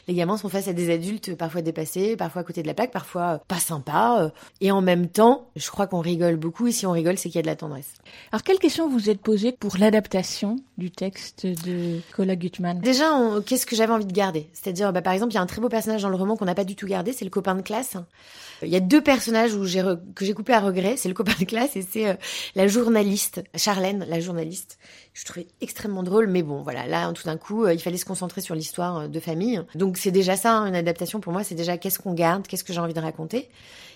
les 0.08 0.14
gamins 0.14 0.36
sont 0.36 0.48
face 0.48 0.68
à 0.68 0.72
des 0.72 0.92
adultes 0.92 1.36
parfois 1.36 1.62
dépassés, 1.62 2.16
parfois 2.16 2.42
à 2.42 2.44
côté 2.44 2.62
de 2.62 2.66
la 2.66 2.74
plaque, 2.74 2.90
parfois 2.90 3.40
pas 3.48 3.58
sympas. 3.58 4.30
Et 4.60 4.70
en 4.70 4.82
même 4.82 5.08
temps, 5.08 5.48
je 5.56 5.70
crois 5.70 5.86
qu'on 5.86 6.00
rigole 6.00 6.36
beaucoup. 6.36 6.66
Et 6.66 6.72
si 6.72 6.86
on 6.86 6.92
rigole, 6.92 7.18
c'est 7.18 7.28
qu'il 7.28 7.36
y 7.36 7.40
a 7.40 7.42
de 7.42 7.46
la 7.46 7.56
tendresse. 7.56 7.94
Alors, 8.32 8.42
quelle 8.42 8.58
question 8.58 8.88
vous 8.88 9.10
êtes 9.10 9.20
posée 9.20 9.52
pour 9.52 9.76
l'adaptation 9.78 10.56
du 10.78 10.90
texte 10.90 11.46
de 11.46 12.00
Cola 12.14 12.36
Gutmann? 12.36 12.80
Déjà, 12.80 13.10
qu'est-ce 13.46 13.66
que 13.66 13.76
j'avais 13.76 13.92
envie 13.92 14.06
de 14.06 14.12
garder? 14.12 14.48
C'est-à-dire, 14.52 14.92
bah, 14.92 15.02
par 15.02 15.12
exemple, 15.12 15.32
il 15.32 15.36
y 15.36 15.38
a 15.38 15.42
un 15.42 15.46
très 15.46 15.60
beau 15.60 15.68
personnage 15.68 16.02
dans 16.02 16.08
le 16.08 16.16
roman 16.16 16.36
qu'on 16.36 16.44
n'a 16.44 16.54
pas 16.54 16.64
du 16.64 16.76
tout 16.76 16.86
gardé, 16.86 17.12
c'est 17.12 17.24
le 17.24 17.30
copain 17.30 17.54
de 17.54 17.62
classe. 17.62 17.96
Il 18.62 18.68
y 18.68 18.76
a 18.76 18.80
deux 18.80 19.00
personnages 19.00 19.54
où 19.54 19.64
j'ai 19.64 19.82
que 20.14 20.24
j'ai 20.24 20.34
coupé 20.34 20.52
à 20.52 20.60
regret, 20.60 20.96
c'est 20.96 21.08
le 21.08 21.14
copain 21.14 21.32
de 21.38 21.44
classe 21.44 21.76
et 21.76 21.82
c'est 21.82 22.08
euh, 22.08 22.14
la 22.54 22.66
journaliste, 22.68 23.42
Charlène, 23.56 24.04
la 24.08 24.20
journaliste. 24.20 24.78
Je 25.14 25.24
trouvais 25.24 25.46
extrêmement 25.60 26.02
drôle, 26.02 26.26
mais 26.26 26.42
bon, 26.42 26.62
voilà, 26.62 26.86
là, 26.86 27.10
tout 27.12 27.24
d'un 27.24 27.38
coup, 27.38 27.64
euh, 27.64 27.72
il 27.72 27.80
fallait 27.80 27.96
se 27.96 28.04
concentrer 28.10 28.40
sur 28.40 28.56
l'histoire 28.56 29.08
de 29.08 29.20
famille. 29.20 29.62
Donc 29.76 29.96
c'est 29.96 30.10
déjà 30.10 30.34
ça, 30.34 30.56
hein, 30.56 30.66
une 30.66 30.74
adaptation 30.74 31.20
pour 31.20 31.32
moi, 31.32 31.44
c'est 31.44 31.54
déjà 31.54 31.78
qu'est-ce 31.78 32.00
qu'on 32.00 32.12
garde, 32.12 32.44
qu'est-ce 32.44 32.64
que 32.64 32.72
j'ai 32.72 32.80
envie 32.80 32.92
de 32.92 32.98
raconter. 32.98 33.48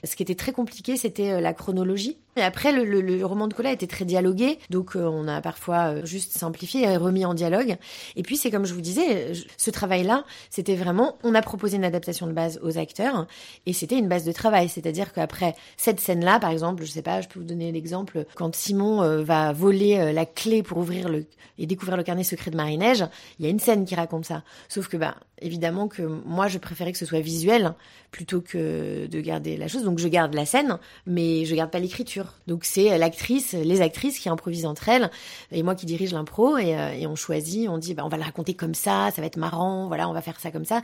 Ce 0.05 0.17
qui 0.17 0.23
était 0.23 0.35
très 0.35 0.53
compliqué, 0.53 0.97
c'était 0.97 1.33
euh, 1.33 1.41
la 1.41 1.53
chronologie. 1.53 2.19
Et 2.37 2.43
après, 2.43 2.73
le, 2.73 2.85
le, 2.85 3.01
le, 3.01 3.25
roman 3.25 3.47
de 3.47 3.55
Cola 3.55 3.73
était 3.73 3.87
très 3.87 4.05
dialogué, 4.05 4.59
donc 4.69 4.97
euh, 4.97 5.05
on 5.05 5.29
a 5.29 5.41
parfois 5.41 5.95
euh, 5.95 6.05
juste 6.05 6.33
simplifié 6.33 6.83
et 6.83 6.97
remis 6.97 7.25
en 7.25 7.33
dialogue. 7.33 7.77
Et 8.17 8.23
puis 8.23 8.37
c'est 8.37 8.51
comme 8.51 8.67
je 8.67 8.75
vous 8.75 8.81
disais, 8.81 9.33
ce 9.57 9.71
travail-là, 9.71 10.25
c'était 10.51 10.75
vraiment, 10.75 11.17
on 11.23 11.35
a 11.35 11.43
proposé 11.43 11.77
une 11.77 11.85
adaptation 11.85 12.27
de 12.27 12.33
base 12.33 12.59
aux 12.63 12.77
acteurs, 12.77 13.27
et 13.67 13.73
c'était 13.73 13.99
une 13.99 14.09
base 14.09 14.25
de 14.25 14.33
travail, 14.33 14.69
c'est-à-dire 14.69 15.13
qu'après 15.13 15.55
cette 15.77 16.01
scène-là, 16.01 16.41
par 16.41 16.51
exemple, 16.51 16.85
je 16.85 16.91
sais 16.91 17.03
pas, 17.03 17.21
je 17.21 17.29
peux 17.29 17.39
vous 17.39 17.47
donner 17.47 17.71
l'exemple, 17.71 18.25
quand 18.35 18.55
Simon 18.57 19.23
va 19.23 19.53
voler 19.53 20.13
la 20.13 20.27
clé 20.27 20.63
pour 20.63 20.79
ouvrir 20.79 21.09
le 21.09 21.27
et 21.59 21.67
découvrir 21.67 21.97
le 21.97 22.03
carnet 22.03 22.25
secret 22.25 22.51
de 22.51 22.57
Marie-Neige, 22.57 23.05
il 23.39 23.45
y 23.45 23.49
a 23.49 23.51
une 23.51 23.61
scène 23.61 23.85
qui 23.85 23.95
raconte 23.95 24.25
ça. 24.25 24.43
Sauf 24.69 24.89
que 24.89 24.97
bah 24.97 25.15
évidemment 25.41 25.89
que 25.89 26.03
moi 26.03 26.49
je 26.49 26.59
préférais 26.59 26.93
que 26.93 26.99
ce 26.99 27.07
soit 27.07 27.21
visuel 27.21 27.75
plutôt 28.11 28.41
que 28.41 29.07
de 29.07 29.21
garder 29.21 29.57
la 29.57 29.69
chose. 29.69 29.85
Donc 29.85 29.99
je 29.99 30.09
garde 30.09 30.35
la 30.35 30.47
scène, 30.47 30.79
mais 31.07 31.45
je 31.45 31.55
garde 31.55 31.71
pas 31.71 31.81
l'écriture. 31.81 32.35
Donc 32.47 32.65
c'est 32.65 32.97
l'actrice, 32.99 33.53
les 33.53 33.81
actrices 33.81 34.19
qui 34.19 34.29
improvisent 34.29 34.67
entre 34.67 34.89
elles 34.89 35.11
et 35.51 35.63
moi 35.63 35.75
qui 35.75 35.87
dirige 35.87 36.13
l'impro 36.13 36.57
et, 36.59 36.77
euh, 36.77 36.93
et, 36.93 37.07
on 37.07 37.17
choisit, 37.17 37.69
on 37.69 37.79
dit 37.79 37.95
bah, 37.95 38.05
on 38.05 38.09
va 38.09 38.17
la 38.17 38.25
raconter 38.25 38.55
comme 38.55 38.75
ça, 38.75 39.11
ça 39.11 39.21
va 39.21 39.27
être 39.27 39.37
marrant, 39.37 39.89
voilà, 39.89 40.09
on 40.09 40.13
va 40.13 40.23
faire 40.23 40.41
ça 40.41 40.51
comme 40.51 40.65
ça. 40.65 40.83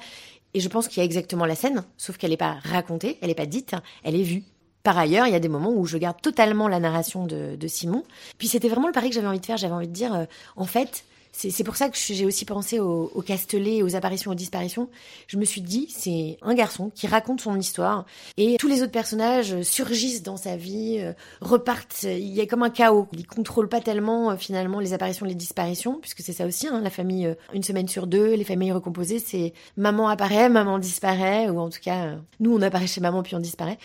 Et 0.54 0.60
je 0.60 0.68
pense 0.68 0.88
qu'il 0.88 0.98
y 0.98 1.00
a 1.00 1.04
exactement 1.04 1.46
la 1.46 1.54
scène, 1.54 1.84
sauf 1.96 2.16
qu'elle 2.16 2.30
n'est 2.30 2.36
pas 2.36 2.58
racontée, 2.64 3.18
elle 3.20 3.28
n'est 3.28 3.34
pas 3.34 3.46
dite, 3.46 3.74
elle 4.02 4.16
est 4.16 4.22
vue. 4.22 4.42
Par 4.82 4.96
ailleurs, 4.96 5.26
il 5.26 5.32
y 5.32 5.36
a 5.36 5.40
des 5.40 5.48
moments 5.48 5.72
où 5.72 5.84
je 5.84 5.98
garde 5.98 6.20
totalement 6.22 6.66
la 6.66 6.80
narration 6.80 7.26
de, 7.26 7.54
de 7.54 7.68
Simon. 7.68 8.02
Puis 8.38 8.48
c'était 8.48 8.68
vraiment 8.68 8.86
le 8.86 8.92
pari 8.92 9.10
que 9.10 9.14
j'avais 9.14 9.26
envie 9.26 9.40
de 9.40 9.44
faire. 9.44 9.58
J'avais 9.58 9.74
envie 9.74 9.88
de 9.88 9.92
dire, 9.92 10.14
euh, 10.14 10.24
en 10.56 10.64
fait, 10.64 11.04
c'est 11.48 11.64
pour 11.64 11.76
ça 11.76 11.88
que 11.88 11.96
j'ai 11.96 12.26
aussi 12.26 12.44
pensé 12.44 12.78
au, 12.78 13.10
au 13.14 13.22
Castellet, 13.22 13.82
aux 13.82 13.96
apparitions, 13.96 14.30
aux 14.30 14.34
disparitions. 14.34 14.88
Je 15.26 15.36
me 15.36 15.44
suis 15.44 15.62
dit, 15.62 15.88
c'est 15.90 16.36
un 16.42 16.54
garçon 16.54 16.90
qui 16.94 17.06
raconte 17.06 17.40
son 17.40 17.56
histoire 17.58 18.04
et 18.36 18.56
tous 18.58 18.68
les 18.68 18.82
autres 18.82 18.92
personnages 18.92 19.62
surgissent 19.62 20.22
dans 20.22 20.36
sa 20.36 20.56
vie, 20.56 20.98
euh, 21.00 21.12
repartent. 21.40 22.02
Il 22.02 22.34
y 22.34 22.40
a 22.40 22.46
comme 22.46 22.62
un 22.62 22.70
chaos. 22.70 23.08
Il 23.12 23.26
contrôle 23.26 23.68
pas 23.68 23.80
tellement 23.80 24.30
euh, 24.30 24.36
finalement 24.36 24.80
les 24.80 24.92
apparitions, 24.92 25.26
les 25.26 25.34
disparitions, 25.34 25.98
puisque 26.00 26.20
c'est 26.20 26.32
ça 26.32 26.46
aussi. 26.46 26.66
Hein, 26.66 26.80
la 26.82 26.90
famille, 26.90 27.26
euh, 27.26 27.34
une 27.52 27.62
semaine 27.62 27.88
sur 27.88 28.06
deux, 28.06 28.34
les 28.34 28.44
familles 28.44 28.72
recomposées, 28.72 29.18
c'est 29.18 29.52
maman 29.76 30.08
apparaît, 30.08 30.48
maman 30.48 30.78
disparaît, 30.78 31.48
ou 31.48 31.58
en 31.58 31.70
tout 31.70 31.80
cas, 31.82 32.16
nous 32.40 32.54
on 32.54 32.62
apparaît 32.62 32.86
chez 32.86 33.00
maman 33.00 33.22
puis 33.22 33.34
on 33.34 33.40
disparaît. 33.40 33.78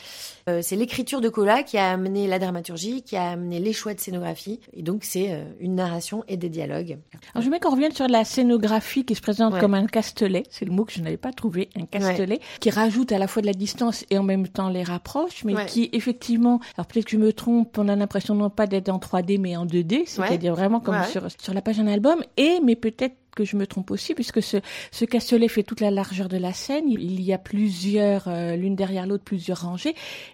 Euh, 0.47 0.59
c'est 0.61 0.75
l'écriture 0.75 1.21
de 1.21 1.29
Cola 1.29 1.63
qui 1.63 1.79
a 1.79 1.89
amené 1.91 2.27
la 2.27 2.37
dramaturgie, 2.37 3.01
qui 3.01 3.15
a 3.15 3.31
amené 3.31 3.59
les 3.59 3.73
choix 3.73 3.95
de 3.95 3.99
scénographie, 3.99 4.59
et 4.73 4.83
donc 4.83 5.03
c'est 5.03 5.31
euh, 5.31 5.43
une 5.59 5.73
narration 5.73 6.23
et 6.27 6.37
des 6.37 6.49
dialogues. 6.49 6.99
Alors, 7.33 7.43
je 7.43 7.49
veux 7.49 7.57
qu'on 7.59 7.71
revienne 7.71 7.93
sur 7.93 8.07
la 8.07 8.23
scénographie 8.23 9.05
qui 9.05 9.15
se 9.15 9.21
présente 9.21 9.53
Ouais. 9.55 9.59
comme 9.59 9.73
un 9.73 9.87
castelet. 9.87 10.43
C'est 10.51 10.65
le 10.65 10.71
mot 10.71 10.85
que 10.85 10.91
je 10.93 11.01
n'avais 11.01 11.17
pas 11.17 11.31
trouvé, 11.31 11.69
un 11.75 11.85
castelet, 11.87 12.39
qui 12.59 12.69
rajoute 12.69 13.11
à 13.11 13.17
la 13.17 13.27
fois 13.27 13.41
de 13.41 13.47
la 13.47 13.53
distance 13.53 14.05
et 14.11 14.19
en 14.19 14.23
même 14.23 14.47
temps 14.47 14.69
les 14.69 14.83
rapproche, 14.83 15.43
mais 15.45 15.55
Ouais. 15.55 15.65
qui 15.65 15.89
effectivement, 15.93 16.59
alors 16.77 16.85
peut-être 16.85 17.05
que 17.05 17.11
je 17.11 17.17
me 17.17 17.33
trompe, 17.33 17.75
on 17.79 17.87
a 17.87 17.95
l'impression 17.95 18.35
non 18.35 18.51
pas 18.51 18.67
d'être 18.67 18.89
en 18.89 18.99
3D 18.99 19.39
mais 19.39 19.57
en 19.57 19.65
2D, 19.65 20.03
c'est-à-dire 20.05 20.53
vraiment 20.53 20.79
comme 20.79 21.03
sur, 21.05 21.23
sur 21.41 21.55
la 21.55 21.61
page 21.63 21.77
d'un 21.77 21.87
album, 21.87 22.21
et 22.37 22.59
mais 22.63 22.75
peut-être 22.75 23.15
que 23.35 23.43
je 23.45 23.57
me 23.57 23.67
trompe 23.67 23.91
aussi, 23.91 24.15
puisque 24.15 24.41
ce, 24.41 24.57
ce 24.91 25.05
fait 25.47 25.63
toute 25.63 25.81
la 25.81 25.91
largeur 25.91 26.29
de 26.29 26.37
la 26.37 26.53
scène. 26.53 26.85
Il, 26.89 27.01
il 27.01 27.21
y 27.21 27.33
a 27.33 27.37
plusieurs, 27.37 28.27
euh, 28.27 28.55
l'une 28.55 28.75
derrière 28.75 29.05
l'autre, 29.05 29.23
plusieurs 29.23 29.61
rangées. 29.61 29.93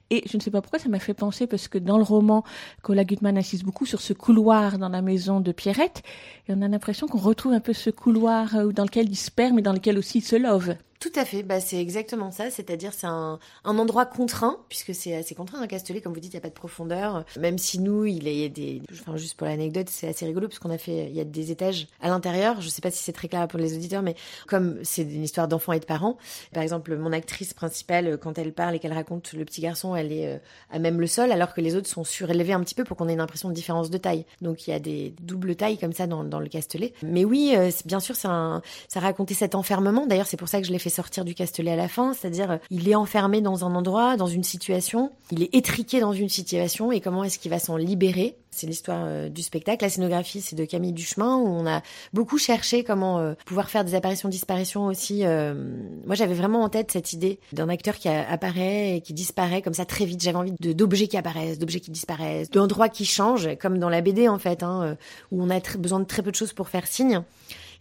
Et 0.09 0.23
je 0.29 0.37
ne 0.37 0.41
sais 0.41 0.51
pas 0.51 0.61
pourquoi 0.61 0.79
ça 0.79 0.89
m'a 0.89 0.99
fait 0.99 1.13
penser, 1.13 1.47
parce 1.47 1.67
que 1.67 1.77
dans 1.77 1.97
le 1.97 2.03
roman, 2.03 2.43
Cola 2.81 3.03
Gutmann 3.03 3.37
insiste 3.37 3.63
beaucoup 3.63 3.85
sur 3.85 4.01
ce 4.01 4.13
couloir 4.13 4.77
dans 4.77 4.89
la 4.89 5.01
maison 5.01 5.41
de 5.41 5.51
Pierrette. 5.51 6.03
Et 6.47 6.53
on 6.53 6.61
a 6.61 6.67
l'impression 6.67 7.07
qu'on 7.07 7.17
retrouve 7.17 7.53
un 7.53 7.59
peu 7.59 7.73
ce 7.73 7.89
couloir 7.89 8.55
euh, 8.55 8.71
dans 8.71 8.83
lequel 8.83 9.09
il 9.09 9.15
se 9.15 9.31
perd, 9.31 9.53
mais 9.53 9.61
dans 9.61 9.73
lequel 9.73 9.97
aussi 9.97 10.19
il 10.19 10.23
se 10.23 10.35
love. 10.35 10.75
Tout 11.01 11.11
à 11.15 11.25
fait, 11.25 11.41
bah, 11.41 11.59
c'est 11.59 11.81
exactement 11.81 12.29
ça, 12.29 12.51
c'est-à-dire 12.51 12.93
c'est 12.93 13.07
un, 13.07 13.39
un 13.63 13.79
endroit 13.79 14.05
contraint, 14.05 14.59
puisque 14.69 14.93
c'est 14.93 15.15
assez 15.15 15.33
contraint 15.33 15.59
un 15.59 15.65
Castellet, 15.65 15.99
comme 15.99 16.13
vous 16.13 16.19
dites, 16.19 16.33
il 16.33 16.35
n'y 16.35 16.41
a 16.41 16.43
pas 16.43 16.49
de 16.49 16.53
profondeur, 16.53 17.25
même 17.39 17.57
si 17.57 17.79
nous, 17.79 18.05
il 18.05 18.29
y 18.29 18.45
a 18.45 18.49
des... 18.49 18.83
Enfin, 18.93 19.17
juste 19.17 19.33
pour 19.33 19.47
l'anecdote, 19.47 19.89
c'est 19.89 20.07
assez 20.07 20.27
rigolo, 20.27 20.47
parce 20.47 20.59
qu'on 20.59 20.69
a 20.69 20.77
fait, 20.77 21.07
il 21.09 21.15
y 21.15 21.19
a 21.19 21.23
des 21.23 21.49
étages 21.49 21.87
à 22.01 22.09
l'intérieur, 22.09 22.61
je 22.61 22.69
sais 22.69 22.83
pas 22.83 22.91
si 22.91 23.01
c'est 23.01 23.13
très 23.13 23.27
clair 23.29 23.47
pour 23.47 23.57
les 23.57 23.75
auditeurs, 23.75 24.03
mais 24.03 24.13
comme 24.47 24.77
c'est 24.83 25.01
une 25.01 25.23
histoire 25.23 25.47
d'enfants 25.47 25.73
et 25.73 25.79
de 25.79 25.85
parents, 25.85 26.17
par 26.53 26.61
exemple, 26.61 26.95
mon 26.95 27.11
actrice 27.13 27.55
principale, 27.55 28.19
quand 28.19 28.37
elle 28.37 28.53
parle 28.53 28.75
et 28.75 28.79
qu'elle 28.79 28.93
raconte 28.93 29.33
le 29.33 29.43
petit 29.43 29.61
garçon, 29.61 29.95
elle 29.95 30.11
est 30.11 30.27
euh, 30.27 30.37
à 30.69 30.77
même 30.77 31.01
le 31.01 31.07
sol, 31.07 31.31
alors 31.31 31.55
que 31.55 31.61
les 31.61 31.75
autres 31.75 31.89
sont 31.89 32.03
surélevés 32.03 32.53
un 32.53 32.59
petit 32.59 32.75
peu 32.75 32.83
pour 32.83 32.95
qu'on 32.95 33.09
ait 33.09 33.13
une 33.13 33.21
impression 33.21 33.49
de 33.49 33.55
différence 33.55 33.89
de 33.89 33.97
taille. 33.97 34.23
Donc 34.41 34.67
il 34.67 34.69
y 34.69 34.73
a 34.73 34.79
des 34.79 35.15
doubles 35.19 35.55
tailles 35.55 35.79
comme 35.79 35.93
ça 35.93 36.05
dans, 36.05 36.39
le 36.39 36.47
Castellet. 36.47 36.93
Mais 37.01 37.25
oui, 37.25 37.55
euh, 37.57 37.71
bien 37.85 37.99
sûr, 37.99 38.13
un, 38.25 38.61
ça 38.87 38.99
racontait 38.99 39.33
cet 39.33 39.55
enfermement. 39.55 40.05
D'ailleurs, 40.05 40.27
c'est 40.27 40.37
pour 40.37 40.47
ça 40.47 40.61
que 40.61 40.67
je 40.67 40.71
l'ai 40.71 40.77
fait 40.77 40.90
sortir 40.91 41.25
du 41.25 41.33
Castellet 41.33 41.71
à 41.71 41.75
la 41.75 41.87
fin. 41.87 42.13
C'est-à-dire, 42.13 42.51
euh, 42.51 42.57
il 42.69 42.87
est 42.87 42.95
enfermé 42.95 43.41
dans 43.41 43.65
un 43.65 43.73
endroit, 43.73 44.17
dans 44.17 44.27
une 44.27 44.43
situation. 44.43 45.11
Il 45.31 45.41
est 45.41 45.55
étriqué 45.55 45.99
dans 45.99 46.13
une 46.13 46.29
situation 46.29 46.91
et 46.91 47.01
comment 47.01 47.23
est-ce 47.23 47.39
qu'il 47.39 47.49
va 47.49 47.57
s'en 47.57 47.77
libérer? 47.77 48.35
C'est 48.51 48.67
l'histoire 48.67 49.03
euh, 49.05 49.29
du 49.29 49.41
spectacle. 49.41 49.83
La 49.83 49.89
scénographie, 49.89 50.41
c'est 50.41 50.55
de 50.55 50.65
Camille 50.65 50.93
Duchemin, 50.93 51.37
où 51.37 51.47
on 51.47 51.65
a 51.65 51.81
beaucoup 52.13 52.37
cherché 52.37 52.83
comment 52.83 53.17
euh, 53.19 53.33
pouvoir 53.45 53.69
faire 53.69 53.83
des 53.83 53.95
apparitions-disparitions 53.95 54.85
aussi. 54.85 55.23
Moi, 55.23 56.15
j'avais 56.15 56.33
vraiment 56.33 56.61
en 56.61 56.69
tête 56.69 56.91
cette 56.91 57.13
idée 57.13 57.39
d'un 57.53 57.69
acteur 57.69 57.95
qui 57.95 58.09
apparaît 58.09 58.97
et 58.97 59.01
qui 59.01 59.13
disparaît 59.13 59.61
comme 59.61 59.73
ça 59.73 59.85
très 59.85 60.05
vite. 60.05 60.21
J'avais 60.21 60.37
envie 60.37 60.53
d'objets 60.59 61.07
qui 61.07 61.17
apparaissent, 61.17 61.57
d'objets 61.57 61.79
qui 61.79 61.91
disparaissent, 61.91 62.49
d'endroits 62.49 62.89
qui 62.89 63.05
changent, 63.05 63.49
comme 63.59 63.79
dans 63.79 63.89
la 63.89 64.01
BD 64.01 64.27
en 64.27 64.37
fait, 64.37 64.63
hein, 64.63 64.97
où 65.31 65.41
on 65.41 65.49
a 65.49 65.59
besoin 65.77 65.99
de 65.99 66.05
très 66.05 66.21
peu 66.21 66.31
de 66.31 66.35
choses 66.35 66.53
pour 66.53 66.69
faire 66.69 66.87
signe. 66.87 67.23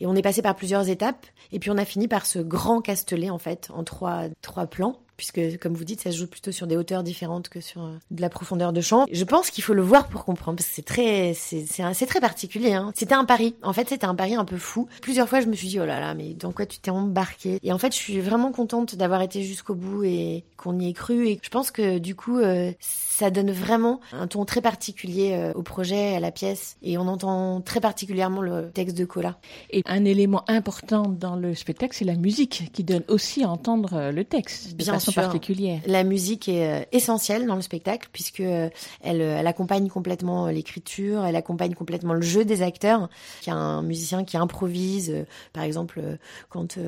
Et 0.01 0.07
on 0.07 0.17
est 0.17 0.23
passé 0.23 0.43
par 0.43 0.57
plusieurs 0.57 0.89
étapes, 0.89 1.27
et 1.53 1.59
puis 1.59 1.71
on 1.71 1.79
a 1.79 1.85
fini 1.85 2.09
par 2.09 2.27
ce 2.27 2.39
grand 2.39 2.81
castelet 2.81 3.31
en 3.31 3.39
fait, 3.39 3.69
en 3.75 3.85
trois, 3.85 4.25
trois 4.41 4.67
plans 4.67 4.99
puisque 5.21 5.59
comme 5.59 5.75
vous 5.75 5.85
dites, 5.85 6.01
ça 6.01 6.11
se 6.11 6.17
joue 6.17 6.27
plutôt 6.27 6.51
sur 6.51 6.67
des 6.67 6.79
hauteurs 6.79 7.03
différentes 7.03 7.51
que 7.51 7.61
sur 7.61 7.85
euh, 7.85 7.99
de 8.11 8.23
la 8.23 8.31
profondeur 8.31 8.73
de 8.73 8.81
champ. 8.81 9.05
Je 9.13 9.25
pense 9.25 9.51
qu'il 9.51 9.63
faut 9.63 9.75
le 9.75 9.83
voir 9.83 10.09
pour 10.09 10.25
comprendre, 10.25 10.57
parce 10.57 10.69
que 10.71 10.75
c'est 10.75 10.83
très, 10.83 11.35
c'est, 11.35 11.67
c'est, 11.67 12.07
très 12.07 12.21
particulier. 12.21 12.73
Hein. 12.73 12.91
C'était 12.95 13.15
un 13.15 13.27
pari. 13.27 13.55
En 13.63 13.75
fait, 13.75 13.87
c'était 13.91 14.07
un 14.07 14.15
pari 14.15 14.35
un 14.35 14.47
peu 14.47 14.57
fou. 14.57 14.89
Plusieurs 15.03 15.29
fois, 15.29 15.43
je 15.43 15.47
me 15.47 15.53
suis 15.55 15.69
dit, 15.69 15.79
oh 15.79 15.85
là 15.85 16.01
là, 16.01 16.15
mais 16.15 16.33
dans 16.33 16.53
quoi 16.53 16.65
tu 16.65 16.79
t'es 16.79 16.91
embarqué? 16.91 17.59
Et 17.63 17.71
en 17.71 17.77
fait, 17.77 17.93
je 17.93 17.99
suis 17.99 18.19
vraiment 18.19 18.51
contente 18.51 18.95
d'avoir 18.95 19.21
été 19.21 19.43
jusqu'au 19.43 19.75
bout 19.75 20.05
et 20.05 20.45
qu'on 20.57 20.79
y 20.79 20.89
ait 20.89 20.95
cru. 20.95 21.29
Et 21.29 21.39
je 21.43 21.51
pense 21.51 21.71
que 21.71 21.99
du 21.99 22.15
coup, 22.15 22.39
euh, 22.39 22.73
ça 22.81 23.31
donne 23.31 23.51
vraiment 23.51 24.01
un 24.13 24.27
ton 24.27 24.47
très 24.47 24.63
particulier 24.63 25.35
euh, 25.35 25.53
au 25.53 25.63
projet, 25.63 26.17
à 26.17 26.21
la 26.21 26.31
pièce, 26.31 26.79
et 26.83 26.97
on 26.97 27.09
entend 27.09 27.61
très 27.61 27.81
particulièrement 27.81 28.41
le 28.41 28.71
texte 28.71 28.97
de 28.97 29.05
Cola. 29.05 29.37
Et 29.71 29.83
un 29.85 30.07
élément 30.07 30.45
important 30.49 31.03
dans 31.03 31.37
le 31.37 31.55
spectacle, 31.55 31.95
c'est 31.95 32.07
la 32.07 32.17
musique 32.17 32.71
qui 32.73 32.85
donne 32.85 33.05
aussi 33.09 33.45
à 33.45 33.51
entendre 33.51 34.11
le 34.11 34.25
texte 34.25 34.75
Bien 34.77 34.99
façon 35.11 35.21
sûr. 35.21 35.23
particulière. 35.23 35.81
La 35.87 36.05
musique 36.05 36.49
est 36.49 36.67
euh, 36.67 36.85
essentielle 36.93 37.47
dans 37.47 37.57
le 37.57 37.63
spectacle 37.63 38.09
puisque 38.13 38.41
euh, 38.41 38.69
elle, 39.03 39.21
euh, 39.21 39.37
elle 39.39 39.47
accompagne 39.47 39.89
complètement 39.89 40.49
l'écriture, 40.49 41.25
elle 41.25 41.37
accompagne 41.37 41.75
complètement 41.75 42.15
le 42.15 42.23
jeu 42.23 42.45
des 42.45 42.63
acteurs. 42.63 43.09
Il 43.43 43.49
y 43.49 43.53
a 43.53 43.57
un 43.57 43.83
musicien 43.83 44.25
qui 44.25 44.37
improvise, 44.37 45.25
par 45.53 45.63
exemple 45.63 46.01
quand 46.49 46.79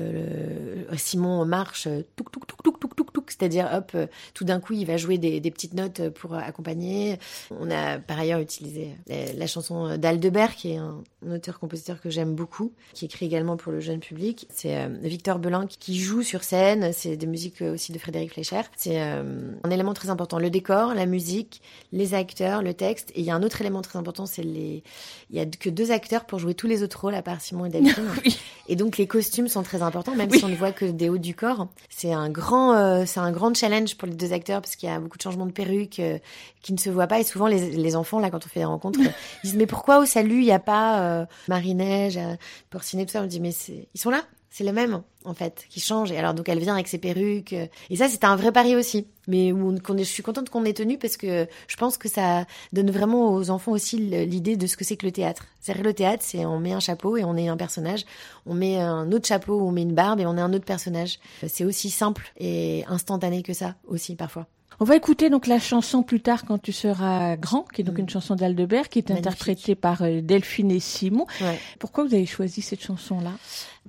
Simon 0.97 1.45
marche, 1.45 1.87
touc 2.15 2.31
touc 2.31 2.45
touc 2.47 2.61
touc 2.63 2.79
touc 2.79 2.95
touc 2.95 3.13
touc, 3.13 3.31
c'est-à-dire 3.31 3.69
hop, 3.73 3.95
tout 4.33 4.43
d'un 4.43 4.59
coup 4.59 4.73
il 4.73 4.85
va 4.85 4.97
jouer 4.97 5.17
des, 5.17 5.39
des 5.39 5.51
petites 5.51 5.73
notes 5.73 6.09
pour 6.09 6.35
accompagner. 6.35 7.17
On 7.51 7.69
a 7.71 7.99
par 7.99 8.19
ailleurs 8.19 8.39
utilisé 8.39 8.91
la, 9.07 9.33
la 9.33 9.47
chanson 9.47 9.97
d'Aldebert 9.97 10.55
qui 10.55 10.71
est 10.71 10.77
un, 10.77 11.01
un 11.27 11.35
auteur-compositeur 11.35 12.01
que 12.01 12.09
j'aime 12.09 12.33
beaucoup, 12.35 12.73
qui 12.93 13.05
écrit 13.05 13.25
également 13.25 13.57
pour 13.57 13.71
le 13.71 13.79
jeune 13.79 13.99
public. 13.99 14.47
C'est 14.53 14.87
Victor 15.01 15.39
Belin 15.39 15.67
qui- 15.67 15.93
joue 15.93 16.23
sur 16.23 16.43
scène. 16.43 16.91
C'est 16.91 17.17
des 17.17 17.27
musiques 17.27 17.61
aussi 17.61 17.91
de 17.91 17.99
Frédéric 17.99 18.12
Fleischer. 18.29 18.61
C'est 18.75 19.01
euh, 19.01 19.51
un 19.63 19.69
élément 19.69 19.93
très 19.93 20.09
important. 20.09 20.39
Le 20.39 20.49
décor, 20.49 20.93
la 20.93 21.05
musique, 21.05 21.61
les 21.91 22.13
acteurs, 22.13 22.61
le 22.61 22.73
texte. 22.73 23.11
Et 23.15 23.19
il 23.21 23.25
y 23.25 23.31
a 23.31 23.35
un 23.35 23.43
autre 23.43 23.59
élément 23.61 23.81
très 23.81 23.97
important, 23.99 24.25
c'est 24.25 24.43
les. 24.43 24.83
Il 25.29 25.35
y 25.37 25.39
a 25.39 25.45
que 25.45 25.69
deux 25.69 25.91
acteurs 25.91 26.25
pour 26.25 26.39
jouer 26.39 26.53
tous 26.53 26.67
les 26.67 26.83
autres 26.83 26.99
rôles 27.01 27.15
à 27.15 27.21
part 27.21 27.41
Simon 27.41 27.65
et 27.65 27.69
Delphine. 27.69 28.05
Et 28.69 28.77
donc 28.77 28.97
les 28.97 29.07
costumes 29.07 29.49
sont 29.49 29.61
très 29.63 29.81
importants, 29.81 30.15
même 30.15 30.29
Oui. 30.31 30.39
si 30.39 30.45
on 30.45 30.47
ne 30.47 30.55
voit 30.55 30.71
que 30.71 30.85
des 30.85 31.09
hauts 31.09 31.17
du 31.17 31.35
corps. 31.35 31.67
C'est 31.89 32.13
un 32.13 32.29
grand, 32.29 32.75
euh, 32.75 33.03
c'est 33.05 33.19
un 33.19 33.31
grand 33.33 33.53
challenge 33.53 33.97
pour 33.97 34.07
les 34.07 34.15
deux 34.15 34.31
acteurs 34.31 34.61
parce 34.61 34.77
qu'il 34.77 34.87
y 34.87 34.91
a 34.91 34.99
beaucoup 34.99 35.17
de 35.17 35.21
changements 35.23 35.45
de 35.45 35.51
perruques 35.51 35.99
euh, 35.99 36.17
qui 36.61 36.71
ne 36.71 36.77
se 36.77 36.89
voient 36.89 37.07
pas. 37.07 37.19
Et 37.19 37.23
souvent 37.25 37.47
les, 37.47 37.71
les 37.71 37.95
enfants 37.97 38.19
là, 38.19 38.29
quand 38.29 38.45
on 38.45 38.47
fait 38.47 38.61
des 38.61 38.65
rencontres, 38.65 38.99
ils 39.43 39.47
disent 39.49 39.55
mais 39.57 39.65
pourquoi 39.67 39.99
au 39.99 40.05
salut 40.05 40.37
il 40.39 40.45
n'y 40.45 40.51
a 40.53 40.59
pas 40.59 41.27
Marie-Neige, 41.49 42.17
Porcinet, 42.69 43.05
tout 43.05 43.11
ça? 43.11 43.21
On 43.21 43.25
dit 43.27 43.41
mais 43.41 43.51
c'est, 43.51 43.87
ils 43.93 43.99
sont 43.99 44.09
là. 44.09 44.23
C'est 44.55 44.63
les 44.63 44.71
mêmes, 44.71 45.01
en 45.25 45.33
fait, 45.33 45.65
qui 45.67 45.79
changent. 45.79 46.11
Et 46.11 46.17
alors, 46.19 46.35
donc, 46.35 46.47
elle 46.47 46.59
vient 46.59 46.75
avec 46.75 46.87
ses 46.87 46.99
perruques. 46.99 47.53
euh, 47.53 47.65
Et 47.89 47.95
ça, 47.95 48.07
c'était 48.07 48.27
un 48.27 48.35
vrai 48.35 48.51
pari 48.51 48.75
aussi. 48.75 49.07
Mais 49.27 49.51
où 49.51 49.69
on- 49.69 49.79
qu'on 49.79 49.97
est, 49.97 50.03
je 50.03 50.11
suis 50.11 50.21
contente 50.21 50.49
qu'on 50.51 50.63
ait 50.63 50.73
tenu 50.73 50.99
parce 50.99 51.17
que 51.17 51.47
je 51.67 51.75
pense 51.75 51.97
que 51.97 52.07
ça 52.07 52.45
donne 52.71 52.91
vraiment 52.91 53.33
aux 53.33 53.49
enfants 53.49 53.71
aussi 53.71 53.97
l'idée 53.97 54.55
de 54.55 54.67
ce 54.67 54.77
que 54.77 54.83
c'est 54.83 54.95
que 54.95 55.07
le 55.07 55.11
théâtre. 55.11 55.45
C'est-à-dire, 55.59 55.83
le 55.83 55.93
théâtre, 55.95 56.23
c'est 56.23 56.45
on 56.45 56.59
met 56.59 56.71
un 56.73 56.79
chapeau 56.79 57.17
et 57.17 57.23
on 57.23 57.35
est 57.35 57.47
un 57.47 57.57
personnage. 57.57 58.03
On 58.45 58.53
met 58.53 58.77
un 58.79 59.11
autre 59.11 59.27
chapeau, 59.27 59.59
on 59.59 59.71
met 59.71 59.81
une 59.81 59.95
barbe 59.95 60.19
et 60.19 60.27
on 60.27 60.37
est 60.37 60.41
un 60.41 60.53
autre 60.53 60.65
personnage. 60.65 61.17
C'est 61.47 61.65
aussi 61.65 61.89
simple 61.89 62.31
et 62.39 62.83
instantané 62.87 63.41
que 63.41 63.53
ça, 63.53 63.73
aussi, 63.87 64.15
parfois. 64.15 64.45
On 64.79 64.85
va 64.85 64.95
écouter 64.95 65.29
donc 65.29 65.45
la 65.47 65.59
chanson 65.59 66.01
plus 66.03 66.19
tard 66.19 66.45
quand 66.45 66.59
tu 66.61 66.73
seras 66.73 67.37
grand, 67.37 67.61
qui 67.73 67.81
est 67.81 67.83
donc 67.83 67.97
Mm. 67.97 68.01
une 68.01 68.09
chanson 68.09 68.35
d'Aldebert, 68.35 68.89
qui 68.89 68.99
est 68.99 69.09
Magnifique. 69.09 69.27
interprétée 69.27 69.75
par 69.75 70.01
euh, 70.01 70.19
Delphine 70.21 70.71
et 70.71 70.79
Simon. 70.79 71.25
Ouais. 71.41 71.59
Pourquoi 71.79 72.03
vous 72.03 72.13
avez 72.13 72.25
choisi 72.25 72.61
cette 72.61 72.81
chanson-là? 72.83 73.31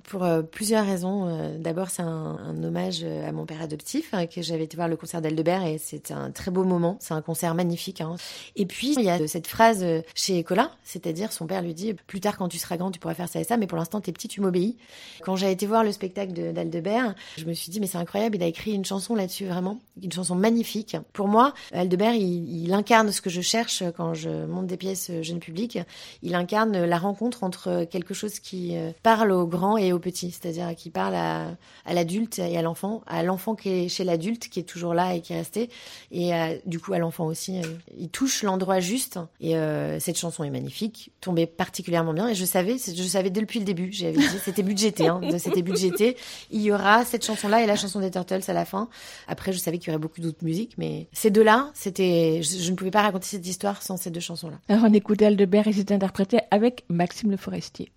Pour 0.03 0.23
euh, 0.23 0.41
plusieurs 0.43 0.85
raisons. 0.85 1.27
Euh, 1.27 1.57
D'abord, 1.57 1.89
c'est 1.89 2.01
un, 2.03 2.37
hommage 2.63 2.99
euh, 3.03 3.27
à 3.27 3.31
mon 3.31 3.45
père 3.45 3.61
adoptif, 3.61 4.13
hein, 4.13 4.27
que 4.27 4.41
j'avais 4.41 4.65
été 4.65 4.75
voir 4.75 4.87
le 4.87 4.97
concert 4.97 5.21
d'Aldebert 5.21 5.63
et 5.65 5.77
c'est 5.77 6.11
un 6.11 6.31
très 6.31 6.51
beau 6.51 6.63
moment. 6.63 6.97
C'est 6.99 7.13
un 7.13 7.21
concert 7.21 7.55
magnifique. 7.55 8.01
hein. 8.01 8.15
Et 8.55 8.65
puis, 8.65 8.93
il 8.97 9.03
y 9.03 9.09
a 9.09 9.25
cette 9.27 9.47
phrase 9.47 9.83
chez 10.13 10.43
Colin, 10.43 10.69
c'est-à-dire 10.83 11.31
son 11.31 11.47
père 11.47 11.61
lui 11.61 11.73
dit 11.73 11.93
Plus 11.93 12.19
tard, 12.19 12.37
quand 12.37 12.49
tu 12.49 12.57
seras 12.59 12.77
grand, 12.77 12.91
tu 12.91 12.99
pourras 12.99 13.15
faire 13.15 13.29
ça 13.29 13.39
et 13.39 13.43
ça, 13.45 13.57
mais 13.57 13.67
pour 13.67 13.77
l'instant, 13.77 13.99
t'es 14.01 14.11
petit, 14.11 14.27
tu 14.27 14.41
m'obéis. 14.41 14.77
Quand 15.23 15.35
j'ai 15.37 15.49
été 15.51 15.65
voir 15.65 15.83
le 15.83 15.91
spectacle 15.91 16.33
de- 16.33 16.51
d'Aldebert, 16.51 17.15
je 17.37 17.45
me 17.45 17.53
suis 17.53 17.71
dit 17.71 17.79
Mais 17.79 17.87
c'est 17.87 17.97
incroyable, 17.97 18.35
il 18.35 18.43
a 18.43 18.47
écrit 18.47 18.73
une 18.73 18.85
chanson 18.85 19.15
là-dessus, 19.15 19.45
vraiment. 19.45 19.79
Une 20.03 20.11
chanson 20.11 20.35
magnifique. 20.35 20.97
Pour 21.13 21.27
moi, 21.29 21.53
Aldebert, 21.73 22.13
il, 22.13 22.71
incarne 22.73 23.11
ce 23.11 23.21
que 23.21 23.29
je 23.29 23.41
cherche 23.41 23.83
quand 23.95 24.13
je 24.13 24.45
monte 24.45 24.67
des 24.67 24.77
pièces 24.77 25.09
euh, 25.09 25.23
jeune 25.23 25.39
public. 25.39 25.79
Il 26.21 26.35
incarne 26.35 26.83
la 26.85 26.97
rencontre 26.97 27.43
entre 27.43 27.85
quelque 27.85 28.13
chose 28.13 28.39
qui 28.39 28.75
parle 29.01 29.31
aux 29.31 29.47
grands 29.47 29.77
et 29.77 29.84
et 29.87 29.93
au 29.93 29.99
petit, 29.99 30.31
c'est-à-dire 30.31 30.75
qu'il 30.75 30.91
parle 30.91 31.15
à, 31.15 31.55
à 31.85 31.93
l'adulte 31.93 32.39
et 32.39 32.57
à 32.57 32.61
l'enfant, 32.61 33.01
à 33.07 33.23
l'enfant 33.23 33.55
qui 33.55 33.69
est 33.69 33.89
chez 33.89 34.03
l'adulte, 34.03 34.49
qui 34.49 34.59
est 34.59 34.63
toujours 34.63 34.93
là 34.93 35.15
et 35.15 35.21
qui 35.21 35.33
est 35.33 35.37
resté, 35.37 35.69
et 36.11 36.33
euh, 36.33 36.57
du 36.65 36.79
coup 36.79 36.93
à 36.93 36.99
l'enfant 36.99 37.25
aussi. 37.25 37.59
euh, 37.59 37.63
il 37.97 38.09
touche 38.09 38.43
l'endroit 38.43 38.79
juste, 38.79 39.19
et 39.39 39.55
euh, 39.55 39.99
cette 39.99 40.17
chanson 40.17 40.43
est 40.43 40.49
magnifique, 40.49 41.11
tombait 41.21 41.45
particulièrement 41.45 42.13
bien, 42.13 42.27
et 42.27 42.35
je 42.35 42.45
savais, 42.45 42.77
je 42.77 43.03
savais 43.03 43.29
depuis 43.29 43.59
le 43.59 43.65
début, 43.65 43.91
j'avais 43.91 44.17
dit, 44.17 44.39
c'était 44.43 44.63
budgété, 44.63 45.07
hein, 45.07 45.21
c'était 45.37 45.61
budgété, 45.61 46.17
il 46.51 46.61
y 46.61 46.71
aura 46.71 47.05
cette 47.05 47.25
chanson-là 47.25 47.63
et 47.63 47.65
la 47.65 47.75
chanson 47.75 47.99
des 47.99 48.11
Turtles 48.11 48.41
à 48.47 48.53
la 48.53 48.65
fin. 48.65 48.89
Après, 49.27 49.53
je 49.53 49.57
savais 49.57 49.77
qu'il 49.77 49.89
y 49.89 49.91
aurait 49.91 50.01
beaucoup 50.01 50.21
d'autres 50.21 50.43
musiques, 50.43 50.73
mais 50.77 51.07
ces 51.13 51.31
deux-là, 51.31 51.71
c'était, 51.73 52.41
je, 52.41 52.57
je 52.57 52.71
ne 52.71 52.75
pouvais 52.75 52.91
pas 52.91 53.01
raconter 53.01 53.27
cette 53.27 53.47
histoire 53.47 53.81
sans 53.81 53.97
ces 53.97 54.09
deux 54.09 54.19
chansons-là. 54.19 54.57
Alors 54.67 54.85
on 54.85 54.93
écoute 54.93 55.21
Aldebert 55.21 55.67
et 55.67 55.73
c'est 55.73 55.91
interprété 55.91 56.39
avec 56.51 56.83
Maxime 56.89 57.31
Le 57.31 57.37
Forestier. 57.37 57.91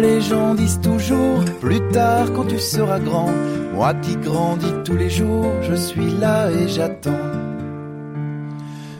Les 0.00 0.20
gens 0.20 0.54
disent 0.54 0.80
toujours 0.80 1.44
plus 1.60 1.80
tard 1.92 2.32
quand 2.34 2.44
tu 2.44 2.58
seras 2.58 2.98
grand 2.98 3.30
Moi 3.74 3.94
qui 3.94 4.16
grandis 4.16 4.74
tous 4.84 4.96
les 4.96 5.08
jours, 5.08 5.52
je 5.62 5.74
suis 5.74 6.10
là 6.18 6.50
et 6.50 6.68
j'attends. 6.68 7.30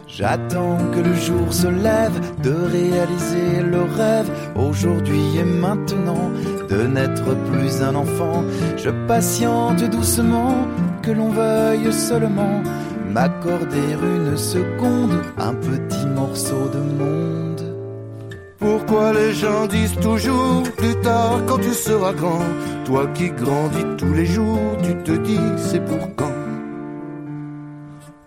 J'attends 0.07 0.77
que 0.93 1.01
le 1.01 1.13
jour 1.13 1.51
se 1.51 1.67
lève 1.67 2.17
de 2.41 2.51
réaliser 2.51 3.61
le 3.61 3.81
rêve 3.81 4.29
aujourd'hui 4.55 5.37
et 5.37 5.43
maintenant 5.43 6.31
de 6.69 6.83
n'être 6.87 7.35
plus 7.51 7.81
un 7.81 7.95
enfant. 7.95 8.43
Je 8.77 8.91
patiente 9.07 9.83
doucement 9.89 10.55
que 11.01 11.11
l'on 11.11 11.29
veuille 11.29 11.91
seulement 11.91 12.63
m'accorder 13.11 13.97
une 14.01 14.37
seconde, 14.37 15.21
un 15.37 15.53
petit 15.53 16.05
morceau 16.07 16.69
de 16.73 16.79
monde. 16.79 17.54
Pourquoi 18.65 19.13
les 19.13 19.31
gens 19.33 19.67
disent 19.67 19.99
toujours 20.01 20.63
plus 20.75 20.95
tard 21.01 21.39
quand 21.45 21.59
tu 21.59 21.71
seras 21.71 22.13
grand 22.13 22.47
Toi 22.85 23.05
qui 23.13 23.29
grandis 23.29 23.85
tous 23.95 24.13
les 24.13 24.25
jours, 24.25 24.71
tu 24.81 24.93
te 25.03 25.11
dis 25.11 25.47
c'est 25.57 25.85
pour 25.85 26.05
quand? 26.15 26.37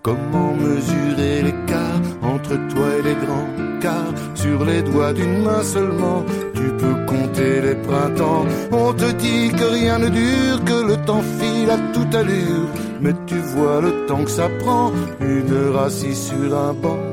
Comment 0.01 0.53
mesurer 0.55 1.43
l'écart 1.43 2.03
entre 2.22 2.55
toi 2.72 2.86
et 2.99 3.03
les 3.09 3.16
grands? 3.24 3.51
Car 3.80 4.07
sur 4.34 4.64
les 4.64 4.82
doigts 4.82 5.12
d'une 5.12 5.43
main 5.43 5.62
seulement, 5.64 6.24
tu 6.55 6.66
peux 6.80 6.99
compter 7.12 7.61
les 7.61 7.74
printemps. 7.74 8.45
On 8.70 8.93
te 8.93 9.11
dit 9.24 9.51
que 9.59 9.64
rien 9.64 9.99
ne 9.99 10.09
dure, 10.09 10.64
que 10.64 10.86
le 10.91 10.97
temps 11.05 11.24
file 11.39 11.70
à 11.70 11.78
toute 11.93 12.14
allure. 12.14 12.68
Mais 13.01 13.14
tu 13.26 13.39
vois 13.55 13.80
le 13.80 14.07
temps 14.07 14.22
que 14.22 14.30
ça 14.30 14.49
prend, 14.61 14.93
une 15.20 15.53
heure 15.53 15.82
assis 15.82 16.14
sur 16.14 16.57
un 16.57 16.74
banc. 16.74 17.07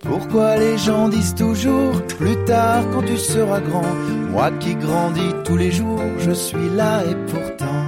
Pourquoi 0.00 0.56
les 0.56 0.78
gens 0.78 1.08
disent 1.08 1.34
toujours 1.34 2.02
plus 2.18 2.36
tard 2.44 2.84
quand 2.92 3.02
tu 3.02 3.16
seras 3.16 3.60
grand 3.60 3.94
Moi 4.30 4.50
qui 4.60 4.74
grandis 4.74 5.32
tous 5.44 5.56
les 5.56 5.70
jours, 5.70 6.00
je 6.18 6.32
suis 6.32 6.68
là 6.76 7.02
et 7.04 7.14
pourtant. 7.30 7.84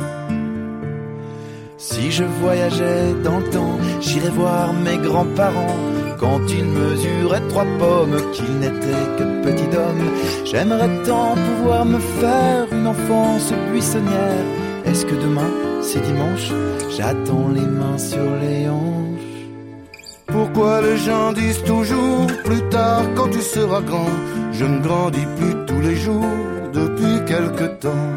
Si 1.76 2.10
je 2.10 2.24
voyageais 2.24 3.14
dans 3.24 3.38
le 3.38 3.50
temps, 3.50 3.78
j'irais 4.00 4.30
voir 4.30 4.72
mes 4.72 4.98
grands-parents 4.98 5.76
quand 6.18 6.40
ils 6.50 6.64
mesuraient 6.64 7.46
trois 7.48 7.66
pommes, 7.78 8.20
qu'ils 8.32 8.58
n'étaient 8.58 9.08
que 9.18 9.42
petits 9.42 9.68
d'hommes. 9.68 10.10
J'aimerais 10.44 10.90
tant 11.06 11.34
pouvoir 11.34 11.84
me 11.86 11.98
faire 11.98 12.66
une 12.72 12.86
enfance 12.86 13.52
buissonnière. 13.72 14.44
Est-ce 14.84 15.06
que 15.06 15.14
demain, 15.14 15.50
c'est 15.80 16.02
dimanche? 16.02 16.52
J'attends 16.96 17.48
les 17.48 17.62
mains 17.62 17.98
sur 17.98 18.30
les 18.42 18.68
hanches. 18.68 19.09
Pourquoi 20.40 20.80
les 20.80 20.96
gens 20.96 21.34
disent 21.34 21.62
toujours 21.64 22.26
plus 22.46 22.62
tard 22.70 23.02
quand 23.14 23.28
tu 23.28 23.42
seras 23.42 23.82
grand 23.82 24.14
Je 24.52 24.64
ne 24.64 24.80
grandis 24.80 25.28
plus 25.36 25.54
tous 25.66 25.82
les 25.82 25.96
jours 25.96 26.34
depuis 26.72 27.16
quelque 27.26 27.66
temps. 27.84 28.08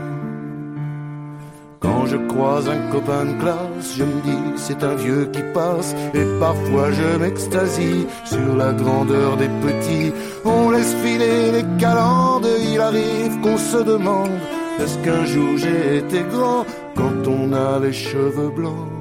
Quand 1.82 2.06
je 2.06 2.16
croise 2.32 2.70
un 2.70 2.82
copain 2.94 3.26
de 3.26 3.34
classe, 3.42 3.98
je 3.98 4.06
me 4.06 4.22
dis 4.22 4.44
c'est 4.56 4.82
un 4.86 4.96
vieux 4.96 5.26
qui 5.34 5.44
passe 5.54 5.94
et 6.14 6.26
parfois 6.40 6.94
je 6.94 7.18
m'extasie 7.18 8.08
sur 8.24 8.56
la 8.56 8.72
grandeur 8.72 9.36
des 9.36 9.52
petits. 9.66 10.14
On 10.46 10.70
laisse 10.70 10.96
filer 11.04 11.52
les 11.52 11.66
calendes, 11.78 12.48
il 12.72 12.80
arrive 12.80 13.42
qu'on 13.42 13.58
se 13.58 13.84
demande 13.84 14.40
est-ce 14.80 14.98
qu'un 15.00 15.26
jour 15.26 15.58
j'ai 15.58 15.98
été 15.98 16.24
grand 16.32 16.66
quand 16.96 17.28
on 17.28 17.52
a 17.52 17.80
les 17.80 17.92
cheveux 17.92 18.54
blancs? 18.56 18.94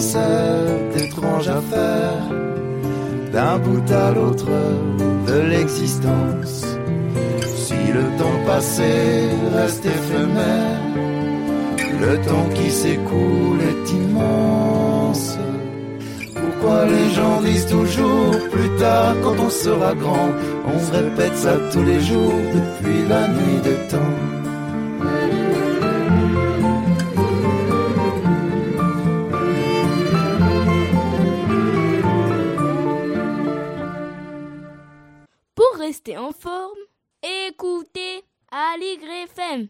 Cette 0.00 0.96
étrange 0.96 1.48
affaire, 1.48 2.28
d'un 3.32 3.58
bout 3.58 3.90
à 3.92 4.12
l'autre 4.12 4.46
de 5.26 5.40
l'existence. 5.50 6.64
Si 7.56 7.74
le 7.92 8.04
temps 8.18 8.40
passé 8.46 9.28
reste 9.54 9.84
éphémère, 9.86 10.80
le 12.00 12.16
temps 12.28 12.48
qui 12.54 12.70
s'écoule 12.70 13.60
est 13.72 13.92
immense. 13.92 15.38
Pourquoi 16.34 16.86
les 16.86 17.10
gens 17.10 17.40
disent 17.40 17.66
toujours 17.66 18.30
plus 18.50 18.70
tard 18.78 19.14
quand 19.22 19.36
on 19.38 19.50
sera 19.50 19.94
grand 19.94 20.28
On 20.66 20.78
répète 20.96 21.36
ça 21.36 21.56
tous 21.72 21.82
les 21.82 22.00
jours 22.00 22.40
depuis 22.58 23.08
la 23.08 23.28
nuit 23.28 23.60
des 23.62 23.80
temps? 23.88 24.43
Écoutez 37.22 38.24
FM. 38.52 39.68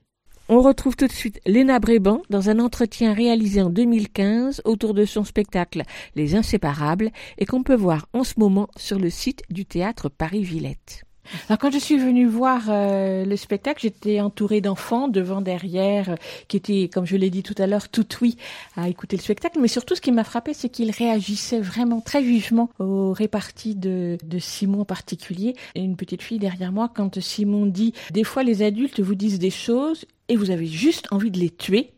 On 0.49 0.61
retrouve 0.61 0.97
tout 0.97 1.07
de 1.07 1.13
suite 1.13 1.41
Léna 1.47 1.79
Bréban 1.79 2.23
dans 2.29 2.51
un 2.51 2.59
entretien 2.59 3.15
réalisé 3.15 3.63
en 3.63 3.71
2015 3.71 4.63
autour 4.65 4.95
de 4.95 5.05
son 5.05 5.23
spectacle 5.23 5.83
Les 6.17 6.35
Inséparables 6.35 7.11
et 7.39 7.47
qu'on 7.47 7.63
peut 7.63 7.77
voir 7.77 8.09
en 8.13 8.25
ce 8.25 8.35
moment 8.39 8.69
sur 8.77 8.99
le 8.99 9.11
site 9.11 9.43
du 9.49 9.65
théâtre 9.65 10.09
Paris-Villette. 10.09 11.05
Alors 11.49 11.59
quand 11.59 11.71
je 11.71 11.79
suis 11.79 11.97
venue 11.97 12.27
voir 12.27 12.63
euh, 12.69 13.25
le 13.25 13.37
spectacle, 13.37 13.81
j'étais 13.83 14.21
entourée 14.21 14.61
d'enfants 14.61 15.09
devant, 15.09 15.41
derrière, 15.41 16.11
euh, 16.11 16.17
qui 16.49 16.57
étaient, 16.57 16.91
comme 16.93 17.07
je 17.07 17.17
l'ai 17.17 17.31
dit 17.31 17.43
tout 17.43 17.55
à 17.59 17.67
l'heure, 17.67 17.89
tout 17.89 18.07
oui 18.21 18.37
à 18.77 18.89
écouter 18.89 19.17
le 19.17 19.23
spectacle. 19.23 19.59
Mais 19.61 19.69
surtout, 19.69 19.95
ce 19.95 20.01
qui 20.01 20.13
m'a 20.13 20.25
frappé, 20.25 20.55
c'est 20.55 20.69
qu'ils 20.69 20.91
réagissaient 20.91 21.61
vraiment 21.61 22.01
très 22.01 22.23
vivement 22.23 22.71
aux 22.79 23.13
réparties 23.13 23.75
de, 23.75 24.19
de 24.23 24.39
Simon 24.39 24.83
en 24.83 24.85
particulier. 24.85 25.55
Et 25.75 25.83
une 25.83 25.97
petite 25.97 26.23
fille 26.23 26.39
derrière 26.39 26.73
moi, 26.73 26.91
quand 26.95 27.21
Simon 27.21 27.67
dit, 27.67 27.95
des 28.13 28.25
fois 28.25 28.43
les 28.43 28.63
adultes 28.63 29.01
vous 29.01 29.15
disent 29.15 29.39
des 29.39 29.51
choses 29.51 30.05
et 30.29 30.37
vous 30.37 30.51
avez 30.51 30.67
juste 30.67 31.07
envie 31.11 31.31
de 31.31 31.39
les 31.39 31.51
tuer. 31.51 31.91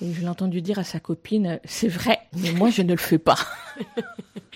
Et 0.00 0.12
je 0.12 0.20
l'ai 0.20 0.28
entendu 0.28 0.62
dire 0.62 0.78
à 0.78 0.84
sa 0.84 0.98
copine, 0.98 1.60
c'est 1.64 1.88
vrai, 1.88 2.18
mais 2.36 2.50
moi 2.52 2.70
je 2.70 2.82
ne 2.82 2.92
le 2.92 2.98
fais 2.98 3.18
pas. 3.18 3.38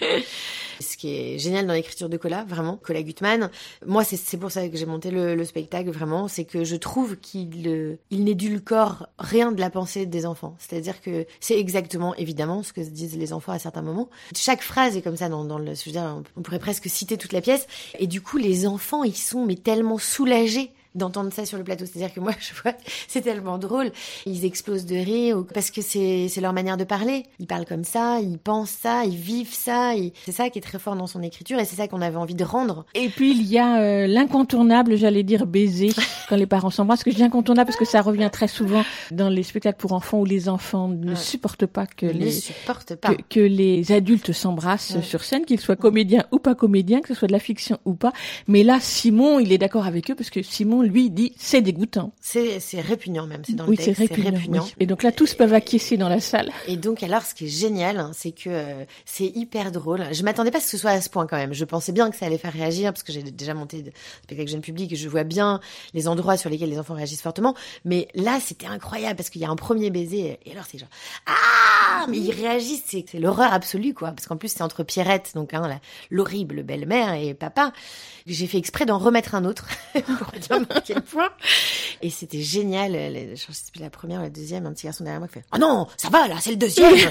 Ce 0.80 0.96
qui 0.96 1.14
est 1.14 1.38
génial 1.38 1.66
dans 1.66 1.74
l'écriture 1.74 2.08
de 2.08 2.16
Cola, 2.16 2.44
vraiment, 2.44 2.76
Cola 2.76 3.02
Gutmann, 3.02 3.50
moi 3.84 4.04
c'est 4.04 4.36
pour 4.36 4.50
ça 4.50 4.68
que 4.68 4.76
j'ai 4.76 4.86
monté 4.86 5.10
le, 5.10 5.34
le 5.34 5.44
spectacle, 5.44 5.90
vraiment, 5.90 6.28
c'est 6.28 6.44
que 6.44 6.64
je 6.64 6.76
trouve 6.76 7.16
qu'il 7.16 7.68
euh, 7.68 7.96
il 8.10 8.24
n'édulcore 8.24 9.08
rien 9.18 9.52
de 9.52 9.60
la 9.60 9.70
pensée 9.70 10.06
des 10.06 10.26
enfants. 10.26 10.56
C'est-à-dire 10.58 11.00
que 11.00 11.26
c'est 11.40 11.58
exactement, 11.58 12.14
évidemment, 12.16 12.62
ce 12.62 12.72
que 12.72 12.84
se 12.84 12.90
disent 12.90 13.16
les 13.16 13.32
enfants 13.32 13.52
à 13.52 13.58
certains 13.58 13.82
moments. 13.82 14.08
Chaque 14.34 14.62
phrase 14.62 14.96
est 14.96 15.02
comme 15.02 15.16
ça 15.16 15.28
dans, 15.28 15.44
dans 15.44 15.58
le... 15.58 15.74
Je 15.74 15.84
veux 15.86 15.92
dire, 15.92 16.22
on 16.36 16.42
pourrait 16.42 16.58
presque 16.58 16.88
citer 16.88 17.16
toute 17.16 17.32
la 17.32 17.40
pièce. 17.40 17.66
Et 17.98 18.06
du 18.06 18.20
coup, 18.20 18.36
les 18.36 18.66
enfants, 18.66 19.04
ils 19.04 19.16
sont 19.16 19.44
mais 19.44 19.56
tellement 19.56 19.98
soulagés 19.98 20.70
d'entendre 20.96 21.32
ça 21.32 21.44
sur 21.46 21.58
le 21.58 21.64
plateau. 21.64 21.84
C'est-à-dire 21.86 22.12
que 22.12 22.20
moi, 22.20 22.32
je 22.40 22.60
vois, 22.62 22.72
c'est 23.08 23.20
tellement 23.20 23.58
drôle. 23.58 23.90
Ils 24.26 24.44
explosent 24.44 24.86
de 24.86 24.96
rire 24.96 25.44
parce 25.54 25.70
que 25.70 25.80
c'est 25.82 26.28
leur 26.40 26.52
manière 26.52 26.76
de 26.76 26.84
parler. 26.84 27.24
Ils 27.38 27.46
parlent 27.46 27.66
comme 27.66 27.84
ça, 27.84 28.18
ils 28.20 28.38
pensent 28.38 28.70
ça, 28.70 29.04
ils 29.04 29.16
vivent 29.16 29.54
ça. 29.54 29.94
ils- 29.94 30.12
C'est 30.24 30.32
ça 30.32 30.50
qui 30.50 30.58
est 30.58 30.62
très 30.62 30.78
fort 30.78 30.96
dans 30.96 31.06
son 31.06 31.22
écriture 31.22 31.58
et 31.58 31.64
c'est 31.64 31.76
ça 31.76 31.86
qu'on 31.88 32.02
avait 32.02 32.16
envie 32.16 32.34
de 32.34 32.44
rendre. 32.44 32.84
Et 32.94 33.08
puis 33.08 33.30
il 33.32 33.42
y 33.46 33.58
a 33.58 33.80
euh, 33.80 34.06
l'incontournable, 34.06 34.96
j'allais 34.96 35.22
dire 35.22 35.46
baiser, 35.46 35.90
quand 36.28 36.36
les 36.36 36.46
parents 36.46 36.70
s'embrassent. 36.70 37.04
Que 37.04 37.10
je 37.10 37.16
dis 37.16 37.22
incontournable 37.22 37.66
parce 37.68 37.78
que 37.78 37.84
ça 37.84 38.02
revient 38.02 38.30
très 38.32 38.48
souvent 38.48 38.82
dans 39.10 39.28
les 39.28 39.42
spectacles 39.42 39.78
pour 39.78 39.92
enfants 39.92 40.20
où 40.20 40.24
les 40.24 40.48
enfants 40.48 40.88
ne 40.88 41.10
Ouais. 41.10 41.16
supportent 41.16 41.66
pas 41.66 41.86
que 41.86 42.06
Ils 42.06 42.18
les 42.18 42.30
supportent 42.32 42.94
pas. 42.96 43.14
que, 43.14 43.22
que 43.30 43.40
les 43.40 43.92
adultes 43.92 44.32
s'embrassent 44.32 44.94
Ouais. 44.96 45.02
sur 45.02 45.22
scène, 45.24 45.44
qu'ils 45.44 45.60
soient 45.60 45.76
comédiens 45.76 46.24
ou 46.32 46.38
pas 46.38 46.54
comédiens, 46.54 47.00
que 47.00 47.08
ce 47.08 47.14
soit 47.14 47.28
de 47.28 47.32
la 47.32 47.38
fiction 47.38 47.78
ou 47.84 47.94
pas. 47.94 48.12
Mais 48.48 48.62
là, 48.64 48.78
Simon, 48.80 49.38
il 49.38 49.52
est 49.52 49.58
d'accord 49.58 49.86
avec 49.86 50.10
eux 50.10 50.14
parce 50.14 50.30
que 50.30 50.42
Simon 50.42 50.82
lui, 50.86 51.10
dit 51.10 51.32
c'est 51.38 51.60
dégoûtant. 51.60 52.12
C'est 52.20 52.60
c'est 52.60 52.80
répugnant 52.80 53.26
même, 53.26 53.42
c'est 53.44 53.54
dans 53.54 53.66
Oui, 53.66 53.76
le 53.76 53.82
c'est 53.82 53.94
texte, 53.94 54.14
répugnant. 54.16 54.64
oui. 54.64 54.74
Et 54.80 54.86
donc 54.86 55.02
là, 55.02 55.12
tous 55.12 55.34
peuvent 55.34 55.52
acquiescer 55.54 55.96
dans 55.96 56.08
la 56.08 56.20
salle. 56.20 56.50
Et 56.66 56.76
donc 56.76 57.02
alors, 57.02 57.22
ce 57.22 57.34
qui 57.34 57.44
est 57.46 57.48
génial, 57.48 57.98
hein, 57.98 58.10
c'est 58.14 58.32
que 58.32 58.48
euh, 58.48 58.84
c'est 59.04 59.26
hyper 59.26 59.72
drôle. 59.72 60.04
Je 60.12 60.22
m'attendais 60.22 60.50
pas 60.50 60.58
à 60.58 60.60
ce 60.60 60.66
que 60.66 60.70
ce 60.72 60.78
soit 60.78 60.90
à 60.92 61.00
ce 61.00 61.10
point 61.10 61.26
quand 61.26 61.36
même. 61.36 61.52
Je 61.52 61.64
pensais 61.64 61.92
bien 61.92 62.10
que 62.10 62.16
ça 62.16 62.26
allait 62.26 62.38
faire 62.38 62.52
réagir 62.52 62.92
parce 62.92 63.02
que 63.02 63.12
j'ai 63.12 63.22
déjà 63.22 63.54
monté 63.54 63.82
de 63.82 63.90
spectacle 64.24 64.50
jeune 64.50 64.60
public 64.60 64.92
et 64.92 64.96
je 64.96 65.08
vois 65.08 65.24
bien 65.24 65.60
les 65.94 66.08
endroits 66.08 66.36
sur 66.36 66.50
lesquels 66.50 66.70
les 66.70 66.78
enfants 66.78 66.94
réagissent 66.94 67.22
fortement. 67.22 67.54
Mais 67.84 68.08
là, 68.14 68.38
c'était 68.40 68.66
incroyable 68.66 69.16
parce 69.16 69.30
qu'il 69.30 69.40
y 69.40 69.44
a 69.44 69.50
un 69.50 69.56
premier 69.56 69.90
baiser 69.90 70.38
et 70.44 70.52
alors 70.52 70.64
c'est 70.70 70.78
genre 70.78 70.88
ah 71.26 72.06
mais 72.08 72.18
ils 72.18 72.30
réagissent, 72.32 72.84
c'est 72.86 73.04
c'est 73.10 73.18
l'horreur 73.18 73.52
absolue 73.52 73.94
quoi. 73.94 74.12
Parce 74.12 74.26
qu'en 74.26 74.36
plus 74.36 74.48
c'est 74.48 74.62
entre 74.62 74.82
Pierrette, 74.84 75.32
donc 75.34 75.54
hein, 75.54 75.80
l'horrible 76.10 76.62
belle-mère 76.62 77.14
et 77.14 77.34
papa. 77.34 77.72
J'ai 78.26 78.46
fait 78.46 78.58
exprès 78.58 78.86
d'en 78.86 78.98
remettre 78.98 79.34
un 79.34 79.44
autre 79.44 79.68
pour 79.94 80.32
dire 80.40 80.66
à 80.76 80.80
quel 80.86 81.02
point. 81.02 81.30
Et 82.02 82.10
c'était 82.10 82.42
génial. 82.42 82.92
Les- 82.92 83.34
Je 83.36 83.52
sais 83.52 83.70
plus 83.72 83.80
la 83.80 83.90
première, 83.90 84.20
ou 84.20 84.22
la 84.24 84.30
deuxième, 84.30 84.66
un 84.66 84.72
petit 84.72 84.86
garçon 84.86 85.04
derrière 85.04 85.20
moi 85.20 85.28
qui 85.28 85.34
fait 85.34 85.44
Oh 85.54 85.58
non, 85.58 85.86
ça 85.96 86.08
va 86.08 86.28
là, 86.28 86.36
c'est 86.40 86.50
le 86.50 86.56
deuxième. 86.56 86.94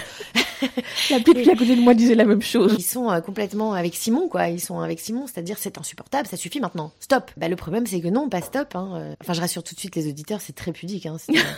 La 1.12 1.20
petite 1.20 1.40
fille 1.40 1.52
à 1.52 1.56
côté 1.56 1.76
de 1.76 1.82
moi 1.82 1.94
disait 1.94 2.16
la 2.16 2.24
même 2.24 2.42
chose. 2.42 2.76
Ils 2.78 2.82
sont 2.84 3.12
euh, 3.12 3.20
complètement 3.20 3.74
avec 3.74 3.94
Simon, 3.94 4.30
quoi. 4.30 4.48
Ils 4.48 4.62
sont 4.62 4.80
avec 4.80 5.02
Simon, 5.02 5.26
c'est-à-dire 5.28 5.58
c'est 5.60 5.78
insupportable, 5.78 6.28
ça 6.30 6.38
suffit 6.38 6.62
maintenant. 6.62 6.92
Stop. 7.02 7.30
Bah 7.36 7.50
le 7.50 7.58
problème 7.58 7.86
c'est 7.86 8.00
que 8.00 8.08
non, 8.08 8.30
pas 8.30 8.42
stop. 8.42 8.74
Hein. 8.76 8.92
Euh, 8.96 9.16
Enfin, 9.22 9.34
je 9.34 9.42
rassure 9.42 9.64
tout 9.64 9.76
de 9.76 9.80
suite 9.80 9.96
les 9.98 10.08
auditeurs, 10.08 10.40
c'est 10.40 10.54
très 10.56 10.72
pudique. 10.72 11.06
Hein. 11.08 11.18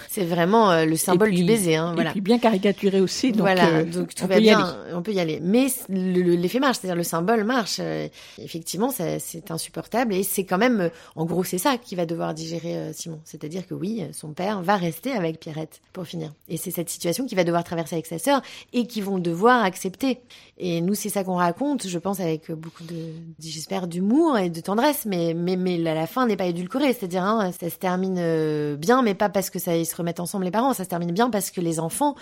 C'est- 0.10 0.24
vraiment 0.26 0.72
euh, 0.72 0.86
le 0.86 0.96
symbole 0.96 1.30
puis- 1.30 1.38
du 1.42 1.46
baiser. 1.46 1.76
Hein. 1.76 1.92
Voilà. 1.94 2.10
Et 2.10 2.14
puis 2.14 2.22
bien 2.22 2.40
caricaturé 2.40 3.00
aussi. 3.00 3.32
Donc, 3.32 3.42
voilà, 3.42 3.68
euh, 3.68 3.84
donc 3.84 4.16
tout 4.16 4.24
on 4.24 4.28
va 4.28 4.36
peut 4.36 4.42
bien, 4.42 4.78
on 4.94 5.02
peut 5.04 5.14
y 5.14 5.20
aller. 5.20 5.40
Mais 5.44 5.68
le- 5.90 6.36
l'effet 6.36 6.60
marche, 6.60 6.78
c'est-à-dire 6.82 6.96
le 6.98 7.04
symbole 7.04 7.44
marche. 7.44 7.78
Euh, 7.80 8.08
effectivement, 8.40 8.90
ça- 8.90 9.20
c'est 9.20 9.52
insupportable 9.52 10.14
et 10.16 10.24
c'est 10.24 10.44
quand 10.44 10.58
même, 10.58 10.82
euh, 10.82 10.90
en 11.16 11.26
gros, 11.26 11.44
c'est 11.44 11.60
ça 11.60 11.78
qui 11.78 11.96
va 11.98 12.06
devoir 12.06 12.34
digérer 12.34 12.78
euh, 12.78 12.94
Simon. 12.94 13.20
C'est-à-dire 13.26 13.68
que 13.68 13.74
oui, 13.74 14.04
son 14.14 14.34
père 14.34 14.62
va 14.62 14.78
rester 14.78 15.12
avec 15.12 15.40
Pierrette 15.40 15.82
pour 15.92 16.06
finir. 16.06 16.34
Et 16.48 16.58
c'est 16.58 16.72
cette 16.72 16.90
situation 16.90 17.26
qu'il 17.26 17.36
va 17.36 17.44
devoir 17.44 17.64
traverser 17.64 17.96
avec 17.96 18.06
sa 18.06 18.20
sœur 18.20 18.42
et 18.74 18.88
qu'ils 18.88 19.04
vont 19.04 19.20
devoir 19.20 19.64
accepter. 19.64 20.22
Et 20.58 20.82
nous, 20.82 20.96
c'est 20.96 21.10
ça 21.10 21.24
qu'on 21.24 21.36
raconte, 21.36 21.88
je 21.88 22.00
pense, 22.00 22.20
avec 22.20 22.52
beaucoup 22.52 22.84
de, 22.84 23.12
j'espère, 23.40 23.88
d'humour 23.88 24.38
et 24.38 24.50
de 24.50 24.62
tendresse. 24.62 25.06
Mais 25.06 25.34
mais 25.34 25.56
mais 25.56 25.78
la, 25.78 25.94
la 25.94 26.08
fin 26.08 26.26
n'est 26.26 26.38
pas 26.38 26.46
édulcorée, 26.46 26.94
c'est-à-dire 26.94 27.24
hein, 27.24 27.52
ça 27.60 27.70
se 27.70 27.76
termine 27.78 28.18
euh, 28.18 28.76
bien, 28.76 29.02
mais 29.02 29.14
pas 29.14 29.30
parce 29.30 29.50
que 29.50 29.60
ça 29.60 29.76
ils 29.76 29.86
se 29.86 29.96
remettent 29.96 30.20
ensemble 30.20 30.46
les 30.46 30.52
parents. 30.52 30.74
Ça 30.74 30.84
se 30.84 30.90
termine 30.90 31.12
bien 31.12 31.30
parce 31.30 31.52
que 31.52 31.62
les 31.62 31.80
enfants 31.80 32.16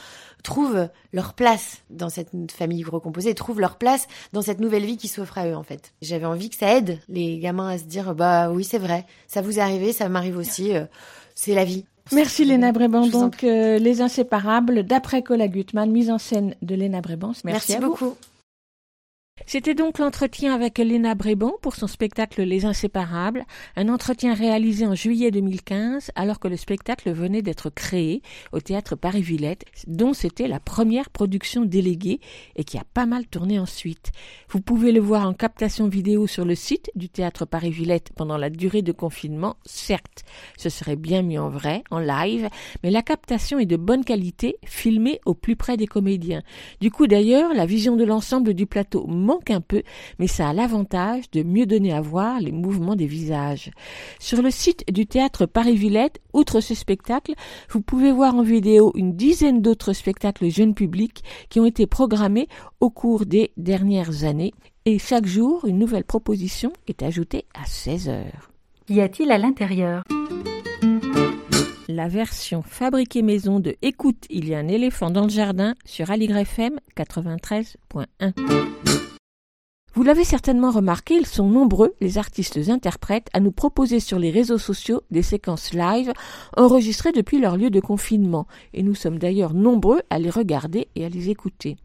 trouvent 0.44 0.90
leur 1.12 1.34
place 1.34 1.78
dans 1.90 2.10
cette 2.10 2.32
famille 2.52 2.84
recomposée, 2.84 3.34
trouvent 3.34 3.60
leur 3.60 3.78
place 3.78 4.08
dans 4.34 4.42
cette 4.42 4.60
nouvelle 4.60 4.86
vie 4.86 4.98
qui 4.98 5.08
s'offre 5.08 5.38
à 5.38 5.48
eux 5.48 5.56
en 5.56 5.64
fait. 5.64 5.94
J'avais 6.02 6.26
envie 6.26 6.50
que 6.50 6.56
ça 6.56 6.76
aide 6.76 7.00
les 7.08 7.40
gamins 7.40 7.70
à 7.70 7.78
se 7.78 7.84
dire 7.86 8.16
bah 8.16 8.52
oui 8.52 8.64
c'est 8.64 8.78
vrai, 8.78 9.06
ça 9.28 9.42
vous 9.42 9.55
est 9.58 9.62
arrivé, 9.62 9.94
ça 9.94 10.10
m'arrive 10.10 10.38
aussi, 10.38 10.76
euh, 10.76 10.86
c'est 11.36 11.54
la 11.54 11.66
vie. 11.66 11.86
Merci 12.12 12.46
Léna 12.46 12.72
Bréban. 12.72 13.02
Vous 13.02 13.12
Donc, 13.12 13.44
euh, 13.44 13.80
Les 13.80 14.02
Inséparables, 14.02 14.84
d'après 14.84 15.24
Cola 15.24 15.48
Gutmann, 15.48 15.90
mise 15.92 16.12
en 16.12 16.18
scène 16.18 16.56
de 16.62 16.76
Léna 16.76 17.02
Bréban. 17.02 17.30
Merci, 17.44 17.44
Merci 17.46 17.74
à 17.76 17.80
vous. 17.80 18.16
C'était 19.48 19.76
donc 19.76 20.00
l'entretien 20.00 20.56
avec 20.56 20.78
Léna 20.78 21.14
Bréban 21.14 21.56
pour 21.62 21.76
son 21.76 21.88
spectacle 21.88 22.42
Les 22.42 22.66
Inséparables, 22.66 23.46
un 23.76 23.90
entretien 23.90 24.34
réalisé 24.34 24.88
en 24.88 24.96
juillet 24.96 25.30
2015 25.30 26.12
alors 26.16 26.40
que 26.40 26.48
le 26.48 26.56
spectacle 26.56 27.12
venait 27.12 27.42
d'être 27.42 27.70
créé 27.70 28.22
au 28.54 28.62
théâtre 28.62 28.96
Paris-Villette, 28.96 29.66
dont 29.88 30.14
c'était 30.14 30.48
la 30.48 30.62
première 30.62 31.10
production 31.10 31.66
déléguée 31.66 32.22
et 32.56 32.64
qui 32.64 32.78
a 32.78 32.86
pas 32.94 33.06
mal 33.06 33.28
tourné 33.28 33.60
ensuite. 33.60 34.14
Vous 34.50 34.62
pouvez 34.62 34.94
le 34.94 35.02
voir 35.02 35.28
en 35.28 35.34
captation 35.34 35.90
vidéo 35.90 36.28
sur 36.28 36.46
le 36.46 36.56
site 36.56 36.90
du 36.96 37.10
théâtre 37.10 37.46
Paris-Villette 37.46 38.12
pendant 38.16 38.38
la 38.38 38.50
durée 38.50 38.84
de 38.84 38.94
confinement, 38.94 39.58
certes. 39.66 40.24
Ce 40.58 40.70
serait 40.70 40.96
bien 40.96 41.22
mieux 41.22 41.42
en 41.42 41.50
vrai, 41.50 41.84
en 41.92 42.00
live, 42.00 42.50
mais 42.84 42.90
la 42.90 43.02
captation 43.02 43.60
est 43.60 43.66
de 43.66 43.78
bonne 43.78 44.06
qualité, 44.06 44.58
filmée 44.64 45.20
au 45.26 45.34
plus 45.34 45.58
près 45.58 45.76
des 45.76 45.88
comédiens. 45.88 46.42
Du 46.80 46.90
coup 46.90 47.06
d'ailleurs, 47.06 47.54
la 47.54 47.66
vision 47.66 47.98
de 47.98 48.06
l'ensemble 48.06 48.54
du 48.54 48.66
plateau 48.66 49.06
manque 49.26 49.52
un 49.52 49.62
peu, 49.62 49.84
mais 50.20 50.28
ça 50.28 50.50
a 50.50 50.54
l'avantage 50.54 51.30
de 51.32 51.44
mieux 51.44 51.66
donner 51.66 51.94
à 51.94 52.02
voir 52.02 52.40
les 52.40 52.52
mouvements 52.52 52.96
des 52.96 53.08
visages. 53.08 53.72
Sur 54.20 54.42
le 54.42 54.52
site 54.52 54.84
du 54.92 55.06
théâtre 55.06 55.46
Paris-Villette, 55.46 56.22
outre 56.34 56.62
ce 56.62 56.76
spectacle, 56.76 57.34
vous 57.70 57.82
pouvez 57.82 58.12
voir 58.12 58.36
en 58.36 58.44
vidéo 58.44 58.92
une 58.96 59.16
dizaine 59.16 59.62
d'autres 59.62 59.94
spectacles 59.94 60.50
jeunes 60.50 60.74
publics 60.74 61.24
qui 61.50 61.60
ont 61.60 61.66
été 61.66 61.88
programmés 61.88 62.48
au 62.80 62.90
cours 62.90 63.26
des 63.26 63.52
dernières 63.58 64.24
années 64.24 64.54
et 64.88 65.00
chaque 65.00 65.26
jour, 65.26 65.66
une 65.66 65.80
nouvelle 65.80 66.04
proposition 66.04 66.72
est 66.88 67.02
ajoutée 67.02 67.46
à 67.56 67.66
16 67.66 68.10
heures. 68.10 68.52
Qu'y 68.86 69.02
a-t-il 69.02 69.32
à 69.32 69.40
l'intérieur? 69.40 70.04
La 71.88 72.08
version 72.08 72.62
fabriquée 72.62 73.24
maison 73.24 73.60
de 73.60 73.76
Écoute, 73.82 74.26
il 74.30 74.48
y 74.48 74.54
a 74.54 74.60
un 74.60 74.68
éléphant 74.68 75.10
dans 75.10 75.24
le 75.24 75.30
jardin 75.30 75.74
sur 75.86 76.12
Aligre 76.12 76.38
FM 76.38 76.80
93.1. 76.96 79.15
Vous 79.96 80.04
l'avez 80.04 80.26
certainement 80.26 80.72
remarqué, 80.72 81.16
ils 81.16 81.26
sont 81.26 81.48
nombreux, 81.48 81.96
les 82.02 82.18
artistes 82.18 82.60
interprètes, 82.68 83.30
à 83.32 83.40
nous 83.40 83.54
proposer 83.54 84.02
sur 84.02 84.20
les 84.20 84.30
réseaux 84.30 84.58
sociaux 84.58 85.02
des 85.10 85.22
séquences 85.22 85.74
live 85.74 86.12
enregistrées 86.58 87.14
depuis 87.14 87.40
leur 87.40 87.56
lieu 87.56 87.70
de 87.70 87.80
confinement, 87.80 88.46
et 88.74 88.84
nous 88.84 88.94
sommes 88.94 89.20
d'ailleurs 89.20 89.54
nombreux 89.54 90.02
à 90.10 90.20
les 90.20 90.30
regarder 90.30 90.90
et 90.96 91.06
à 91.06 91.10
les 91.10 91.30
écouter. 91.30 91.78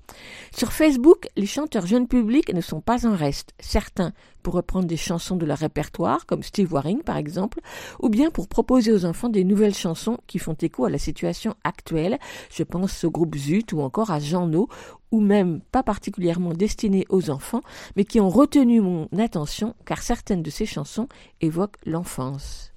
Sur 0.53 0.73
Facebook, 0.73 1.29
les 1.37 1.47
chanteurs 1.47 1.87
jeunes 1.87 2.09
publics 2.09 2.53
ne 2.53 2.61
sont 2.61 2.81
pas 2.81 3.07
en 3.07 3.15
reste, 3.15 3.55
certains 3.61 4.13
pour 4.43 4.55
reprendre 4.55 4.87
des 4.87 4.97
chansons 4.97 5.37
de 5.37 5.47
leur 5.47 5.59
répertoire, 5.59 6.27
comme 6.27 6.43
Steve 6.43 6.73
Waring 6.73 7.03
par 7.03 7.17
exemple, 7.17 7.61
ou 8.01 8.09
bien 8.09 8.31
pour 8.31 8.49
proposer 8.49 8.93
aux 8.93 9.05
enfants 9.05 9.29
des 9.29 9.45
nouvelles 9.45 9.75
chansons 9.75 10.19
qui 10.27 10.39
font 10.39 10.57
écho 10.61 10.85
à 10.85 10.91
la 10.91 10.99
situation 10.99 11.55
actuelle, 11.65 12.19
je 12.51 12.63
pense 12.63 13.05
au 13.05 13.11
groupe 13.11 13.37
Zut 13.37 13.73
ou 13.73 13.81
encore 13.81 14.11
à 14.11 14.21
Jean 14.21 14.47
No, 14.47 14.69
ou 15.11 15.21
même 15.21 15.61
pas 15.73 15.83
particulièrement 15.83 16.53
destinées 16.53 17.07
aux 17.09 17.31
enfants, 17.31 17.63
mais 17.97 18.05
qui 18.05 18.21
ont 18.21 18.29
retenu 18.29 18.81
mon 18.81 19.09
attention 19.19 19.75
car 19.85 20.03
certaines 20.03 20.43
de 20.43 20.51
ces 20.51 20.67
chansons 20.67 21.09
évoquent 21.41 21.79
l'enfance. 21.85 22.70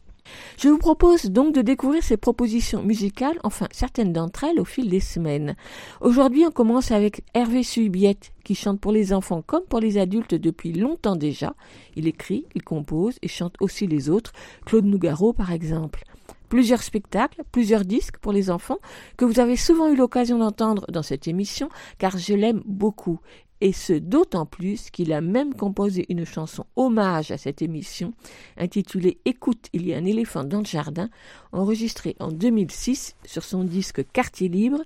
Je 0.57 0.69
vous 0.69 0.77
propose 0.77 1.25
donc 1.25 1.53
de 1.53 1.61
découvrir 1.61 2.03
ces 2.03 2.17
propositions 2.17 2.83
musicales, 2.83 3.37
enfin 3.43 3.67
certaines 3.71 4.13
d'entre 4.13 4.43
elles 4.43 4.59
au 4.59 4.65
fil 4.65 4.89
des 4.89 4.99
semaines. 4.99 5.55
Aujourd'hui, 6.01 6.45
on 6.45 6.51
commence 6.51 6.91
avec 6.91 7.23
Hervé 7.33 7.63
Suibiette, 7.63 8.31
qui 8.43 8.55
chante 8.55 8.79
pour 8.79 8.91
les 8.91 9.13
enfants 9.13 9.41
comme 9.41 9.63
pour 9.63 9.79
les 9.79 9.97
adultes 9.97 10.35
depuis 10.35 10.73
longtemps 10.73 11.15
déjà. 11.15 11.55
Il 11.95 12.07
écrit, 12.07 12.45
il 12.55 12.63
compose 12.63 13.17
et 13.21 13.27
chante 13.27 13.55
aussi 13.59 13.87
les 13.87 14.09
autres, 14.09 14.31
Claude 14.65 14.85
Nougaro 14.85 15.33
par 15.33 15.51
exemple. 15.51 16.03
Plusieurs 16.49 16.83
spectacles, 16.83 17.41
plusieurs 17.51 17.83
disques 17.83 18.19
pour 18.19 18.31
les 18.31 18.51
enfants 18.51 18.77
que 19.17 19.25
vous 19.25 19.39
avez 19.39 19.55
souvent 19.55 19.89
eu 19.89 19.95
l'occasion 19.95 20.37
d'entendre 20.37 20.85
dans 20.91 21.01
cette 21.01 21.27
émission 21.27 21.67
car 21.97 22.17
je 22.17 22.35
l'aime 22.35 22.61
beaucoup 22.65 23.19
et 23.63 23.71
ce 23.71 23.93
d'autant 23.93 24.45
plus 24.45 24.89
qu'il 24.91 25.13
a 25.13 25.21
même 25.21 25.53
composé 25.53 26.05
une 26.09 26.25
chanson 26.25 26.65
hommage 26.75 27.31
à 27.31 27.37
cette 27.37 27.61
émission 27.61 28.13
intitulée 28.57 29.19
Écoute, 29.23 29.69
il 29.71 29.87
y 29.87 29.93
a 29.93 29.97
un 29.97 30.03
éléphant 30.03 30.43
dans 30.43 30.59
le 30.59 30.65
jardin, 30.65 31.09
enregistrée 31.53 32.17
en 32.19 32.29
2006 32.29 33.15
sur 33.23 33.45
son 33.45 33.63
disque 33.63 34.03
Quartier 34.11 34.49
libre. 34.49 34.81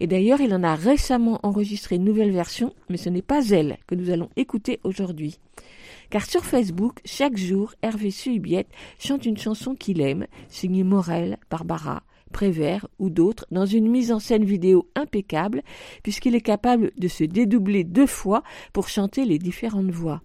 Et 0.00 0.06
d'ailleurs, 0.06 0.42
il 0.42 0.54
en 0.54 0.62
a 0.62 0.74
récemment 0.74 1.40
enregistré 1.42 1.96
une 1.96 2.04
nouvelle 2.04 2.30
version, 2.30 2.74
mais 2.90 2.98
ce 2.98 3.08
n'est 3.08 3.22
pas 3.22 3.48
elle 3.48 3.78
que 3.86 3.94
nous 3.94 4.10
allons 4.10 4.28
écouter 4.36 4.80
aujourd'hui. 4.84 5.38
Car 6.10 6.26
sur 6.26 6.44
Facebook, 6.44 7.00
chaque 7.06 7.38
jour, 7.38 7.72
Hervé 7.80 8.10
Suibiette 8.10 8.68
chante 8.98 9.24
une 9.24 9.38
chanson 9.38 9.74
qu'il 9.74 10.02
aime, 10.02 10.26
signée 10.48 10.84
Morel, 10.84 11.38
Barbara, 11.50 12.02
Prévert 12.32 12.86
ou 12.98 13.10
d'autres 13.10 13.46
dans 13.50 13.66
une 13.66 13.88
mise 13.88 14.12
en 14.12 14.18
scène 14.18 14.44
vidéo 14.44 14.88
impeccable 14.94 15.62
puisqu'il 16.02 16.34
est 16.34 16.40
capable 16.40 16.92
de 16.96 17.08
se 17.08 17.24
dédoubler 17.24 17.84
deux 17.84 18.06
fois 18.06 18.42
pour 18.72 18.88
chanter 18.88 19.24
les 19.24 19.38
différentes 19.38 19.90
voix. 19.90 20.22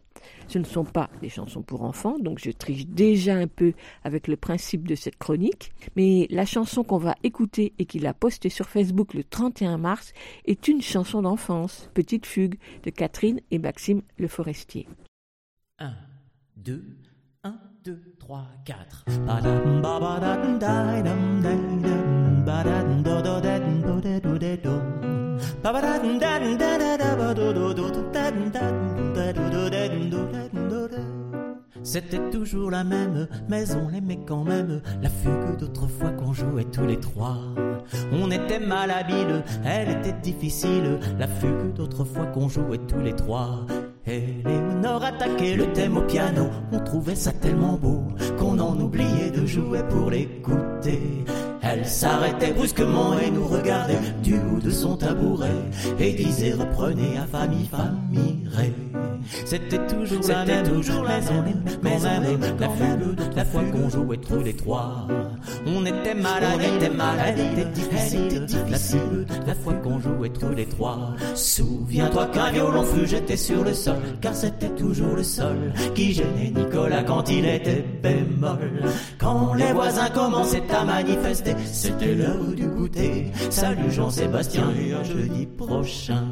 Ce 0.47 0.57
ne 0.59 0.63
sont 0.63 0.83
pas 0.83 1.09
des 1.21 1.29
chansons 1.29 1.61
pour 1.61 1.83
enfants, 1.83 2.17
donc 2.19 2.39
je 2.39 2.51
triche 2.51 2.85
déjà 2.85 3.35
un 3.35 3.47
peu 3.47 3.73
avec 4.03 4.27
le 4.27 4.35
principe 4.35 4.87
de 4.87 4.95
cette 4.95 5.17
chronique, 5.17 5.71
mais 5.95 6.27
la 6.29 6.45
chanson 6.45 6.83
qu'on 6.83 6.97
va 6.97 7.15
écouter 7.23 7.73
et 7.79 7.85
qu'il 7.85 8.05
a 8.07 8.13
postée 8.13 8.49
sur 8.49 8.69
Facebook 8.69 9.13
le 9.13 9.23
31 9.23 9.77
mars 9.77 10.13
est 10.45 10.67
une 10.67 10.81
chanson 10.81 11.21
d'enfance, 11.21 11.89
Petite 11.93 12.25
Fugue, 12.25 12.57
de 12.83 12.89
Catherine 12.89 13.41
et 13.51 13.59
Maxime 13.59 14.01
Le 14.17 14.27
Forestier. 14.27 14.87
1, 15.79 15.93
2, 16.57 16.73
1, 16.73 17.04
2, 17.85 18.01
3, 18.17 18.47
4. 18.65 19.05
C'était 31.83 32.31
toujours 32.31 32.71
la 32.71 32.83
même, 32.83 33.27
mais 33.47 33.71
on 33.75 33.89
l'aimait 33.89 34.19
quand 34.25 34.43
même. 34.43 34.81
La 35.03 35.09
fugue 35.09 35.57
d'autrefois 35.59 36.09
qu'on 36.09 36.33
jouait 36.33 36.63
tous 36.63 36.87
les 36.87 36.99
trois. 36.99 37.37
On 38.11 38.31
était 38.31 38.59
malhabiles, 38.59 39.43
elle 39.63 39.91
était 39.91 40.19
difficile. 40.23 40.99
La 41.19 41.27
fugue 41.27 41.73
d'autrefois 41.73 42.25
qu'on 42.25 42.49
jouait 42.49 42.79
tous 42.87 43.01
les 43.01 43.13
trois. 43.13 43.67
Alors 44.85 45.03
attaqué 45.03 45.55
le 45.55 45.73
thème 45.73 45.97
au 45.97 46.01
piano. 46.01 46.47
On 46.71 46.79
trouvait 46.79 47.15
ça 47.15 47.31
tellement 47.31 47.73
beau 47.73 48.03
qu'on 48.37 48.59
en 48.59 48.79
oubliait 48.79 49.31
de 49.31 49.43
jouer 49.45 49.81
pour 49.89 50.11
l'écouter. 50.11 51.25
Elle 51.67 51.83
s'arrêtait 51.83 52.53
brusquement 52.53 53.17
et 53.17 53.31
nous 53.31 53.47
regardait 53.47 53.97
du 54.21 54.35
haut 54.35 54.59
de 54.59 54.69
son 54.69 54.95
tabouret 54.97 55.49
et 55.99 56.13
disait 56.13 56.53
reprenez 56.53 57.17
à 57.17 57.25
famille, 57.25 57.67
famille, 57.67 58.47
ré. 58.51 58.71
C'était 59.45 59.85
toujours 59.87 60.21
la 60.27 60.45
même, 60.45 60.67
toujours 60.67 61.03
la 61.03 61.19
même, 61.19 61.63
mais 61.81 61.97
la 62.59 62.69
fugue, 62.69 63.17
la 63.35 63.45
fois 63.45 63.63
qu'on 63.63 63.89
jouait 63.89 64.17
tous 64.17 64.41
les 64.41 64.55
trois. 64.55 65.07
On 65.65 65.83
était 65.85 66.13
malade, 66.13 66.59
on 66.59 66.77
était 66.77 66.89
malade, 66.89 67.35
elle 67.37 67.59
était 67.59 67.71
difficile, 67.71 68.45
la 68.69 68.77
fugue, 68.77 69.27
la 69.47 69.55
fois 69.55 69.73
qu'on 69.73 69.99
jouait 69.99 70.29
tous 70.29 70.53
les 70.55 70.67
trois. 70.67 71.15
Souviens-toi 71.33 72.27
qu'un 72.27 72.51
violon 72.51 72.83
fut 72.83 73.07
jeté 73.07 73.35
sur 73.35 73.63
le 73.63 73.73
sol, 73.73 73.97
car 74.21 74.35
c'était 74.35 74.69
toujours 74.69 75.15
le 75.15 75.23
sol 75.23 75.73
qui 75.95 76.13
gênait 76.13 76.51
Nicolas 76.55 77.03
quand 77.03 77.27
il 77.29 77.45
était 77.45 77.83
bémol. 78.03 78.83
Quand 79.17 79.55
les 79.55 79.73
voisins 79.73 80.09
commençaient 80.09 80.71
à 80.71 80.85
manifester, 80.85 81.54
c'était 81.63 82.15
l'heure 82.15 82.43
du 82.55 82.67
goûter. 82.67 83.31
Salut 83.49 83.91
Jean-Sébastien 83.91 84.71
et 84.79 84.93
à 84.93 85.03
jeudi 85.03 85.45
prochain. 85.45 86.25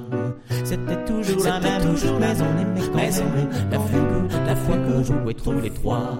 C'était 0.63 1.03
toujours 1.05 1.43
la 1.43 1.59
même, 1.59 1.81
toujours 1.81 2.19
mais 2.19 2.35
on 2.39 2.61
aimait 2.61 2.87
quand 2.91 2.97
même 2.97 3.49
la 3.71 3.79
fugue, 3.79 4.45
la 4.45 4.55
fois 4.55 4.77
qu'on 4.77 5.03
jouait 5.03 5.33
tous 5.33 5.59
les 5.61 5.69
trois. 5.69 6.17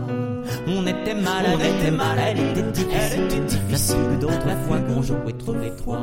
On 0.67 0.85
était 0.85 1.15
malade, 1.15 1.55
on 1.55 1.79
était 1.79 1.91
malade, 1.91 2.35
elle 2.37 2.49
était 2.49 2.71
difficile, 2.71 2.97
elle 3.13 3.23
était 3.23 3.39
difficile 3.39 4.19
d'autres 4.19 4.47
la 4.47 4.57
fois 4.57 4.79
qu'on 4.79 5.01
jouait 5.01 5.33
tous 5.45 5.53
les 5.53 5.75
trois. 5.75 6.01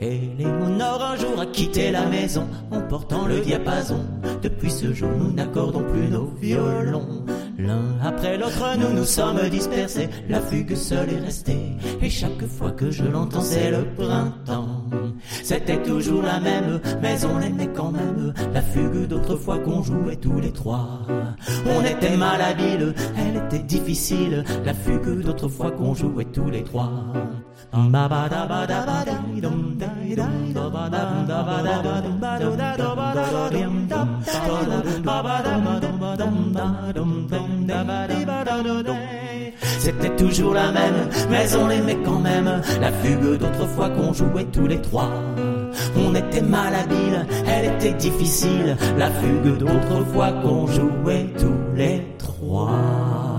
Et 0.00 0.20
Léonore 0.38 1.02
un 1.02 1.16
jour 1.16 1.40
a 1.40 1.46
quitté 1.46 1.90
la 1.90 2.06
maison 2.06 2.46
en 2.70 2.80
portant 2.82 3.26
le 3.26 3.40
diapason. 3.40 4.04
Depuis 4.42 4.70
ce 4.70 4.92
jour, 4.92 5.08
nous 5.18 5.32
n'accordons 5.32 5.82
plus 5.84 6.08
nos 6.08 6.26
violons. 6.40 7.24
L'un 7.58 7.98
après 8.02 8.36
l'autre, 8.36 8.76
nous 8.78 8.92
nous 8.98 9.04
sommes 9.04 9.48
dispersés. 9.48 10.08
La 10.28 10.40
fugue 10.40 10.74
seule 10.74 11.12
est 11.12 11.24
restée. 11.24 11.76
Et 12.02 12.10
chaque 12.10 12.46
fois 12.46 12.72
que 12.72 12.90
je 12.90 13.04
l'entends, 13.04 13.40
c'est 13.40 13.70
le 13.70 13.84
printemps. 13.96 14.84
C'était 15.42 15.82
toujours 15.82 16.22
la 16.22 16.40
même, 16.40 16.80
mais 17.00 17.24
on 17.24 17.38
l'aimait 17.38 17.70
quand 17.74 17.92
même. 17.92 18.34
La 18.52 18.62
fugue 18.62 19.06
d'autrefois 19.06 19.58
qu'on 19.58 19.82
jouait 19.82 20.16
tous 20.16 20.40
les 20.40 20.52
trois. 20.52 21.00
On 21.66 21.84
était 21.84 22.16
malhabiles, 22.16 22.94
elle 23.16 23.42
était 23.46 23.64
difficile. 23.64 24.44
La 24.64 24.74
fugue 24.74 25.22
d'autrefois 25.22 25.70
qu'on 25.70 25.94
jouait 25.94 26.26
tous 26.26 26.50
les 26.50 26.64
trois. 26.64 26.90
C'était 39.78 40.16
toujours 40.16 40.54
la 40.54 40.72
même, 40.72 41.08
mais 41.30 41.54
on 41.56 41.66
l'aimait 41.66 41.98
quand 42.04 42.18
même. 42.18 42.62
La 42.80 42.92
fugue 42.92 43.38
d'autrefois 43.38 43.90
qu'on 43.90 44.12
jouait 44.12 44.46
tous 44.52 44.66
les 44.66 44.80
trois. 44.80 45.10
On 45.96 46.14
était 46.14 46.40
malhabiles, 46.40 47.26
elle 47.46 47.74
était 47.74 47.92
difficile. 47.92 48.76
La 48.96 49.10
fugue 49.10 49.58
d'autrefois 49.58 50.32
qu'on 50.32 50.66
jouait 50.66 51.26
tous 51.38 51.76
les 51.76 52.02
trois. 52.18 53.33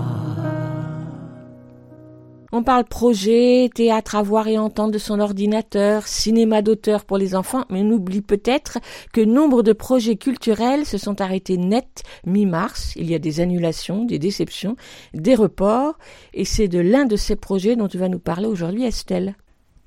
On 2.58 2.64
parle 2.64 2.86
projet, 2.86 3.70
théâtre 3.76 4.16
à 4.16 4.24
voir 4.24 4.47
et 4.47 4.58
entendre 4.58 4.93
de 4.93 4.97
son 4.97 5.20
ordinateur, 5.20 6.08
cinéma 6.08 6.62
d'auteur 6.62 7.03
pour 7.03 7.18
les 7.18 7.36
enfants, 7.36 7.66
mais 7.70 7.82
on 7.82 7.91
oublie 7.91 8.22
peut-être 8.22 8.78
que 9.12 9.20
nombre 9.20 9.62
de 9.62 9.74
projets 9.74 10.16
culturels 10.16 10.86
se 10.86 10.97
sont 10.97 11.20
arrêtés 11.20 11.58
net 11.58 12.03
mi-mars. 12.26 12.93
Il 12.95 13.12
y 13.12 13.14
a 13.14 13.20
des 13.20 13.41
annulations, 13.41 14.06
des 14.06 14.20
déceptions, 14.20 14.78
des 15.14 15.36
reports, 15.36 15.97
et 16.34 16.45
c'est 16.45 16.70
de 16.70 16.80
l'un 16.80 17.03
de 17.03 17.18
ces 17.18 17.36
projets 17.36 17.76
dont 17.76 17.89
tu 17.89 17.97
vas 17.97 18.08
nous 18.08 18.20
parler 18.20 18.47
aujourd'hui, 18.47 18.86
Estelle. 18.86 19.36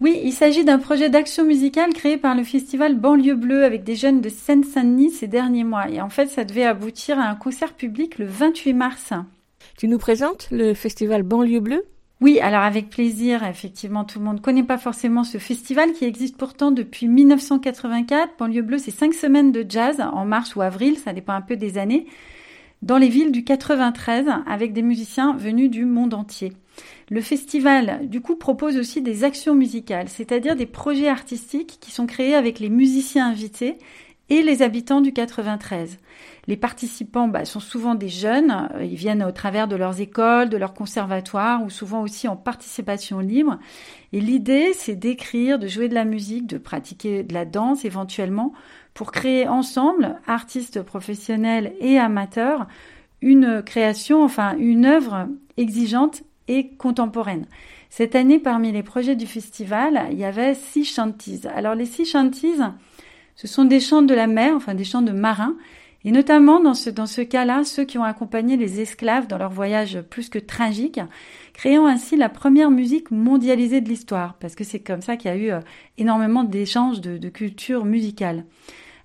Oui, 0.02 0.20
il 0.22 0.32
s'agit 0.32 0.66
d'un 0.66 0.78
projet 0.78 1.08
d'action 1.08 1.46
musicale 1.46 1.94
créé 1.94 2.18
par 2.18 2.34
le 2.34 2.44
festival 2.44 2.98
Banlieue 2.98 3.34
Bleue 3.34 3.64
avec 3.64 3.82
des 3.82 3.96
jeunes 3.96 4.20
de 4.20 4.28
Seine-Saint-Denis 4.28 5.12
ces 5.12 5.26
derniers 5.26 5.64
mois. 5.64 5.88
Et 5.88 6.02
en 6.02 6.10
fait, 6.10 6.26
ça 6.26 6.44
devait 6.44 6.64
aboutir 6.64 7.18
à 7.18 7.30
un 7.30 7.34
concert 7.34 7.72
public 7.72 8.18
le 8.18 8.26
28 8.26 8.74
mars. 8.74 9.14
Tu 9.78 9.88
nous 9.88 9.96
présentes 9.96 10.48
le 10.50 10.74
festival 10.74 11.22
Banlieue 11.22 11.60
Bleue? 11.60 11.84
Oui, 12.20 12.40
alors 12.40 12.62
avec 12.62 12.90
plaisir, 12.90 13.44
effectivement, 13.44 14.04
tout 14.04 14.18
le 14.18 14.24
monde 14.24 14.38
ne 14.38 14.42
connaît 14.42 14.64
pas 14.64 14.78
forcément 14.78 15.22
ce 15.22 15.38
festival 15.38 15.92
qui 15.92 16.04
existe 16.04 16.36
pourtant 16.36 16.72
depuis 16.72 17.06
1984. 17.06 18.32
Banlieue 18.38 18.62
Bleue, 18.62 18.78
c'est 18.78 18.90
cinq 18.90 19.14
semaines 19.14 19.52
de 19.52 19.64
jazz 19.68 20.00
en 20.00 20.24
mars 20.24 20.56
ou 20.56 20.62
avril, 20.62 20.98
ça 20.98 21.12
dépend 21.12 21.34
un 21.34 21.42
peu 21.42 21.54
des 21.54 21.78
années, 21.78 22.06
dans 22.82 22.98
les 22.98 23.08
villes 23.08 23.30
du 23.30 23.44
93 23.44 24.26
avec 24.46 24.72
des 24.72 24.82
musiciens 24.82 25.34
venus 25.36 25.70
du 25.70 25.84
monde 25.84 26.12
entier. 26.12 26.52
Le 27.08 27.20
festival, 27.20 28.08
du 28.08 28.20
coup, 28.20 28.34
propose 28.34 28.76
aussi 28.78 29.00
des 29.00 29.22
actions 29.22 29.54
musicales, 29.54 30.08
c'est-à-dire 30.08 30.56
des 30.56 30.66
projets 30.66 31.08
artistiques 31.08 31.78
qui 31.80 31.92
sont 31.92 32.06
créés 32.06 32.34
avec 32.34 32.58
les 32.58 32.68
musiciens 32.68 33.28
invités 33.28 33.78
et 34.28 34.42
les 34.42 34.62
habitants 34.62 35.00
du 35.00 35.12
93. 35.12 35.98
Les 36.48 36.56
participants 36.56 37.28
bah, 37.28 37.44
sont 37.44 37.60
souvent 37.60 37.94
des 37.94 38.08
jeunes, 38.08 38.70
ils 38.80 38.96
viennent 38.96 39.22
au 39.22 39.32
travers 39.32 39.68
de 39.68 39.76
leurs 39.76 40.00
écoles, 40.00 40.48
de 40.48 40.56
leurs 40.56 40.72
conservatoires 40.72 41.62
ou 41.62 41.68
souvent 41.68 42.00
aussi 42.00 42.26
en 42.26 42.36
participation 42.36 43.18
libre. 43.20 43.58
Et 44.14 44.20
l'idée, 44.22 44.72
c'est 44.72 44.96
d'écrire, 44.96 45.58
de 45.58 45.68
jouer 45.68 45.90
de 45.90 45.94
la 45.94 46.06
musique, 46.06 46.46
de 46.46 46.56
pratiquer 46.56 47.22
de 47.22 47.34
la 47.34 47.44
danse 47.44 47.84
éventuellement 47.84 48.54
pour 48.94 49.12
créer 49.12 49.46
ensemble, 49.46 50.16
artistes 50.26 50.80
professionnels 50.80 51.74
et 51.80 51.98
amateurs, 51.98 52.66
une 53.20 53.62
création, 53.62 54.24
enfin 54.24 54.56
une 54.56 54.86
œuvre 54.86 55.28
exigeante 55.58 56.22
et 56.48 56.70
contemporaine. 56.70 57.44
Cette 57.90 58.14
année, 58.14 58.38
parmi 58.38 58.72
les 58.72 58.82
projets 58.82 59.16
du 59.16 59.26
festival, 59.26 60.06
il 60.12 60.18
y 60.18 60.24
avait 60.24 60.54
six 60.54 60.86
chantises. 60.86 61.46
Alors 61.54 61.74
les 61.74 61.84
six 61.84 62.06
chantises, 62.06 62.64
ce 63.36 63.46
sont 63.46 63.66
des 63.66 63.80
chants 63.80 64.02
de 64.02 64.14
la 64.14 64.26
mer, 64.26 64.54
enfin 64.56 64.74
des 64.74 64.84
chants 64.84 65.02
de 65.02 65.12
marins, 65.12 65.54
et 66.04 66.12
notamment 66.12 66.60
dans 66.60 66.74
ce, 66.74 66.90
dans 66.90 67.06
ce 67.06 67.20
cas-là, 67.20 67.64
ceux 67.64 67.84
qui 67.84 67.98
ont 67.98 68.04
accompagné 68.04 68.56
les 68.56 68.80
esclaves 68.80 69.26
dans 69.26 69.38
leur 69.38 69.50
voyage 69.50 70.00
plus 70.02 70.28
que 70.28 70.38
tragique, 70.38 71.00
créant 71.54 71.86
ainsi 71.86 72.16
la 72.16 72.28
première 72.28 72.70
musique 72.70 73.10
mondialisée 73.10 73.80
de 73.80 73.88
l'histoire, 73.88 74.34
parce 74.34 74.54
que 74.54 74.64
c'est 74.64 74.80
comme 74.80 75.02
ça 75.02 75.16
qu'il 75.16 75.30
y 75.30 75.34
a 75.34 75.36
eu 75.36 75.50
euh, 75.50 75.60
énormément 75.96 76.44
d'échanges 76.44 77.00
de, 77.00 77.18
de 77.18 77.28
culture 77.28 77.84
musicale. 77.84 78.44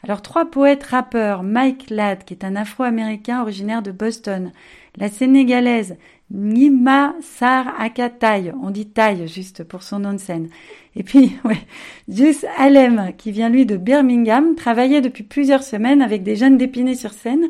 Alors 0.04 0.22
trois 0.22 0.52
poètes 0.52 0.84
rappeurs, 0.84 1.44
Mike 1.44 1.90
Ladd, 1.90 2.26
qui 2.26 2.34
est 2.34 2.44
un 2.44 2.58
afro-américain 2.58 3.42
originaire 3.42 3.82
de 3.82 3.92
Boston, 3.92 4.52
la 4.98 5.10
sénégalaise 5.10 5.98
Nima 6.34 7.14
Sar 7.22 7.80
Akataï, 7.80 8.54
on 8.62 8.72
dit 8.72 8.88
taille 8.88 9.28
juste 9.28 9.64
pour 9.64 9.84
son 9.84 10.00
nom 10.00 10.14
de 10.14 10.18
scène. 10.18 10.50
Et 10.96 11.04
puis, 11.04 11.38
ouais, 11.46 11.60
Jus 12.10 12.46
Alem, 12.58 13.12
qui 13.18 13.32
vient 13.32 13.50
lui 13.50 13.68
de 13.68 13.78
Birmingham, 13.78 14.56
travaillait 14.56 15.02
depuis 15.02 15.24
plusieurs 15.24 15.64
semaines 15.64 16.02
avec 16.02 16.24
des 16.24 16.36
jeunes 16.36 16.58
d'Épinay 16.58 16.96
sur 16.96 17.14
scène 17.14 17.50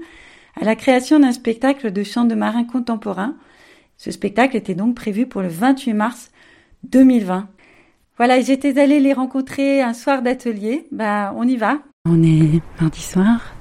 à 0.60 0.66
la 0.66 0.76
création 0.76 1.20
d'un 1.20 1.32
spectacle 1.32 1.92
de 1.92 2.04
chants 2.04 2.26
de 2.26 2.36
marins 2.36 2.66
contemporains. 2.66 3.36
Ce 3.98 4.12
spectacle 4.12 4.58
était 4.58 4.76
donc 4.76 4.96
prévu 4.96 5.28
pour 5.28 5.42
le 5.42 5.48
28 5.48 5.94
mars 5.94 6.32
2020. 6.84 7.48
Voilà, 8.18 8.42
j'étais 8.42 8.80
allée 8.80 9.00
les 9.00 9.14
rencontrer 9.14 9.82
un 9.82 9.94
soir 9.94 10.22
d'atelier. 10.22 10.86
Bah, 10.92 11.34
on 11.38 11.48
y 11.48 11.56
va. 11.56 11.80
On 12.06 12.22
est 12.22 12.62
mardi 12.80 13.02
soir, 13.02 13.54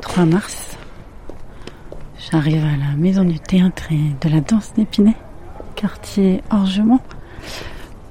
3 0.00 0.24
mars. 0.24 0.78
J'arrive 2.32 2.64
à 2.64 2.78
la 2.78 2.96
maison 2.96 3.24
du 3.24 3.38
théâtre 3.38 3.92
et 3.92 4.26
de 4.26 4.34
la 4.34 4.40
danse 4.40 4.72
d'Épinay, 4.72 5.14
quartier 5.74 6.42
Orgemont, 6.50 7.00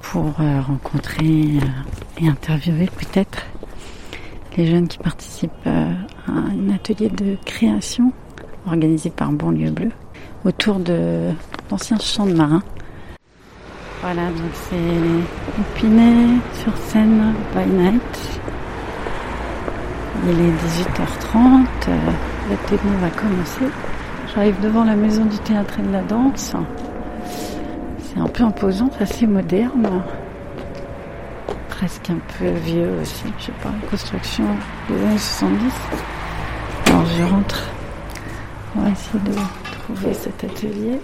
pour 0.00 0.34
euh, 0.38 0.60
rencontrer 0.60 1.24
euh, 1.24 2.20
et 2.20 2.28
interviewer 2.28 2.86
peut-être 2.86 3.46
les 4.56 4.68
jeunes 4.68 4.86
qui 4.86 4.98
participent 4.98 5.50
euh, 5.66 5.92
à 6.28 6.30
un 6.30 6.72
atelier 6.72 7.08
de 7.08 7.36
création 7.44 8.12
organisé 8.64 9.10
par 9.10 9.32
Banlieue 9.32 9.72
Bleu 9.72 9.90
autour 10.44 10.76
de 10.76 11.32
d'anciens 11.68 11.98
champs 11.98 12.26
de 12.26 12.34
marins. 12.34 12.62
Voilà, 14.02 14.26
donc 14.28 14.52
c'est 14.70 15.60
Épinay 15.60 16.38
sur 16.62 16.76
scène 16.76 17.34
by 17.56 17.66
night. 17.68 18.40
Il 20.28 20.30
est 20.30 20.52
18h30, 20.52 21.66
l'atelier 22.48 22.96
va 23.00 23.10
commencer. 23.10 23.66
J'arrive 24.34 24.58
devant 24.62 24.84
la 24.84 24.96
maison 24.96 25.26
du 25.26 25.36
théâtre 25.40 25.78
et 25.78 25.82
de 25.82 25.92
la 25.92 26.00
danse. 26.00 26.54
C'est 27.98 28.18
un 28.18 28.28
peu 28.28 28.44
imposant, 28.44 28.88
assez 28.98 29.26
moderne. 29.26 30.02
Presque 31.68 32.08
un 32.08 32.18
peu 32.38 32.48
vieux 32.48 32.92
aussi, 33.02 33.24
je 33.38 33.44
sais 33.46 33.52
pas, 33.62 33.70
construction 33.90 34.44
des 34.88 35.04
années 35.04 35.18
70. 35.18 35.72
Alors 36.86 37.04
je 37.04 37.22
rentre. 37.24 37.68
On 38.74 38.80
va 38.80 38.90
essayer 38.90 39.20
de 39.20 39.34
trouver 39.70 40.14
cet 40.14 40.44
atelier. 40.44 40.98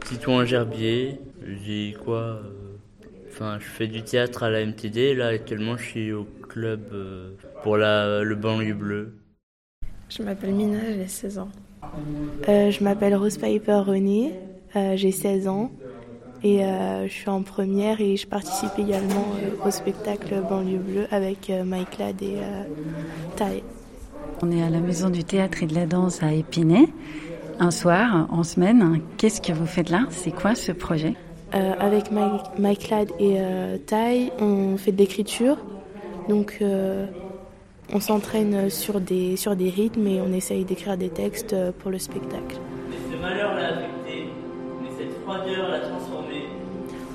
Tout 0.00 0.30
en 0.30 0.44
gerbier. 0.44 1.20
J'ai 1.64 1.94
quoi 2.04 2.18
euh, 2.18 2.42
Enfin, 3.28 3.58
je 3.60 3.64
fais 3.64 3.86
du 3.86 4.02
théâtre 4.02 4.42
à 4.42 4.50
la 4.50 4.64
MTD. 4.66 5.14
Là, 5.14 5.28
actuellement, 5.28 5.76
je 5.76 5.84
suis 5.84 6.12
au 6.12 6.26
club 6.48 6.80
euh, 6.92 7.30
pour 7.62 7.76
la, 7.76 8.22
le 8.22 8.34
banlieue 8.34 8.74
bleu. 8.74 9.14
Je 10.08 10.22
m'appelle 10.22 10.52
Mina, 10.52 10.78
j'ai 10.92 11.06
16 11.06 11.38
ans. 11.38 11.48
Euh, 12.48 12.70
je 12.70 12.84
m'appelle 12.84 13.14
Rose 13.14 13.38
Piper 13.38 13.82
René, 13.86 14.32
euh, 14.76 14.96
j'ai 14.96 15.12
16 15.12 15.48
ans 15.48 15.70
et 16.42 16.64
euh, 16.64 17.06
je 17.06 17.12
suis 17.12 17.28
en 17.28 17.42
première 17.42 18.00
et 18.00 18.16
je 18.16 18.26
participe 18.26 18.78
également 18.78 19.26
euh, 19.36 19.66
au 19.66 19.70
spectacle 19.70 20.42
Banlieue 20.48 20.78
Bleue 20.78 21.06
avec 21.10 21.50
euh, 21.50 21.64
Mike 21.64 21.98
Ladd 21.98 22.22
et 22.22 22.36
euh, 22.36 22.62
Thaï. 23.36 23.62
On 24.42 24.50
est 24.50 24.62
à 24.62 24.70
la 24.70 24.80
Maison 24.80 25.10
du 25.10 25.22
Théâtre 25.22 25.62
et 25.62 25.66
de 25.66 25.74
la 25.74 25.86
Danse 25.86 26.22
à 26.22 26.32
Épinay. 26.32 26.88
Un 27.62 27.70
soir, 27.70 28.26
en 28.30 28.42
semaine, 28.42 29.02
qu'est-ce 29.18 29.42
que 29.42 29.52
vous 29.52 29.66
faites 29.66 29.90
là? 29.90 30.06
C'est 30.08 30.30
quoi 30.30 30.54
ce 30.54 30.72
projet? 30.72 31.12
Euh, 31.54 31.74
avec 31.78 32.10
Mike, 32.10 32.40
Mike 32.58 32.88
Ladd 32.88 33.10
et 33.18 33.34
euh, 33.36 33.76
Thaï, 33.76 34.32
on 34.40 34.78
fait 34.78 34.92
de 34.92 34.96
l'écriture. 34.96 35.58
Donc 36.26 36.56
euh, 36.62 37.04
on 37.92 38.00
s'entraîne 38.00 38.70
sur 38.70 38.98
des, 38.98 39.36
sur 39.36 39.56
des 39.56 39.68
rythmes 39.68 40.06
et 40.06 40.22
on 40.22 40.32
essaye 40.32 40.64
d'écrire 40.64 40.96
des 40.96 41.10
textes 41.10 41.54
pour 41.80 41.90
le 41.90 41.98
spectacle. 41.98 42.56
Mais 42.88 42.96
ce 43.14 43.20
malheur 43.20 43.54
l'a 43.54 43.66
affecté, 43.66 44.30
mais 44.82 44.88
cette 44.96 45.22
froideur 45.22 45.68
l'a 45.68 45.80
transformé. 45.80 46.44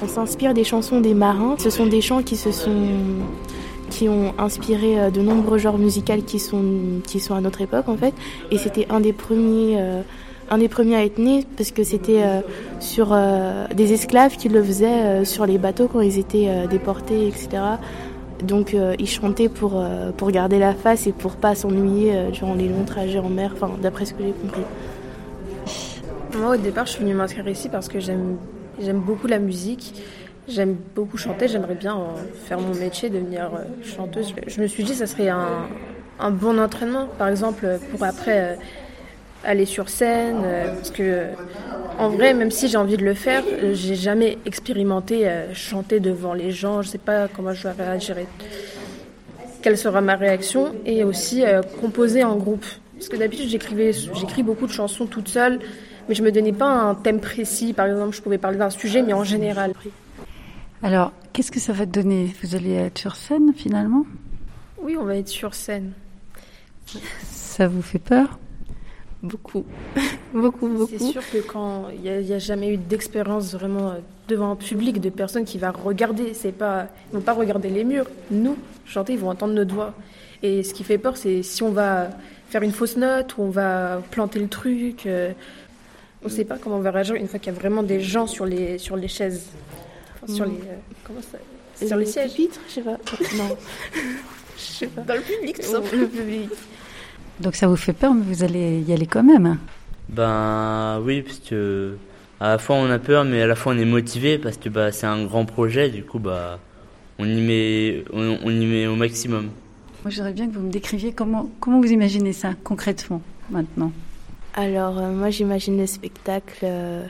On 0.04 0.08
s'inspire 0.08 0.54
des 0.54 0.64
chansons 0.64 1.02
des 1.02 1.16
marins. 1.16 1.56
Ce 1.58 1.72
sont 1.72 1.88
des 1.88 2.02
chants 2.02 2.22
qui 2.22 2.36
se 2.36 2.52
sont 2.52 2.90
qui 3.90 4.10
ont 4.10 4.34
inspiré 4.38 5.00
euh, 5.00 5.10
de 5.10 5.22
nombreux 5.22 5.58
genres 5.58 5.78
musicaux 5.78 6.22
qui 6.26 6.40
sont 6.40 7.02
qui 7.06 7.20
sont 7.20 7.36
à 7.36 7.42
notre 7.42 7.62
époque 7.62 7.88
en 7.88 7.98
fait. 7.98 8.14
Et 8.52 8.58
c'était 8.58 8.88
un 8.90 9.00
des 9.00 9.14
premiers 9.14 9.80
euh, 9.80 10.02
un 10.50 10.58
des 10.58 10.68
premiers 10.68 10.96
à 10.96 11.06
être 11.06 11.18
né 11.18 11.46
parce 11.58 11.72
que 11.72 11.84
c'était 11.84 12.24
euh, 12.24 12.42
sur 12.80 13.12
euh, 13.12 13.68
des 13.74 13.94
esclaves 13.94 14.38
qui 14.38 14.50
le 14.50 14.64
faisaient 14.64 14.86
euh, 14.88 15.26
sur 15.26 15.46
les 15.46 15.58
bateaux 15.58 15.88
quand 15.88 16.02
ils 16.02 16.20
étaient 16.20 16.68
déportés, 16.70 17.28
etc. 17.28 17.50
Donc 18.44 18.76
ils 19.00 19.08
chantaient 19.08 19.48
pour 19.48 19.82
pour 20.18 20.30
garder 20.30 20.60
la 20.60 20.74
face 20.74 21.08
et 21.08 21.14
pour 21.14 21.38
pas 21.38 21.56
s'ennuyer 21.56 22.32
durant 22.34 22.54
les 22.54 22.68
longs 22.68 22.84
trajets 22.84 23.20
en 23.20 23.30
mer. 23.30 23.56
D'après 23.82 24.06
ce 24.06 24.14
que 24.14 24.24
j'ai 24.24 24.34
compris. 24.34 24.62
Moi, 26.38 26.56
au 26.56 26.58
départ, 26.58 26.86
je 26.86 26.92
suis 26.92 27.02
venue 27.02 27.14
m'inscrire 27.14 27.48
ici 27.48 27.70
parce 27.70 27.88
que 27.88 28.02
j'aime 28.02 28.38
beaucoup 29.00 29.28
la 29.28 29.40
musique. 29.40 30.04
J'aime 30.50 30.76
beaucoup 30.96 31.18
chanter. 31.18 31.48
J'aimerais 31.48 31.76
bien 31.76 31.98
faire 32.44 32.60
mon 32.60 32.76
métier, 32.76 33.10
devenir 33.10 33.52
chanteuse. 33.84 34.36
Je 34.46 34.62
me 34.62 34.68
suis 34.68 34.84
dit 34.84 34.94
ça 34.94 35.08
serait 35.08 35.30
un, 35.30 35.68
un 36.20 36.32
bon 36.32 36.60
entraînement, 36.60 37.08
par 37.18 37.30
exemple, 37.30 37.80
pour 37.92 38.04
après 38.04 38.58
aller 39.46 39.66
sur 39.66 39.90
scène. 39.90 40.42
euh, 40.44 40.74
parce 40.74 40.92
que, 40.92 41.04
euh, 41.04 41.28
en 42.00 42.10
vrai, 42.10 42.34
même 42.34 42.52
si 42.52 42.68
j'ai 42.68 42.78
envie 42.78 42.98
de 42.98 43.06
le 43.06 43.14
faire, 43.14 43.44
euh, 43.48 43.74
j'ai 43.74 43.96
jamais 43.96 44.38
expérimenté 44.46 45.30
chanter 45.54 46.00
devant 46.00 46.34
les 46.34 46.52
gens. 46.52 46.82
Je 46.82 46.90
sais 46.90 46.98
pas 46.98 47.28
comment 47.28 47.54
je 47.54 47.68
vais 47.68 47.84
réagir. 47.84 48.18
Quelle 49.62 49.78
sera 49.78 50.02
ma 50.02 50.16
réaction 50.16 50.74
Et 50.86 51.04
aussi 51.04 51.44
composer 51.82 52.24
en 52.24 52.36
groupe. 52.36 52.66
Parce 52.96 53.10
que 53.10 53.16
d'habitude, 53.18 53.50
j'écrivais, 53.50 53.92
j'écris 53.94 54.44
beaucoup 54.44 54.68
de 54.68 54.72
chansons 54.72 55.06
toute 55.06 55.28
seule, 55.28 55.60
mais 56.08 56.16
je 56.16 56.22
me 56.22 56.32
donnais 56.32 56.54
pas 56.54 56.68
un 56.68 56.96
thème 56.96 57.20
précis. 57.20 57.74
Par 57.74 57.88
exemple, 57.88 58.16
je 58.16 58.22
pouvais 58.22 58.38
parler 58.38 58.58
d'un 58.58 58.70
sujet, 58.70 59.02
mais 59.02 59.14
en 59.14 59.24
général. 59.24 59.74
Alors, 60.84 61.12
qu'est-ce 61.34 61.52
que 61.52 61.60
ça 61.60 61.74
va 61.74 61.86
te 61.86 61.92
donner? 61.92 62.34
Vous 62.44 62.56
allez 62.56 62.74
être 62.74 62.98
sur 62.98 63.16
scène 63.16 63.54
finalement? 63.56 64.06
Oui, 64.82 64.98
on 65.00 65.06
va 65.06 65.16
être 65.18 65.30
sur 65.30 65.56
scène. 65.56 65.94
Ça 67.24 67.68
vous 67.68 67.82
fait 67.82 68.00
peur? 68.00 68.38
Beaucoup. 69.26 69.66
beaucoup, 70.34 70.68
beaucoup. 70.78 70.92
C'est 70.98 71.04
sûr 71.04 71.22
que 71.30 71.38
quand 71.40 71.90
il 71.90 72.02
n'y 72.02 72.34
a, 72.34 72.40
jamais 72.40 72.74
eu 72.74 72.78
d'expérience 72.78 73.54
vraiment 73.54 73.90
euh, 73.92 74.00
devant 74.28 74.52
un 74.52 74.56
public 74.56 75.02
de 75.02 75.10
personnes 75.10 75.46
qui 75.46 75.58
va 75.58 75.72
regarder, 75.72 76.34
c'est 76.34 76.52
pas, 76.52 76.88
ils 77.12 77.16
vont 77.16 77.22
pas 77.22 77.34
regarder 77.34 77.70
les 77.70 77.84
murs. 77.84 78.08
Nous, 78.32 78.58
chanter, 78.86 79.14
ils 79.14 79.20
vont 79.20 79.30
entendre 79.30 79.54
notre 79.54 79.74
voix. 79.74 79.94
Et 80.44 80.64
ce 80.64 80.74
qui 80.74 80.84
fait 80.84 80.98
peur, 80.98 81.18
c'est 81.18 81.44
si 81.44 81.64
on 81.64 81.72
va 81.72 82.10
faire 82.50 82.62
une 82.62 82.72
fausse 82.72 82.98
note 82.98 83.38
ou 83.38 83.44
on 83.44 83.50
va 83.50 84.02
planter 84.12 84.40
le 84.40 84.48
truc. 84.48 85.06
euh, 85.06 85.32
on 86.24 86.28
ne 86.28 86.34
sait 86.34 86.46
pas 86.46 86.58
comment 86.58 86.78
on 86.78 86.82
va 86.82 86.92
réagir 86.92 87.16
une 87.16 87.28
fois 87.28 87.38
qu'il 87.40 87.54
y 87.54 87.56
a 87.56 87.60
vraiment 87.60 87.84
des 87.84 88.00
gens 88.02 88.26
sur 88.26 88.46
les 88.46 88.80
sur 88.80 88.96
les 88.96 89.08
chaises, 89.08 89.48
Enfin, 90.24 90.34
sur 90.34 90.46
les 90.46 90.54
euh, 90.54 90.78
comment 91.04 91.20
ça, 91.22 91.38
sur 91.86 91.98
les 91.98 92.06
sièges. 92.06 92.32
pupitres, 92.32 92.60
je 92.68 92.74
sais 92.74 92.82
pas. 92.82 92.98
Non. 93.38 93.56
Je 94.58 94.64
sais 94.64 94.88
pas. 94.88 95.02
Dans 95.02 95.16
le 95.16 95.22
public, 95.22 95.60
tout 95.60 95.64
simplement. 95.70 96.02
Le 96.04 96.08
public. 96.08 96.50
Donc 97.40 97.56
ça 97.56 97.68
vous 97.68 97.76
fait 97.76 97.94
peur, 97.94 98.14
mais 98.14 98.24
vous 98.24 98.44
allez 98.44 98.82
y 98.82 98.94
aller 98.94 99.08
quand 99.08 99.24
même. 99.24 99.58
Ben 100.10 101.00
oui, 101.04 101.22
parce 101.22 101.40
que 101.40 101.98
à 102.40 102.50
la 102.50 102.58
fois 102.58 102.76
on 102.76 102.90
a 102.90 103.00
peur, 103.00 103.26
mais 103.26 103.42
à 103.42 103.48
la 103.48 103.56
fois 103.56 103.74
on 103.74 103.78
est 103.78 103.86
motivé 103.86 104.38
parce 104.38 104.58
que 104.58 104.70
bah 104.70 104.92
c'est 104.92 105.08
un 105.08 105.26
grand 105.26 105.46
projet. 105.46 105.90
Du 105.90 106.04
coup 106.04 106.20
bah 106.20 106.60
on 107.20 107.26
y 107.26 107.42
met 107.42 108.04
on, 108.14 108.38
on 108.44 108.52
y 108.52 108.66
met 108.66 108.88
au 108.88 108.96
maximum. 108.96 109.50
Moi, 110.06 110.12
j'aimerais 110.12 110.34
bien 110.34 110.48
que 110.48 110.54
vous 110.54 110.62
me 110.62 110.72
décriviez 110.72 111.14
comment, 111.14 111.50
comment 111.60 111.82
vous 111.82 111.92
imaginez 111.92 112.32
ça 112.32 112.54
concrètement 112.64 113.24
maintenant. 113.50 113.92
Alors, 114.54 115.00
euh, 115.00 115.12
moi, 115.12 115.32
j'imagine 115.32 115.80
le 115.80 115.88
spectacle 115.88 116.60
euh, 116.62 117.08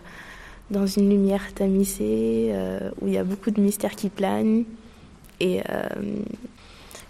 dans 0.71 0.88
une 0.88 1.09
lumière 1.09 1.53
tamisée, 1.53 2.51
euh, 2.53 2.89
où 3.01 3.07
il 3.07 3.13
y 3.13 3.17
a 3.17 3.26
beaucoup 3.26 3.51
de 3.51 3.59
mystères 3.59 3.97
qui 3.97 4.07
planent. 4.07 4.63
Et 5.41 5.59
euh, 5.69 5.89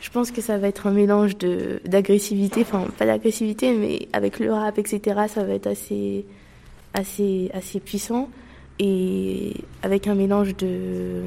je 0.05 0.11
pense 0.11 0.29
que 0.29 0.39
ça 0.39 0.59
va 0.59 0.67
être 0.67 0.85
un 0.85 0.91
mélange 0.91 1.35
de- 1.35 1.79
d'agressivité, 1.83 2.61
enfin, 2.61 2.85
pas 2.99 3.07
d'agressivité, 3.07 3.73
mais 3.73 4.07
avec 4.13 4.37
le 4.39 4.53
rap, 4.53 4.77
etc., 4.77 5.21
ça 5.27 5.43
va 5.43 5.53
être 5.55 5.65
assez, 5.65 6.25
assez, 6.93 7.49
assez 7.55 7.79
puissant. 7.79 8.29
Et 8.77 9.53
avec 9.81 10.05
un 10.05 10.13
mélange 10.13 10.55
de, 10.57 11.23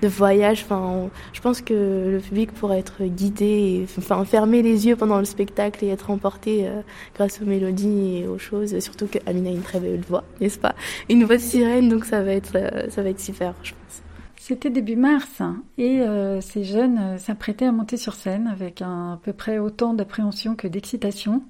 de 0.00 0.08
voyage, 0.08 0.62
enfin, 0.64 1.10
je 1.34 1.42
pense 1.42 1.60
que 1.60 1.74
le 1.74 2.20
public 2.20 2.52
pourrait 2.52 2.78
être 2.78 3.02
guidé, 3.04 3.84
enfin, 3.98 4.24
fermer 4.24 4.62
les 4.62 4.86
yeux 4.86 4.96
pendant 4.96 5.18
le 5.18 5.26
spectacle 5.26 5.84
et 5.84 5.88
être 5.88 6.10
emporté 6.10 6.66
euh, 6.66 6.80
grâce 7.14 7.42
aux 7.42 7.44
mélodies 7.44 8.20
et 8.22 8.26
aux 8.26 8.38
choses. 8.38 8.78
Surtout 8.78 9.08
que 9.08 9.18
Amina 9.26 9.50
a 9.50 9.52
une 9.52 9.60
très 9.62 9.78
belle 9.78 10.00
voix, 10.08 10.24
n'est-ce 10.40 10.58
pas? 10.58 10.74
Une 11.10 11.24
voix 11.24 11.36
de 11.36 11.42
sirène, 11.42 11.90
donc 11.90 12.06
ça 12.06 12.22
va 12.22 12.32
être, 12.32 12.52
euh, 12.56 12.88
ça 12.88 13.02
va 13.02 13.10
être 13.10 13.20
super, 13.20 13.52
je 13.62 13.72
pense. 13.72 14.03
C'était 14.46 14.68
début 14.68 14.96
mars 14.96 15.40
et 15.78 16.02
euh, 16.02 16.42
ces 16.42 16.64
jeunes 16.64 16.98
euh, 16.98 17.16
s'apprêtaient 17.16 17.64
à 17.64 17.72
monter 17.72 17.96
sur 17.96 18.12
scène 18.12 18.46
avec 18.46 18.82
à 18.82 19.18
peu 19.22 19.32
près 19.32 19.56
autant 19.56 19.94
d'appréhension 19.94 20.54
que 20.54 20.68
d'excitation. 20.68 21.42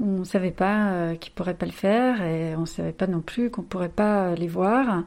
On 0.00 0.20
ne 0.20 0.24
savait 0.24 0.50
pas 0.50 0.92
euh, 0.92 1.16
qu'ils 1.16 1.32
ne 1.32 1.34
pourraient 1.34 1.52
pas 1.52 1.66
le 1.66 1.72
faire 1.72 2.22
et 2.22 2.56
on 2.56 2.62
ne 2.62 2.66
savait 2.66 2.94
pas 2.94 3.06
non 3.06 3.20
plus 3.20 3.50
qu'on 3.50 3.60
ne 3.60 3.66
pourrait 3.66 3.90
pas 3.90 4.34
les 4.36 4.48
voir. 4.48 5.04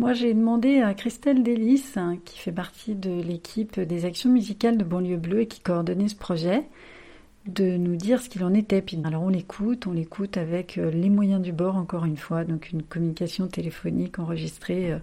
Moi, 0.00 0.14
j'ai 0.14 0.34
demandé 0.34 0.80
à 0.80 0.94
Christelle 0.94 1.44
Delis, 1.44 1.92
hein, 1.94 2.16
qui 2.24 2.40
fait 2.40 2.50
partie 2.50 2.96
de 2.96 3.22
l'équipe 3.22 3.78
des 3.78 4.04
actions 4.04 4.28
musicales 4.28 4.76
de 4.76 4.82
Banlieue 4.82 5.18
Bleue 5.18 5.42
et 5.42 5.46
qui 5.46 5.60
coordonnait 5.60 6.08
ce 6.08 6.16
projet, 6.16 6.64
de 7.46 7.76
nous 7.76 7.94
dire 7.94 8.20
ce 8.20 8.28
qu'il 8.28 8.42
en 8.42 8.52
était. 8.52 8.82
Puis, 8.82 8.98
alors 9.04 9.22
on 9.22 9.28
l'écoute, 9.28 9.86
on 9.86 9.92
l'écoute 9.92 10.36
avec 10.36 10.74
les 10.74 11.08
moyens 11.08 11.40
du 11.40 11.52
bord, 11.52 11.76
encore 11.76 12.04
une 12.04 12.16
fois, 12.16 12.42
donc 12.42 12.72
une 12.72 12.82
communication 12.82 13.46
téléphonique 13.46 14.18
enregistrée, 14.18 14.98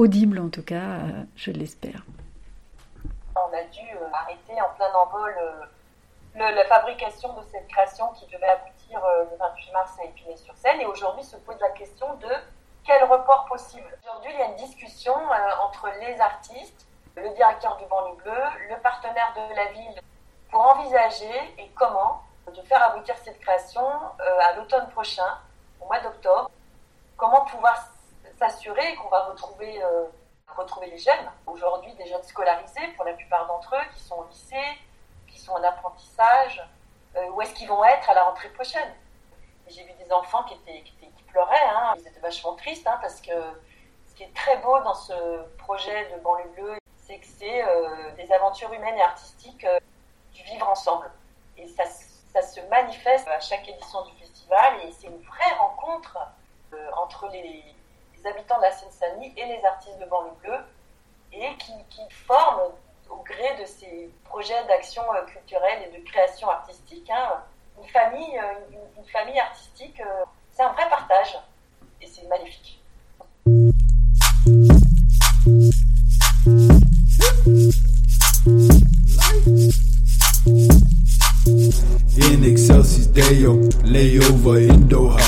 audible 0.00 0.38
en 0.38 0.48
tout 0.48 0.62
cas, 0.62 1.04
euh, 1.04 1.24
je 1.36 1.50
l'espère. 1.50 2.02
On 3.36 3.52
a 3.52 3.62
dû 3.64 3.84
euh, 3.94 4.08
arrêter 4.12 4.60
en 4.60 4.74
plein 4.74 4.92
envol 4.94 5.34
euh, 5.38 6.50
la 6.52 6.64
fabrication 6.64 7.34
de 7.34 7.42
cette 7.52 7.68
création 7.68 8.08
qui 8.12 8.24
devait 8.26 8.48
aboutir 8.48 9.00
le 9.30 9.36
28 9.36 9.72
mars 9.72 9.92
à 10.00 10.04
Épinay-sur-Seine. 10.04 10.80
Et 10.80 10.86
aujourd'hui 10.86 11.22
se 11.24 11.36
pose 11.36 11.56
la 11.60 11.70
question 11.70 12.14
de 12.14 12.28
quel 12.84 13.04
report 13.04 13.44
possible. 13.46 13.86
Aujourd'hui, 14.02 14.30
il 14.32 14.38
y 14.38 14.42
a 14.42 14.46
une 14.46 14.56
discussion 14.56 15.12
entre 15.62 15.88
les 16.00 16.18
artistes, 16.18 16.86
le 17.16 17.28
directeur 17.34 17.76
du 17.76 17.84
banlieue 17.86 18.16
bleu, 18.16 18.42
le 18.70 18.76
partenaire 18.80 19.34
de 19.36 19.54
la 19.54 19.72
ville, 19.72 20.00
pour 20.50 20.60
envisager 20.60 21.54
et 21.58 21.68
comment 21.74 22.22
de 22.46 22.62
faire 22.62 22.82
aboutir 22.82 23.16
cette 23.18 23.38
création 23.40 23.82
à 23.82 24.56
l'automne 24.56 24.88
prochain, 24.90 25.36
au 25.80 25.86
mois 25.86 26.00
d'octobre. 26.00 26.50
Comment 27.16 27.44
pouvoir 27.44 27.76
s'assurer 28.40 28.94
qu'on 28.96 29.08
va 29.08 29.24
retrouver, 29.24 29.82
euh, 29.82 30.06
retrouver 30.48 30.86
les 30.86 30.98
jeunes, 30.98 31.30
aujourd'hui 31.46 31.92
des 31.94 32.06
jeunes 32.06 32.22
scolarisés 32.22 32.88
pour 32.96 33.04
la 33.04 33.12
plupart 33.12 33.46
d'entre 33.46 33.76
eux, 33.76 33.94
qui 33.94 34.00
sont 34.00 34.16
au 34.16 34.26
lycée, 34.28 34.78
qui 35.28 35.38
sont 35.38 35.52
en 35.52 35.62
apprentissage, 35.62 36.66
euh, 37.16 37.28
où 37.30 37.42
est-ce 37.42 37.54
qu'ils 37.54 37.68
vont 37.68 37.84
être 37.84 38.08
à 38.08 38.14
la 38.14 38.24
rentrée 38.24 38.48
prochaine? 38.48 38.94
J'ai 39.68 39.84
vu 39.84 39.92
des 39.92 40.10
enfants 40.10 40.42
qui, 40.44 40.54
étaient, 40.54 40.82
qui, 40.82 41.22
pleuraient, 41.24 41.68
hein. 41.68 41.94
ils 41.98 42.08
étaient 42.08 42.20
vachement 42.20 42.54
tristes, 42.54 42.86
hein, 42.86 42.98
parce 43.00 43.20
que 43.20 43.30
ce 44.08 44.14
qui 44.16 44.24
est 44.24 44.34
très 44.34 44.56
beau 44.56 44.80
dans 44.80 44.94
ce 44.94 45.42
projet 45.58 46.10
de 46.10 46.18
banlieue 46.20 46.48
bleue, 46.56 46.78
c'est 46.96 47.18
que 47.18 47.26
c'est 47.26 47.62
euh, 47.62 48.10
des 48.16 48.32
aventures 48.32 48.72
humaines 48.72 48.96
et 48.96 49.02
artistiques 49.02 49.66
du 50.32 50.42
vivre 50.42 50.68
ensemble. 50.68 51.10
Et 51.56 51.68
ça, 51.68 51.84
ça 51.84 52.42
se 52.42 52.60
manifeste 52.62 53.28
à 53.28 53.38
chaque 53.38 53.68
édition 53.68 54.02
du 54.06 54.12
festival, 54.16 54.80
et 54.82 54.92
c'est 54.92 55.08
une 55.08 55.22
vraie 55.22 55.54
rencontre 55.58 56.18
entre 56.96 57.28
les, 57.28 57.64
les 58.22 58.30
habitants 58.30 58.58
de 58.58 58.62
la 58.62 58.72
Seine-Saint-Denis 58.72 59.32
et 59.36 59.46
les 59.46 59.64
artistes 59.64 59.98
de 59.98 60.06
banlieue 60.06 60.32
bleue, 60.42 60.60
et 61.32 61.56
qui, 61.58 61.72
qui 61.90 62.02
forment 62.10 62.72
au 63.08 63.16
gré 63.22 63.56
de 63.60 63.66
ces 63.66 64.10
projets 64.24 64.64
d'action 64.66 65.02
euh, 65.14 65.24
culturelle 65.26 65.88
et 65.88 65.98
de 65.98 66.04
création 66.04 66.48
artistique, 66.48 67.08
hein, 67.10 67.42
une 67.80 67.88
famille, 67.88 68.38
euh, 68.38 68.76
une, 68.98 69.04
famille 69.06 69.38
artistique, 69.38 70.00
euh, 70.00 70.24
c'est 70.52 70.62
un 70.62 70.72
vrai 70.72 70.88
partage. 70.88 71.38
et 72.00 72.06
c'est 72.06 72.26
magnifique. 72.28 72.80
In 81.50 82.44
excelsis 82.44 83.06
Deo, 83.08 83.56
layover 83.82 84.68
in 84.68 84.88
Doha. 84.88 85.18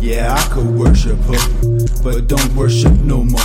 Yeah, 0.00 0.32
I 0.32 0.42
could 0.54 0.70
worship 0.78 1.18
her, 1.18 2.02
but 2.04 2.28
don't 2.28 2.54
worship 2.54 2.92
no 3.02 3.24
more. 3.24 3.40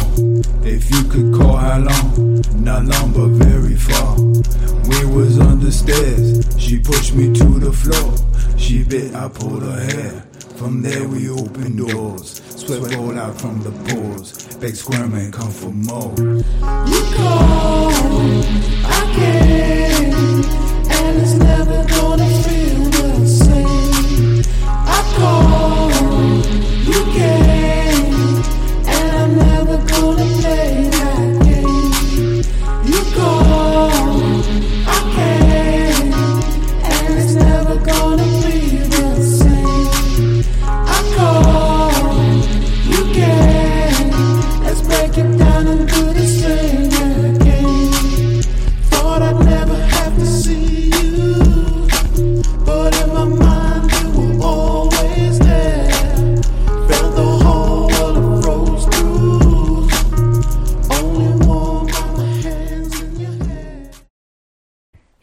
If 0.63 0.91
you 0.91 1.03
could 1.05 1.33
call 1.33 1.55
how 1.55 1.79
long, 1.79 2.43
not 2.53 2.85
long 2.85 3.11
but 3.11 3.29
very 3.43 3.75
far. 3.75 4.19
We 4.21 5.05
was 5.05 5.39
on 5.39 5.61
the 5.61 5.71
stairs, 5.71 6.45
she 6.59 6.77
pushed 6.77 7.15
me 7.15 7.33
to 7.33 7.59
the 7.59 7.73
floor. 7.73 8.13
She 8.55 8.83
bit, 8.83 9.15
I 9.15 9.27
pulled 9.27 9.63
her 9.63 9.79
hair. 9.79 10.23
From 10.57 10.83
there 10.83 11.07
we 11.07 11.27
opened 11.27 11.79
doors, 11.79 12.39
sweat 12.55 12.93
rolled 12.93 13.17
out 13.17 13.41
from 13.41 13.63
the 13.63 13.71
pores. 13.71 14.55
Beg 14.57 14.75
squirm 14.75 15.15
and 15.15 15.33
come 15.33 15.49
for 15.49 15.71
more. 15.71 16.13
You 16.19 17.01
call, 17.15 17.89
I 18.85 19.11
came, 19.15 19.90
you 26.83 27.03
can 27.13 27.60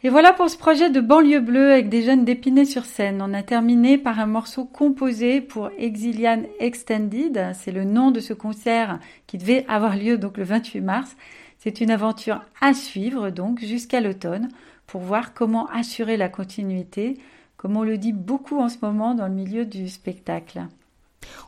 Et 0.09 0.11
voilà 0.11 0.33
pour 0.33 0.49
ce 0.49 0.57
projet 0.57 0.89
de 0.89 1.01
banlieue 1.01 1.39
bleue 1.39 1.71
avec 1.71 1.87
des 1.87 2.01
jeunes 2.01 2.25
d'Épinay-sur-Seine. 2.25 3.21
On 3.21 3.31
a 3.31 3.43
terminé 3.43 3.99
par 3.99 4.19
un 4.19 4.25
morceau 4.25 4.65
composé 4.65 5.39
pour 5.39 5.69
Exilian 5.77 6.41
Extended. 6.59 7.51
C'est 7.53 7.71
le 7.71 7.83
nom 7.83 8.09
de 8.09 8.19
ce 8.19 8.33
concert 8.33 8.97
qui 9.27 9.37
devait 9.37 9.67
avoir 9.67 9.95
lieu 9.95 10.17
donc 10.17 10.37
le 10.37 10.45
28 10.45 10.81
mars. 10.81 11.15
C'est 11.59 11.79
une 11.79 11.91
aventure 11.91 12.41
à 12.59 12.73
suivre 12.73 13.29
donc 13.29 13.59
jusqu'à 13.59 14.01
l'automne 14.01 14.49
pour 14.87 15.01
voir 15.01 15.35
comment 15.35 15.67
assurer 15.67 16.17
la 16.17 16.27
continuité, 16.27 17.19
comme 17.55 17.77
on 17.77 17.83
le 17.83 17.99
dit 17.99 18.11
beaucoup 18.11 18.57
en 18.57 18.69
ce 18.69 18.77
moment 18.81 19.13
dans 19.13 19.27
le 19.27 19.35
milieu 19.35 19.63
du 19.63 19.89
spectacle. 19.89 20.63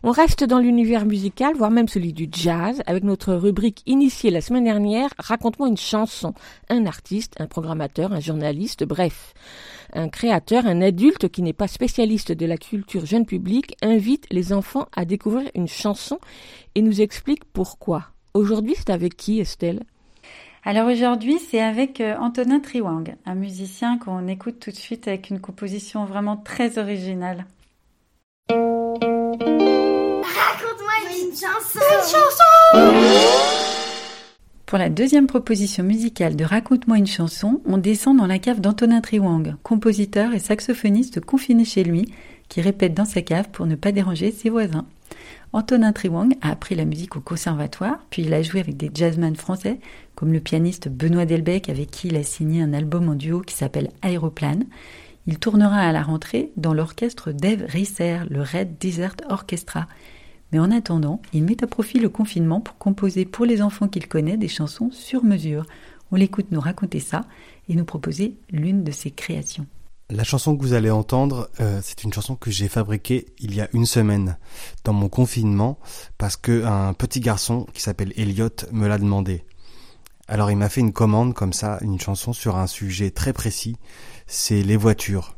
On 0.04 0.12
reste 0.12 0.44
dans 0.44 0.60
l'univers 0.60 1.06
musical, 1.06 1.56
voire 1.56 1.72
même 1.72 1.88
celui 1.88 2.14
du 2.14 2.28
jazz, 2.32 2.82
avec 2.88 3.04
notre 3.04 3.34
rubrique 3.34 3.84
initiée 3.86 4.32
la 4.32 4.42
semaine 4.42 4.64
dernière, 4.64 5.10
Raconte-moi 5.18 5.68
une 5.68 5.78
chanson. 5.78 6.34
Un 6.70 6.86
artiste, 6.86 7.36
un 7.40 7.48
programmateur, 7.48 8.12
un 8.12 8.20
journaliste, 8.20 8.84
bref. 8.84 9.34
Un 9.94 10.10
créateur, 10.10 10.66
un 10.66 10.82
adulte 10.82 11.30
qui 11.30 11.42
n'est 11.42 11.54
pas 11.54 11.68
spécialiste 11.68 12.32
de 12.32 12.46
la 12.46 12.58
culture 12.58 13.06
jeune 13.06 13.26
public, 13.26 13.76
invite 13.82 14.26
les 14.32 14.54
enfants 14.54 14.88
à 14.96 15.06
découvrir 15.06 15.50
une 15.54 15.68
chanson 15.68 16.20
et 16.76 16.82
nous 16.82 17.02
explique 17.02 17.46
pourquoi. 17.46 18.08
Aujourd'hui, 18.34 18.76
c'est 18.78 18.90
avec 18.90 19.16
qui, 19.16 19.40
Estelle? 19.40 19.84
Alors 20.64 20.88
aujourd'hui, 20.88 21.40
c'est 21.40 21.62
avec 21.62 22.02
euh, 22.02 22.16
Antonin 22.18 22.60
Triwang, 22.60 23.16
un 23.26 23.36
musicien 23.36 23.98
qu'on 23.98 24.28
écoute 24.28 24.60
tout 24.60 24.70
de 24.70 24.76
suite 24.76 25.08
avec 25.08 25.30
une 25.32 25.40
composition 25.40 26.06
vraiment 26.06 26.38
très 26.38 26.78
originale. 26.78 27.46
Raconte-moi 30.24 30.94
une 31.22 31.36
chanson. 31.36 31.80
Pour 34.66 34.78
la 34.78 34.90
deuxième 34.90 35.28
proposition 35.28 35.84
musicale 35.84 36.36
de 36.36 36.44
Raconte-moi 36.44 36.98
une 36.98 37.08
chanson, 37.08 37.62
on 37.66 37.78
descend 37.78 38.18
dans 38.18 38.28
la 38.28 38.40
cave 38.40 38.62
d'Antonin 38.62 39.02
Triwang, 39.02 39.56
compositeur 39.64 40.34
et 40.34 40.40
saxophoniste 40.40 41.20
confiné 41.20 41.66
chez 41.66 41.84
lui, 41.84 42.12
qui 42.50 42.62
répète 42.62 42.94
dans 42.94 43.06
sa 43.06 43.22
cave 43.22 43.50
pour 43.52 43.66
ne 43.66 43.76
pas 43.76 43.92
déranger 43.92 44.32
ses 44.32 44.50
voisins. 44.50 44.86
Antonin 45.54 45.92
Triwang 45.92 46.36
a 46.42 46.52
appris 46.52 46.76
la 46.76 46.86
musique 46.86 47.18
au 47.18 47.20
conservatoire, 47.20 48.06
puis 48.10 48.22
il 48.24 48.34
a 48.34 48.42
joué 48.42 48.62
avec 48.62 48.78
des 48.78 48.90
jazzmen 48.94 49.36
français, 49.36 49.80
comme 50.16 50.32
le 50.32 50.40
pianiste 50.40 50.88
Benoît 50.88 51.26
Delbecq, 51.26 51.70
avec 51.70 51.92
qui 51.92 52.08
il 52.08 52.16
a 52.16 52.24
signé 52.24 52.62
un 52.62 52.74
album 52.74 53.10
en 53.10 53.16
duo 53.16 53.42
qui 53.42 53.56
s'appelle 53.56 53.92
Aéroplane. 54.02 54.66
Il 55.28 55.38
tournera 55.38 55.78
à 55.78 55.92
la 55.92 56.02
rentrée 56.02 56.52
dans 56.58 56.74
l'orchestre 56.74 57.32
d'Eve 57.32 57.66
Risser, 57.68 58.20
le 58.30 58.42
Red 58.42 58.78
Desert 58.80 59.16
Orchestra. 59.30 59.88
Mais 60.52 60.60
en 60.60 60.72
attendant, 60.72 61.22
il 61.32 61.44
met 61.44 61.64
à 61.64 61.68
profit 61.68 62.00
le 62.00 62.10
confinement 62.10 62.60
pour 62.60 62.78
composer 62.78 63.26
pour 63.26 63.46
les 63.46 63.62
enfants 63.62 63.88
qu'il 63.88 64.08
connaît 64.08 64.38
des 64.38 64.48
chansons 64.48 64.90
sur 64.92 65.24
mesure. 65.24 65.66
On 66.12 66.16
l'écoute 66.16 66.52
nous 66.52 66.60
raconter 66.60 67.00
ça 67.00 67.26
et 67.70 67.76
nous 67.76 67.86
proposer 67.86 68.36
l'une 68.50 68.84
de 68.84 68.92
ses 68.92 69.12
créations. 69.12 69.68
La 70.10 70.26
chanson 70.26 70.58
que 70.58 70.62
vous 70.62 70.74
allez 70.74 70.92
entendre, 70.92 71.50
euh, 71.62 71.80
c'est 71.82 72.04
une 72.04 72.12
chanson 72.12 72.36
que 72.36 72.52
j'ai 72.52 72.68
fabriquée 72.68 73.28
il 73.40 73.56
y 73.56 73.62
a 73.62 73.70
une 73.72 73.86
semaine 73.86 74.38
dans 74.84 74.92
mon 74.92 75.08
confinement 75.08 75.80
parce 76.18 76.36
que 76.36 76.66
un 76.66 76.94
petit 76.94 77.22
garçon 77.22 77.66
qui 77.74 77.82
s'appelle 77.82 78.12
Elliot 78.18 78.50
me 78.74 78.88
l'a 78.88 78.98
demandé. 78.98 79.46
Alors 80.28 80.52
il 80.52 80.58
m'a 80.58 80.68
fait 80.68 80.82
une 80.82 80.92
commande 80.92 81.34
comme 81.34 81.54
ça, 81.54 81.78
une 81.82 82.00
chanson 82.00 82.34
sur 82.34 82.58
un 82.58 82.68
sujet 82.68 83.12
très 83.12 83.32
précis, 83.32 83.78
c'est 84.28 84.62
les 84.64 84.78
voitures. 84.78 85.38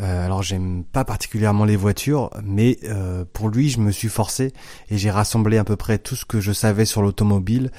Euh, 0.00 0.24
alors 0.24 0.42
j'aime 0.44 0.84
pas 0.84 1.04
particulièrement 1.04 1.64
les 1.64 1.74
voitures, 1.74 2.30
mais 2.44 2.78
euh, 2.84 3.24
pour 3.32 3.48
lui 3.48 3.68
je 3.68 3.80
me 3.80 3.90
suis 3.90 4.08
forcé 4.08 4.52
et 4.90 4.96
j'ai 4.98 5.10
rassemblé 5.10 5.58
à 5.58 5.64
peu 5.64 5.74
près 5.74 5.98
tout 5.98 6.14
ce 6.14 6.24
que 6.24 6.40
je 6.40 6.52
savais 6.52 6.84
sur 6.84 7.02
l'automobile 7.02 7.72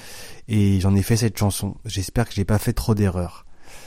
et 0.49 0.81
j'en 0.81 0.95
ai 0.95 1.01
fait 1.01 1.15
cette 1.15 1.37
chanson. 1.37 1.77
J'espère 1.85 2.27
que 2.27 2.33
j'ai 2.33 2.43
pas 2.43 2.57
fait 2.59 2.73
trop 2.73 2.93
d'erreurs. 2.93 3.45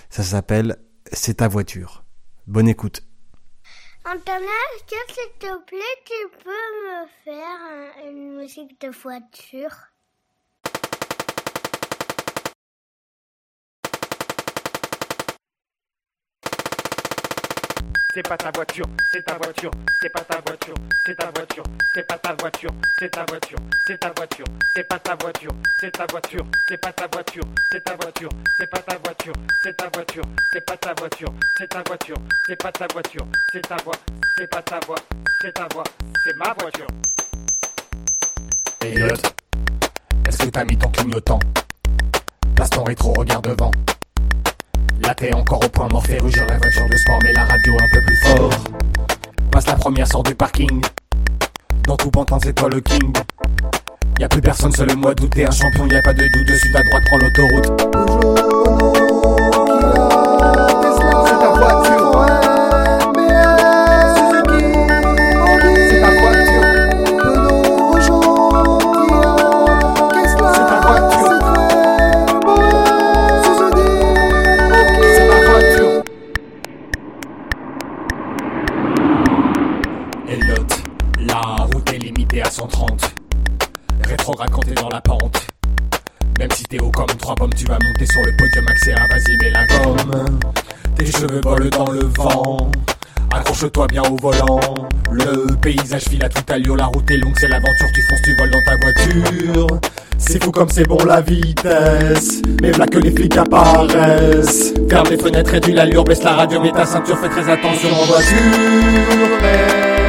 Ça 0.08 0.22
s'appelle 0.22 0.76
C'est 1.12 1.34
ta 1.34 1.48
voiture. 1.48 2.04
Bonne 2.46 2.68
écoute. 2.68 3.02
Antonin, 4.06 4.48
s'il 4.88 5.38
te 5.38 5.64
plaît, 5.66 5.78
tu 6.06 6.38
peux 6.42 6.50
me 6.50 7.06
faire 7.24 8.04
un- 8.06 8.10
une 8.10 8.36
musique 8.38 8.80
de 8.80 8.88
voiture? 8.88 9.91
C'est 18.14 18.28
pas 18.28 18.36
ta 18.36 18.50
voiture, 18.50 18.84
c'est 19.10 19.24
ta 19.24 19.38
voiture, 19.38 19.70
c'est 20.02 20.08
pas 20.10 20.20
ta 20.20 20.38
voiture, 20.46 20.74
c'est 21.06 21.14
ta 21.14 21.30
voiture, 21.30 21.64
c'est 21.94 22.06
pas 22.06 22.18
ta 22.18 22.34
voiture, 22.34 22.70
c'est 22.98 23.08
ta 23.08 23.24
voiture, 23.24 23.56
c'est 23.86 23.98
ta 23.98 24.12
voiture, 24.12 24.44
c'est 24.74 24.82
pas 24.86 24.98
ta 24.98 25.16
voiture, 25.16 25.50
c'est 25.80 25.90
ta 25.90 26.06
voiture, 26.10 26.44
c'est 26.68 26.76
pas 26.76 26.92
ta 26.92 27.08
voiture, 27.08 27.42
c'est 27.70 27.80
ta 27.82 27.96
voiture, 27.96 28.28
c'est 28.58 28.66
pas 28.66 28.80
ta 28.80 28.98
voiture, 28.98 29.32
c'est 29.62 29.76
ta 29.78 29.88
voiture, 29.94 30.24
c'est 30.52 30.60
pas 30.60 30.76
ta 30.76 30.92
voiture, 30.92 31.28
c'est 31.56 31.68
ta 31.68 31.82
voiture, 31.86 32.16
c'est 32.46 32.56
pas 32.56 32.72
ta 32.72 32.86
voiture, 32.92 33.26
c'est 33.50 33.62
ta 33.62 33.76
voix, 33.76 33.94
c'est 34.36 34.46
pas 34.46 34.62
ta 34.62 34.80
voix, 34.86 34.98
c'est 35.40 35.52
ta 35.52 35.68
voix, 35.72 35.84
c'est 36.22 36.36
ma 36.36 36.54
voiture. 36.60 36.86
Elliot, 38.82 39.06
est-ce 40.28 40.36
que 40.36 40.50
t'as 40.50 40.64
mis 40.64 40.76
ton 40.76 40.90
clignotant 40.90 41.38
Passe 42.56 42.68
ton 42.68 42.84
rétro, 42.84 43.14
regarde 43.14 43.48
devant. 43.48 43.70
Là 45.02 45.14
t'es 45.14 45.34
encore 45.34 45.64
au 45.64 45.68
point 45.68 45.88
mort, 45.88 46.04
rugir 46.20 46.46
la 46.46 46.58
voiture 46.58 46.88
de 46.88 46.96
sport, 46.96 47.18
mais 47.22 47.32
la 47.32 47.44
radio 47.44 47.74
un 47.74 47.88
peu 47.92 48.00
plus 48.02 48.16
fort. 48.16 48.50
Passe 49.50 49.66
la 49.66 49.74
première, 49.74 50.06
sort 50.06 50.22
du 50.22 50.34
parking. 50.34 50.80
Dans 51.86 51.96
tout 51.96 52.10
pantin, 52.10 52.38
c'est 52.42 52.54
toi 52.54 52.68
le 52.68 52.80
king. 52.80 53.12
Y 54.18 54.24
a 54.24 54.28
plus 54.28 54.40
personne, 54.40 54.72
seul 54.72 54.88
le 54.88 54.94
mois 54.94 55.14
d'août, 55.14 55.30
t'es 55.34 55.44
un 55.44 55.50
champion, 55.50 55.86
y 55.86 55.96
a 55.96 56.02
pas 56.02 56.14
de 56.14 56.28
doute, 56.28 56.46
dessus 56.46 56.74
à 56.76 56.82
droite, 56.82 57.02
prends 57.06 57.18
l'autoroute. 57.18 59.21
Bien 93.88 94.02
au 94.04 94.16
volant. 94.16 94.60
Le 95.10 95.54
paysage 95.56 96.04
file 96.04 96.24
à 96.24 96.28
toute 96.28 96.50
allure, 96.50 96.76
la 96.76 96.86
route 96.86 97.10
est 97.10 97.16
longue, 97.16 97.34
c'est 97.38 97.48
l'aventure, 97.48 97.88
tu 97.92 98.02
fonces, 98.02 98.22
tu 98.22 98.34
voles 98.36 98.50
dans 98.50 98.62
ta 98.64 98.76
voiture. 98.76 99.80
C'est 100.16 100.42
fou 100.42 100.50
comme 100.50 100.68
c'est 100.70 100.86
bon 100.86 100.98
la 101.04 101.20
vitesse. 101.20 102.40
Mais 102.62 102.70
voilà 102.70 102.86
que 102.86 102.98
les 102.98 103.10
flics 103.10 103.36
apparaissent. 103.36 104.72
Ferme 104.88 105.08
les 105.10 105.18
fenêtres, 105.18 105.50
réduis 105.50 105.72
l'allure, 105.72 106.04
baisse 106.04 106.22
la 106.22 106.32
radio, 106.32 106.60
mets 106.60 106.70
ta 106.70 106.86
ceinture, 106.86 107.18
fais 107.18 107.28
très 107.28 107.50
attention 107.50 107.88
en 107.90 108.04
voiture. 108.04 110.01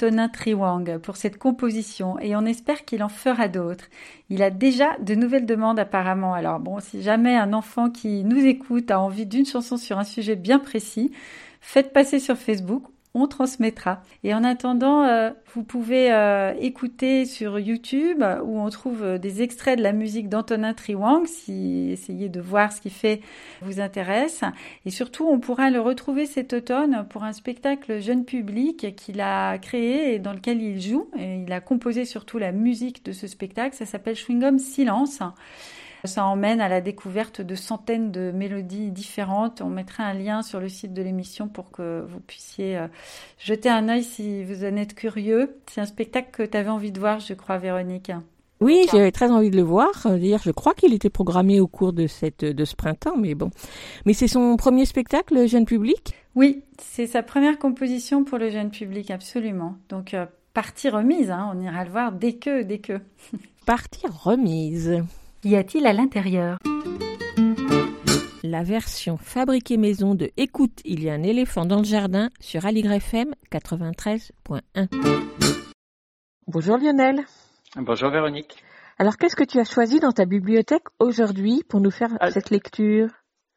Antonin 0.00 0.30
Triwang 0.30 0.96
pour 0.96 1.18
cette 1.18 1.36
composition 1.36 2.18
et 2.20 2.34
on 2.34 2.46
espère 2.46 2.86
qu'il 2.86 3.02
en 3.02 3.10
fera 3.10 3.48
d'autres. 3.48 3.84
Il 4.30 4.42
a 4.42 4.48
déjà 4.48 4.96
de 4.98 5.14
nouvelles 5.14 5.44
demandes 5.44 5.78
apparemment. 5.78 6.32
Alors 6.32 6.58
bon, 6.58 6.80
si 6.80 7.02
jamais 7.02 7.36
un 7.36 7.52
enfant 7.52 7.90
qui 7.90 8.24
nous 8.24 8.42
écoute 8.46 8.90
a 8.90 8.98
envie 8.98 9.26
d'une 9.26 9.44
chanson 9.44 9.76
sur 9.76 9.98
un 9.98 10.04
sujet 10.04 10.36
bien 10.36 10.58
précis, 10.58 11.12
faites 11.60 11.92
passer 11.92 12.18
sur 12.18 12.38
Facebook 12.38 12.84
on 13.14 13.26
transmettra. 13.26 14.02
Et 14.22 14.34
en 14.34 14.44
attendant, 14.44 15.02
euh, 15.02 15.30
vous 15.54 15.64
pouvez 15.64 16.12
euh, 16.12 16.54
écouter 16.60 17.26
sur 17.26 17.58
YouTube 17.58 18.22
où 18.44 18.60
on 18.60 18.70
trouve 18.70 19.02
euh, 19.02 19.18
des 19.18 19.42
extraits 19.42 19.76
de 19.76 19.82
la 19.82 19.92
musique 19.92 20.28
d'Antonin 20.28 20.74
Triwang 20.74 21.26
si 21.26 21.90
essayez 21.90 22.28
de 22.28 22.40
voir 22.40 22.72
ce 22.72 22.80
qu'il 22.80 22.92
fait 22.92 23.20
vous 23.62 23.80
intéresse. 23.80 24.42
Et 24.86 24.90
surtout, 24.90 25.26
on 25.26 25.40
pourra 25.40 25.70
le 25.70 25.80
retrouver 25.80 26.26
cet 26.26 26.52
automne 26.52 27.04
pour 27.10 27.24
un 27.24 27.32
spectacle 27.32 28.00
jeune 28.00 28.24
public 28.24 28.94
qu'il 28.94 29.20
a 29.20 29.58
créé 29.58 30.14
et 30.14 30.18
dans 30.20 30.32
lequel 30.32 30.62
il 30.62 30.80
joue. 30.80 31.10
Et 31.18 31.42
il 31.46 31.52
a 31.52 31.60
composé 31.60 32.04
surtout 32.04 32.38
la 32.38 32.52
musique 32.52 33.04
de 33.04 33.12
ce 33.12 33.26
spectacle. 33.26 33.74
Ça 33.74 33.86
s'appelle 33.86 34.14
Chewing 34.14 34.58
Silence. 34.58 35.20
Ça 36.04 36.24
emmène 36.24 36.60
à 36.60 36.68
la 36.68 36.80
découverte 36.80 37.40
de 37.40 37.54
centaines 37.54 38.10
de 38.10 38.30
mélodies 38.30 38.90
différentes. 38.90 39.60
On 39.60 39.68
mettra 39.68 40.04
un 40.04 40.14
lien 40.14 40.42
sur 40.42 40.60
le 40.60 40.68
site 40.68 40.94
de 40.94 41.02
l'émission 41.02 41.48
pour 41.48 41.70
que 41.70 42.04
vous 42.08 42.20
puissiez 42.20 42.78
euh, 42.78 42.88
jeter 43.38 43.68
un 43.68 43.88
œil 43.88 44.02
si 44.02 44.44
vous 44.44 44.64
en 44.64 44.76
êtes 44.76 44.94
curieux. 44.94 45.56
C'est 45.70 45.80
un 45.80 45.86
spectacle 45.86 46.30
que 46.32 46.42
tu 46.42 46.56
avais 46.56 46.70
envie 46.70 46.92
de 46.92 47.00
voir, 47.00 47.20
je 47.20 47.34
crois, 47.34 47.58
Véronique. 47.58 48.12
Oui, 48.60 48.86
j'avais 48.92 49.10
très 49.10 49.30
envie 49.30 49.50
de 49.50 49.56
le 49.56 49.62
voir. 49.62 49.90
D'ailleurs, 50.04 50.42
je 50.44 50.50
crois 50.50 50.74
qu'il 50.74 50.92
était 50.92 51.08
programmé 51.08 51.60
au 51.60 51.66
cours 51.66 51.94
de 51.94 52.06
cette 52.06 52.44
de 52.44 52.64
ce 52.66 52.76
printemps, 52.76 53.16
mais 53.16 53.34
bon. 53.34 53.50
Mais 54.04 54.12
c'est 54.12 54.28
son 54.28 54.56
premier 54.56 54.84
spectacle 54.84 55.48
jeune 55.48 55.64
public? 55.64 56.14
Oui, 56.34 56.62
c'est 56.78 57.06
sa 57.06 57.22
première 57.22 57.58
composition 57.58 58.22
pour 58.22 58.36
le 58.36 58.50
jeune 58.50 58.70
public, 58.70 59.10
absolument. 59.10 59.76
Donc 59.88 60.12
euh, 60.12 60.26
partie 60.52 60.90
remise, 60.90 61.30
hein, 61.30 61.50
on 61.54 61.60
ira 61.60 61.84
le 61.84 61.90
voir 61.90 62.12
dès 62.12 62.34
que, 62.34 62.62
dès 62.62 62.78
que. 62.78 63.00
Partie 63.64 64.06
remise. 64.06 65.02
Y 65.44 65.56
a-t-il 65.56 65.86
à 65.86 65.92
l'intérieur? 65.92 66.58
La 68.42 68.62
version 68.62 69.16
fabriquée 69.16 69.76
maison 69.76 70.14
de 70.14 70.30
Écoute, 70.36 70.80
il 70.84 71.02
y 71.02 71.08
a 71.10 71.14
un 71.14 71.22
éléphant 71.22 71.64
dans 71.66 71.78
le 71.78 71.84
jardin 71.84 72.30
sur 72.40 72.66
Aligre 72.66 72.92
FM 72.92 73.34
93.1. 73.52 74.88
Bonjour 76.46 76.76
Lionel. 76.78 77.20
Bonjour 77.76 78.10
Véronique. 78.10 78.56
Alors 78.98 79.16
qu'est-ce 79.16 79.36
que 79.36 79.44
tu 79.44 79.58
as 79.58 79.64
choisi 79.64 80.00
dans 80.00 80.12
ta 80.12 80.26
bibliothèque 80.26 80.84
aujourd'hui 80.98 81.62
pour 81.68 81.80
nous 81.80 81.90
faire 81.90 82.10
Ah. 82.20 82.30
cette 82.30 82.50
lecture? 82.50 83.08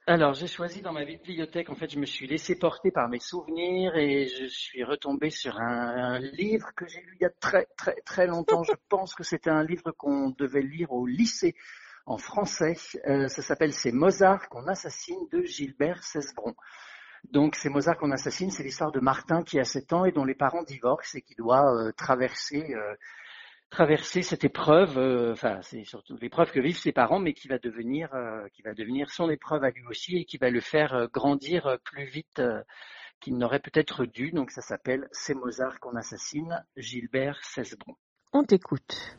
Alors 0.05 0.33
j'ai 0.33 0.47
choisi 0.47 0.81
dans 0.81 0.91
ma 0.91 1.05
bibliothèque, 1.05 1.69
en 1.69 1.75
fait 1.75 1.89
je 1.89 1.97
me 1.97 2.05
suis 2.05 2.27
laissé 2.27 2.59
porter 2.59 2.91
par 2.91 3.07
mes 3.07 3.19
souvenirs 3.21 3.95
et 3.95 4.27
je 4.27 4.47
suis 4.47 4.83
retombé 4.83 5.29
sur 5.29 5.57
un, 5.61 6.15
un 6.15 6.19
livre 6.19 6.71
que 6.75 6.85
j'ai 6.85 6.99
lu 6.99 7.15
il 7.21 7.23
y 7.23 7.25
a 7.25 7.29
très 7.29 7.67
très 7.77 7.95
très 8.05 8.27
longtemps. 8.27 8.63
je 8.63 8.73
pense 8.89 9.15
que 9.15 9.23
c'était 9.23 9.49
un 9.49 9.63
livre 9.63 9.91
qu'on 9.91 10.31
devait 10.31 10.61
lire 10.61 10.91
au 10.91 11.05
lycée 11.07 11.55
en 12.05 12.17
français. 12.17 12.75
Euh, 13.07 13.29
ça 13.29 13.41
s'appelle 13.41 13.71
C'est 13.71 13.93
Mozart 13.93 14.49
qu'on 14.49 14.67
assassine 14.67 15.25
de 15.31 15.41
Gilbert 15.43 16.03
Cesbron. 16.03 16.53
Donc 17.31 17.55
c'est 17.55 17.69
Mozart 17.69 17.97
qu'on 17.97 18.11
assassine, 18.11 18.51
c'est 18.51 18.63
l'histoire 18.63 18.91
de 18.91 18.99
Martin 18.99 19.41
qui 19.43 19.57
a 19.57 19.63
7 19.63 19.93
ans 19.93 20.03
et 20.03 20.11
dont 20.11 20.25
les 20.25 20.35
parents 20.35 20.63
divorcent 20.63 21.17
et 21.17 21.21
qui 21.21 21.35
doit 21.35 21.73
euh, 21.73 21.93
traverser 21.93 22.75
euh, 22.75 22.95
traverser 23.73 24.21
cette 24.21 24.43
épreuve, 24.43 24.99
euh, 24.99 25.33
enfin 25.33 25.59
c'est 25.63 25.83
surtout 25.83 26.15
l'épreuve 26.21 26.51
que 26.51 26.59
vivent 26.59 26.77
ses 26.77 26.91
parents, 26.91 27.17
mais 27.17 27.33
qui 27.33 27.47
va 27.47 27.57
devenir 27.57 28.13
euh, 28.13 28.47
qui 28.53 28.61
va 28.61 28.75
devenir 28.75 29.09
son 29.09 29.31
épreuve 29.31 29.63
à 29.63 29.71
lui 29.71 29.83
aussi 29.87 30.17
et 30.17 30.25
qui 30.25 30.37
va 30.37 30.51
le 30.51 30.61
faire 30.61 30.93
euh, 30.93 31.07
grandir 31.11 31.65
euh, 31.65 31.77
plus 31.83 32.05
vite 32.05 32.37
euh, 32.37 32.61
qu'il 33.19 33.35
n'aurait 33.35 33.59
peut-être 33.59 34.05
dû. 34.05 34.29
Donc 34.29 34.51
ça 34.51 34.61
s'appelle 34.61 35.07
C'est 35.11 35.33
Mozart 35.33 35.79
qu'on 35.79 35.95
assassine, 35.95 36.63
Gilbert 36.77 37.39
Cesbron. 37.43 37.95
On 38.31 38.43
t'écoute. 38.43 39.17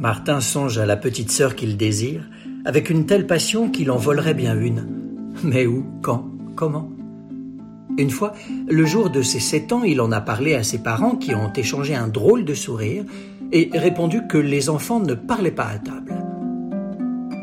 Martin 0.00 0.40
songe 0.40 0.78
à 0.78 0.86
la 0.86 0.96
petite 0.96 1.30
sœur 1.30 1.54
qu'il 1.54 1.76
désire, 1.76 2.26
avec 2.64 2.90
une 2.90 3.06
telle 3.06 3.26
passion 3.26 3.70
qu'il 3.70 3.90
en 3.90 3.96
volerait 3.96 4.34
bien 4.34 4.58
une. 4.58 4.86
Mais 5.44 5.66
où, 5.66 5.84
quand, 6.02 6.26
comment? 6.56 6.90
Une 7.98 8.10
fois, 8.10 8.32
le 8.68 8.86
jour 8.86 9.10
de 9.10 9.22
ses 9.22 9.40
sept 9.40 9.72
ans, 9.72 9.82
il 9.82 10.00
en 10.00 10.12
a 10.12 10.20
parlé 10.20 10.54
à 10.54 10.62
ses 10.62 10.78
parents 10.78 11.16
qui 11.16 11.34
ont 11.34 11.52
échangé 11.52 11.94
un 11.94 12.08
drôle 12.08 12.44
de 12.44 12.54
sourire 12.54 13.04
et 13.52 13.70
répondu 13.74 14.26
que 14.28 14.38
les 14.38 14.70
enfants 14.70 15.00
ne 15.00 15.14
parlaient 15.14 15.50
pas 15.50 15.66
à 15.66 15.78
table. 15.78 16.14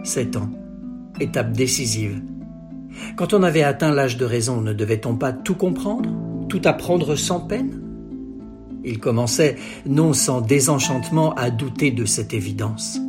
Sept 0.03 0.37
ans, 0.37 0.49
étape 1.19 1.51
décisive. 1.51 2.21
Quand 3.15 3.33
on 3.33 3.43
avait 3.43 3.63
atteint 3.63 3.93
l'âge 3.93 4.17
de 4.17 4.25
raison, 4.25 4.61
ne 4.61 4.73
devait-on 4.73 5.15
pas 5.15 5.33
tout 5.33 5.55
comprendre, 5.55 6.09
tout 6.47 6.61
apprendre 6.63 7.15
sans 7.15 7.41
peine? 7.41 7.81
Il 8.83 8.99
commençait, 8.99 9.57
non 9.85 10.13
sans 10.13 10.39
désenchantement, 10.39 11.33
à 11.35 11.49
douter 11.49 11.91
de 11.91 12.05
cette 12.05 12.33
évidence. 12.33 12.99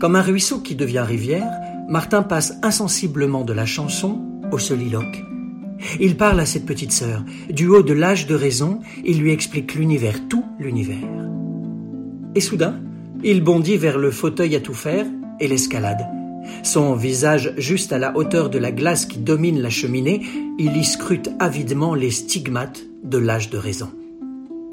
Comme 0.00 0.16
un 0.16 0.22
ruisseau 0.22 0.60
qui 0.60 0.76
devient 0.76 1.04
rivière, 1.06 1.52
Martin 1.86 2.22
passe 2.22 2.54
insensiblement 2.62 3.44
de 3.44 3.52
la 3.52 3.66
chanson 3.66 4.22
au 4.50 4.58
soliloque. 4.58 5.22
Il 6.00 6.16
parle 6.16 6.40
à 6.40 6.46
cette 6.46 6.64
petite 6.64 6.92
sœur. 6.92 7.22
Du 7.50 7.68
haut 7.68 7.82
de 7.82 7.92
l'âge 7.92 8.26
de 8.26 8.34
raison, 8.34 8.80
il 9.04 9.20
lui 9.20 9.30
explique 9.30 9.74
l'univers, 9.74 10.26
tout 10.26 10.44
l'univers. 10.58 11.06
Et 12.34 12.40
soudain, 12.40 12.80
il 13.22 13.42
bondit 13.42 13.76
vers 13.76 13.98
le 13.98 14.10
fauteuil 14.10 14.56
à 14.56 14.60
tout 14.60 14.72
faire 14.72 15.04
et 15.38 15.48
l'escalade. 15.48 16.06
Son 16.62 16.94
visage 16.94 17.52
juste 17.58 17.92
à 17.92 17.98
la 17.98 18.16
hauteur 18.16 18.48
de 18.48 18.58
la 18.58 18.72
glace 18.72 19.04
qui 19.04 19.18
domine 19.18 19.60
la 19.60 19.68
cheminée, 19.68 20.22
il 20.58 20.74
y 20.78 20.84
scrute 20.84 21.28
avidement 21.38 21.94
les 21.94 22.10
stigmates 22.10 22.80
de 23.04 23.18
l'âge 23.18 23.50
de 23.50 23.58
raison. 23.58 23.90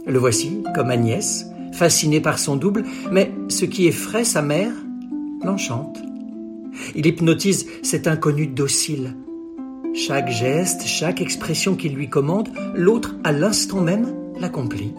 Le 0.06 0.20
voici, 0.20 0.64
comme 0.74 0.90
Agnès, 0.90 1.46
fasciné 1.74 2.22
par 2.22 2.40
son 2.40 2.56
double, 2.56 2.86
mais 3.12 3.34
ce 3.50 3.66
qui 3.66 3.88
effraie 3.88 4.24
sa 4.24 4.42
mère 4.42 4.72
l'enchante. 5.44 6.00
Il 6.96 7.06
hypnotise 7.06 7.68
cet 7.84 8.08
inconnu 8.08 8.48
docile. 8.48 9.16
Chaque 9.94 10.30
geste, 10.30 10.86
chaque 10.86 11.22
expression 11.22 11.76
qu'il 11.76 11.94
lui 11.94 12.10
commande, 12.10 12.50
l'autre 12.76 13.16
à 13.24 13.32
l'instant 13.32 13.82
même 13.82 14.14
l'accomplit. 14.40 14.94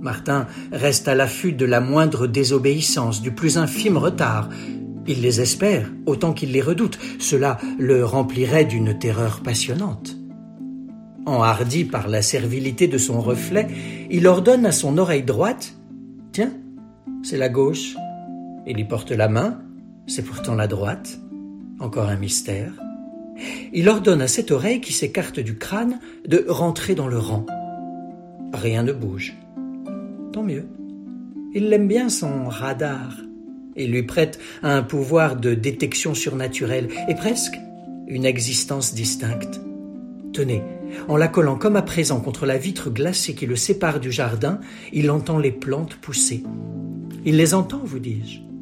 Martin 0.00 0.46
reste 0.70 1.08
à 1.08 1.14
l'affût 1.14 1.52
de 1.52 1.64
la 1.64 1.80
moindre 1.80 2.26
désobéissance, 2.26 3.22
du 3.22 3.30
plus 3.30 3.56
infime 3.56 3.96
retard. 3.96 4.50
Il 5.06 5.22
les 5.22 5.40
espère 5.40 5.90
autant 6.04 6.34
qu'il 6.34 6.52
les 6.52 6.60
redoute. 6.60 6.98
Cela 7.18 7.56
le 7.78 8.04
remplirait 8.04 8.66
d'une 8.66 8.98
terreur 8.98 9.40
passionnante. 9.40 10.16
Enhardi 11.24 11.86
par 11.86 12.08
la 12.08 12.20
servilité 12.20 12.86
de 12.86 12.98
son 12.98 13.22
reflet, 13.22 13.66
il 14.10 14.26
ordonne 14.26 14.66
à 14.66 14.72
son 14.72 14.98
oreille 14.98 15.22
droite 15.22 15.74
Tiens, 16.32 16.52
c'est 17.22 17.38
la 17.38 17.48
gauche. 17.48 17.96
Il 18.66 18.78
y 18.78 18.84
porte 18.84 19.10
la 19.10 19.28
main, 19.28 19.60
c'est 20.06 20.24
pourtant 20.24 20.54
la 20.54 20.66
droite. 20.66 21.18
Encore 21.80 22.08
un 22.08 22.16
mystère. 22.16 22.72
Il 23.72 23.88
ordonne 23.88 24.22
à 24.22 24.28
cette 24.28 24.50
oreille 24.50 24.80
qui 24.80 24.92
s'écarte 24.92 25.40
du 25.40 25.58
crâne 25.58 25.98
de 26.26 26.46
rentrer 26.48 26.94
dans 26.94 27.08
le 27.08 27.18
rang. 27.18 27.44
Rien 28.54 28.84
ne 28.84 28.92
bouge. 28.92 29.36
Tant 30.32 30.42
mieux. 30.42 30.66
Il 31.54 31.68
l'aime 31.68 31.88
bien 31.88 32.08
son 32.08 32.48
radar. 32.48 33.16
Il 33.76 33.90
lui 33.90 34.04
prête 34.04 34.38
un 34.62 34.82
pouvoir 34.82 35.36
de 35.36 35.54
détection 35.54 36.14
surnaturelle 36.14 36.88
et 37.08 37.14
presque 37.14 37.58
une 38.06 38.24
existence 38.24 38.94
distincte. 38.94 39.60
Tenez, 40.32 40.62
en 41.08 41.16
la 41.16 41.28
collant 41.28 41.56
comme 41.56 41.76
à 41.76 41.82
présent 41.82 42.20
contre 42.20 42.46
la 42.46 42.56
vitre 42.56 42.90
glacée 42.90 43.34
qui 43.34 43.46
le 43.46 43.56
sépare 43.56 44.00
du 44.00 44.10
jardin, 44.10 44.60
il 44.92 45.10
entend 45.10 45.38
les 45.38 45.52
plantes 45.52 45.96
pousser. 45.96 46.44
Il 47.24 47.36
les 47.36 47.54
entend, 47.54 47.80
vous 47.84 47.98
dis-je. 47.98 48.53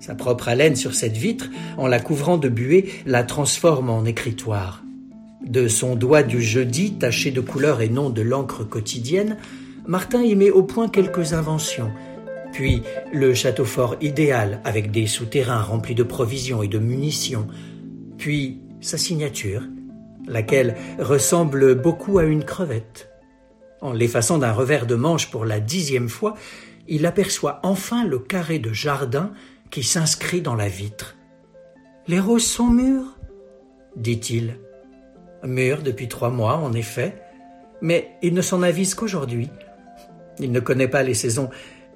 Sa 0.00 0.14
propre 0.14 0.48
haleine 0.48 0.76
sur 0.76 0.94
cette 0.94 1.16
vitre, 1.16 1.50
en 1.76 1.86
la 1.86 1.98
couvrant 1.98 2.38
de 2.38 2.48
buée, 2.48 2.88
la 3.04 3.24
transforme 3.24 3.90
en 3.90 4.04
écritoire. 4.04 4.82
De 5.44 5.66
son 5.66 5.96
doigt 5.96 6.22
du 6.22 6.40
jeudi, 6.40 6.94
taché 6.94 7.30
de 7.30 7.40
couleur 7.40 7.80
et 7.80 7.88
non 7.88 8.10
de 8.10 8.22
l'encre 8.22 8.64
quotidienne, 8.64 9.36
Martin 9.86 10.22
y 10.22 10.34
met 10.36 10.50
au 10.50 10.62
point 10.62 10.88
quelques 10.88 11.32
inventions. 11.32 11.90
Puis 12.52 12.82
le 13.12 13.34
château 13.34 13.64
fort 13.64 13.96
idéal, 14.00 14.60
avec 14.64 14.90
des 14.90 15.06
souterrains 15.06 15.62
remplis 15.62 15.94
de 15.94 16.02
provisions 16.02 16.62
et 16.62 16.68
de 16.68 16.78
munitions. 16.78 17.46
Puis 18.18 18.60
sa 18.80 18.98
signature, 18.98 19.62
laquelle 20.26 20.76
ressemble 20.98 21.74
beaucoup 21.74 22.18
à 22.18 22.24
une 22.24 22.44
crevette. 22.44 23.08
En 23.80 23.92
l'effaçant 23.92 24.38
d'un 24.38 24.52
revers 24.52 24.86
de 24.86 24.94
manche 24.94 25.30
pour 25.30 25.44
la 25.44 25.60
dixième 25.60 26.08
fois, 26.08 26.34
il 26.86 27.06
aperçoit 27.06 27.60
enfin 27.62 28.04
le 28.04 28.18
carré 28.18 28.58
de 28.58 28.72
jardin 28.72 29.32
qui 29.70 29.82
s'inscrit 29.82 30.42
dans 30.42 30.54
la 30.54 30.68
vitre. 30.68 31.16
Les 32.06 32.20
roses 32.20 32.46
sont 32.46 32.68
mûres 32.68 33.18
dit-il. 33.98 34.58
Mûres 35.44 35.82
depuis 35.82 36.08
trois 36.08 36.30
mois, 36.30 36.56
en 36.56 36.72
effet, 36.72 37.22
mais 37.80 38.10
il 38.22 38.34
ne 38.34 38.42
s'en 38.42 38.62
avise 38.62 38.94
qu'aujourd'hui. 38.94 39.50
Il 40.38 40.52
ne 40.52 40.60
connaît 40.60 40.88
pas 40.88 41.02
les 41.02 41.14
saisons. 41.14 41.50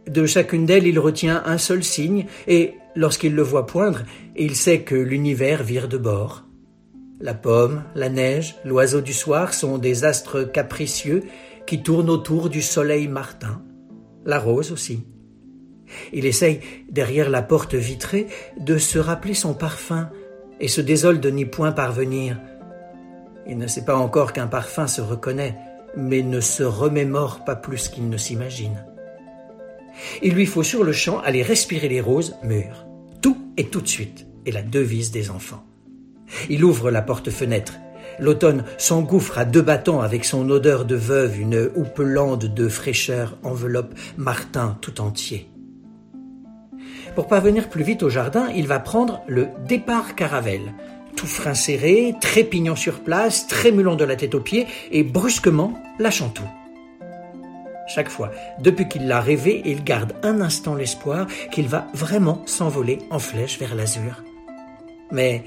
De 0.07 0.27
chacune 0.27 0.67
d'elles, 0.67 0.87
il 0.87 0.99
retient 0.99 1.43
un 1.47 1.59
seul 1.59 1.83
signe, 1.85 2.27
et 2.47 2.75
lorsqu'il 2.95 3.35
le 3.35 3.43
voit 3.43 3.67
poindre, 3.67 4.03
il 4.37 4.57
sait 4.57 4.83
que 4.83 4.95
l'univers 4.95 5.63
vire 5.63 5.89
de 5.89 5.99
bord. 5.99 6.45
La 7.21 7.35
pomme, 7.35 7.85
la 7.95 8.09
neige, 8.09 8.57
l'oiseau 8.65 9.01
du 9.01 9.13
soir 9.13 9.55
sont 9.55 9.79
des 9.79 10.05
astres 10.05 10.43
capricieux 10.43 11.23
qui 11.67 11.83
tournent 11.83 12.11
autour 12.11 12.49
du 12.49 12.61
soleil 12.61 13.07
martin. 13.07 13.63
La 14.25 14.41
rose 14.41 14.73
aussi. 14.73 15.05
Il 16.13 16.27
essaye, 16.27 16.61
derrière 16.89 17.31
la 17.31 17.43
porte 17.43 17.75
vitrée, 17.75 18.27
de 18.59 18.79
se 18.79 18.99
rappeler 18.99 19.35
son 19.35 19.55
parfum 19.55 20.09
et 20.61 20.69
se 20.69 20.81
désole 20.81 21.21
de 21.21 21.31
n'y 21.31 21.45
point 21.45 21.73
parvenir. 21.73 22.39
Il 23.47 23.59
ne 23.59 23.67
sait 23.67 23.85
pas 23.85 23.97
encore 23.97 24.33
qu'un 24.33 24.47
parfum 24.47 24.87
se 24.87 25.01
reconnaît, 25.01 25.57
mais 25.97 26.23
ne 26.23 26.41
se 26.41 26.63
remémore 26.63 27.45
pas 27.45 27.57
plus 27.57 27.89
qu'il 27.89 28.09
ne 28.09 28.17
s'imagine. 28.17 28.85
Il 30.23 30.35
lui 30.35 30.47
faut 30.47 30.63
sur 30.63 30.85
le 30.85 30.93
champ 30.93 31.21
aller 31.21 31.43
respirer 31.43 31.89
les 31.89 32.01
roses 32.01 32.37
mûres. 32.43 32.87
Tout 33.21 33.37
et 33.57 33.67
tout 33.67 33.81
de 33.81 33.89
suite 33.89 34.27
est 34.47 34.53
la 34.53 34.63
devise 34.63 35.11
des 35.11 35.31
enfants. 35.31 35.65
Il 36.49 36.65
ouvre 36.65 36.91
la 36.91 37.03
porte-fenêtre. 37.03 37.75
L'automne 38.19 38.65
s'engouffre 38.79 39.39
à 39.39 39.45
deux 39.45 39.63
battants 39.63 40.01
avec 40.01 40.25
son 40.25 40.49
odeur 40.51 40.85
de 40.85 40.97
veuve, 40.97 41.41
une 41.41 41.71
houppelande 41.75 42.55
de 42.55 42.69
fraîcheur 42.69 43.37
enveloppe 43.43 43.95
Martin 44.17 44.79
tout 44.81 45.01
entier. 45.01 45.52
Pour 47.15 47.27
parvenir 47.27 47.69
plus 47.69 47.85
vite 47.85 48.03
au 48.03 48.09
jardin, 48.09 48.49
il 48.55 48.67
va 48.67 48.79
prendre 48.79 49.23
le 49.27 49.49
départ 49.69 50.15
Caravelle. 50.15 50.73
Tout 51.15 51.27
frein 51.27 51.53
serré, 51.53 52.15
trépignant 52.23 52.77
sur 52.77 53.01
place, 53.01 53.47
trémulant 53.47 53.97
de 53.97 54.05
la 54.05 54.17
tête 54.17 54.35
aux 54.35 54.41
pieds 54.41 54.67
et 54.91 55.03
brusquement 55.03 55.75
lâchant 55.99 56.31
tout. 56.31 56.49
Chaque 57.87 58.09
fois, 58.09 58.31
depuis 58.61 58.89
qu'il 58.89 59.07
l'a 59.07 59.21
rêvé, 59.21 59.61
il 59.67 59.85
garde 59.85 60.15
un 60.23 60.41
instant 60.41 60.75
l'espoir 60.75 61.27
qu'il 61.51 61.69
va 61.69 61.89
vraiment 61.93 62.43
s'envoler 62.47 62.99
en 63.11 63.19
flèche 63.19 63.59
vers 63.59 63.75
l'azur. 63.75 64.23
Mais 65.11 65.45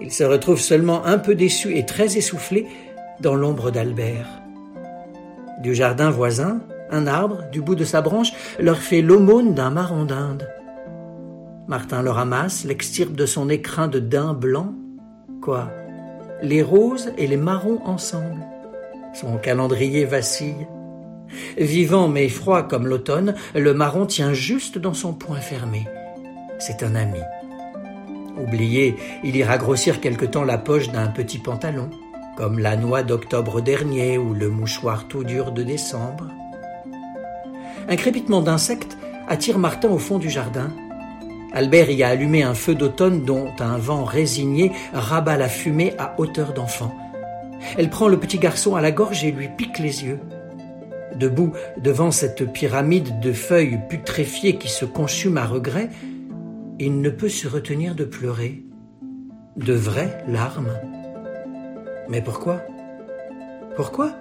il 0.00 0.10
se 0.10 0.24
retrouve 0.24 0.60
seulement 0.60 1.04
un 1.04 1.18
peu 1.18 1.34
déçu 1.34 1.76
et 1.76 1.84
très 1.84 2.16
essoufflé 2.16 2.66
dans 3.20 3.34
l'ombre 3.34 3.70
d'Albert. 3.70 4.40
Du 5.60 5.74
jardin 5.74 6.10
voisin, 6.10 6.62
un 6.90 7.06
arbre, 7.06 7.42
du 7.52 7.60
bout 7.60 7.74
de 7.74 7.84
sa 7.84 8.00
branche, 8.00 8.32
leur 8.58 8.78
fait 8.78 9.02
l'aumône 9.02 9.52
d'un 9.52 9.70
marron 9.70 10.06
d'Inde. 10.06 10.48
Martin 11.72 12.02
le 12.02 12.10
ramasse, 12.10 12.64
l'extirpe 12.66 13.14
de 13.14 13.24
son 13.24 13.48
écrin 13.48 13.88
de 13.88 13.98
daim 13.98 14.34
blanc. 14.34 14.74
Quoi? 15.40 15.70
Les 16.42 16.60
roses 16.60 17.14
et 17.16 17.26
les 17.26 17.38
marrons 17.38 17.80
ensemble. 17.86 18.44
Son 19.14 19.38
calendrier 19.38 20.04
vacille. 20.04 20.66
Vivant 21.56 22.08
mais 22.08 22.28
froid 22.28 22.64
comme 22.64 22.86
l'automne, 22.86 23.36
le 23.54 23.72
marron 23.72 24.04
tient 24.04 24.34
juste 24.34 24.76
dans 24.76 24.92
son 24.92 25.14
poing 25.14 25.38
fermé. 25.38 25.88
C'est 26.58 26.82
un 26.82 26.94
ami. 26.94 27.20
Oublié, 28.38 28.96
il 29.24 29.34
ira 29.34 29.56
grossir 29.56 30.02
quelque 30.02 30.26
temps 30.26 30.44
la 30.44 30.58
poche 30.58 30.92
d'un 30.92 31.06
petit 31.06 31.38
pantalon, 31.38 31.88
comme 32.36 32.58
la 32.58 32.76
noix 32.76 33.02
d'octobre 33.02 33.62
dernier 33.62 34.18
ou 34.18 34.34
le 34.34 34.50
mouchoir 34.50 35.08
tout 35.08 35.24
dur 35.24 35.52
de 35.52 35.62
décembre. 35.62 36.28
Un 37.88 37.96
crépitement 37.96 38.42
d'insectes 38.42 38.98
attire 39.26 39.58
Martin 39.58 39.88
au 39.88 39.98
fond 39.98 40.18
du 40.18 40.28
jardin. 40.28 40.70
Albert 41.54 41.90
y 41.90 42.02
a 42.02 42.08
allumé 42.08 42.42
un 42.42 42.54
feu 42.54 42.74
d'automne 42.74 43.24
dont 43.24 43.52
un 43.60 43.76
vent 43.76 44.04
résigné 44.04 44.72
rabat 44.92 45.36
la 45.36 45.48
fumée 45.48 45.94
à 45.98 46.14
hauteur 46.18 46.54
d'enfant. 46.54 46.96
Elle 47.76 47.90
prend 47.90 48.08
le 48.08 48.18
petit 48.18 48.38
garçon 48.38 48.74
à 48.74 48.80
la 48.80 48.90
gorge 48.90 49.24
et 49.24 49.32
lui 49.32 49.48
pique 49.48 49.78
les 49.78 50.04
yeux. 50.04 50.18
Debout 51.14 51.52
devant 51.76 52.10
cette 52.10 52.50
pyramide 52.52 53.20
de 53.20 53.32
feuilles 53.32 53.80
putréfiées 53.88 54.56
qui 54.56 54.68
se 54.68 54.84
consument 54.84 55.38
à 55.38 55.46
regret, 55.46 55.90
il 56.78 57.00
ne 57.00 57.10
peut 57.10 57.28
se 57.28 57.46
retenir 57.46 57.94
de 57.94 58.04
pleurer. 58.04 58.64
De 59.56 59.74
vraies 59.74 60.24
larmes. 60.26 60.72
Mais 62.08 62.22
pourquoi? 62.22 62.62
Pourquoi? 63.76 64.16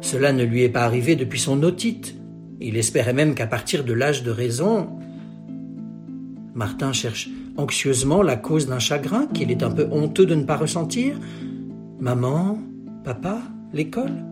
Cela 0.00 0.32
ne 0.32 0.44
lui 0.44 0.62
est 0.62 0.68
pas 0.68 0.84
arrivé 0.84 1.16
depuis 1.16 1.40
son 1.40 1.62
otite. 1.64 2.14
Il 2.60 2.76
espérait 2.76 3.12
même 3.12 3.34
qu'à 3.34 3.46
partir 3.46 3.84
de 3.84 3.92
l'âge 3.92 4.22
de 4.22 4.30
raison, 4.30 4.98
Martin 6.56 6.94
cherche 6.94 7.28
anxieusement 7.58 8.22
la 8.22 8.36
cause 8.36 8.66
d'un 8.66 8.78
chagrin 8.78 9.26
qu'il 9.26 9.50
est 9.50 9.62
un 9.62 9.70
peu 9.70 9.86
honteux 9.92 10.24
de 10.24 10.34
ne 10.34 10.44
pas 10.44 10.56
ressentir. 10.56 11.20
Maman, 12.00 12.58
papa, 13.04 13.42
l'école, 13.74 14.24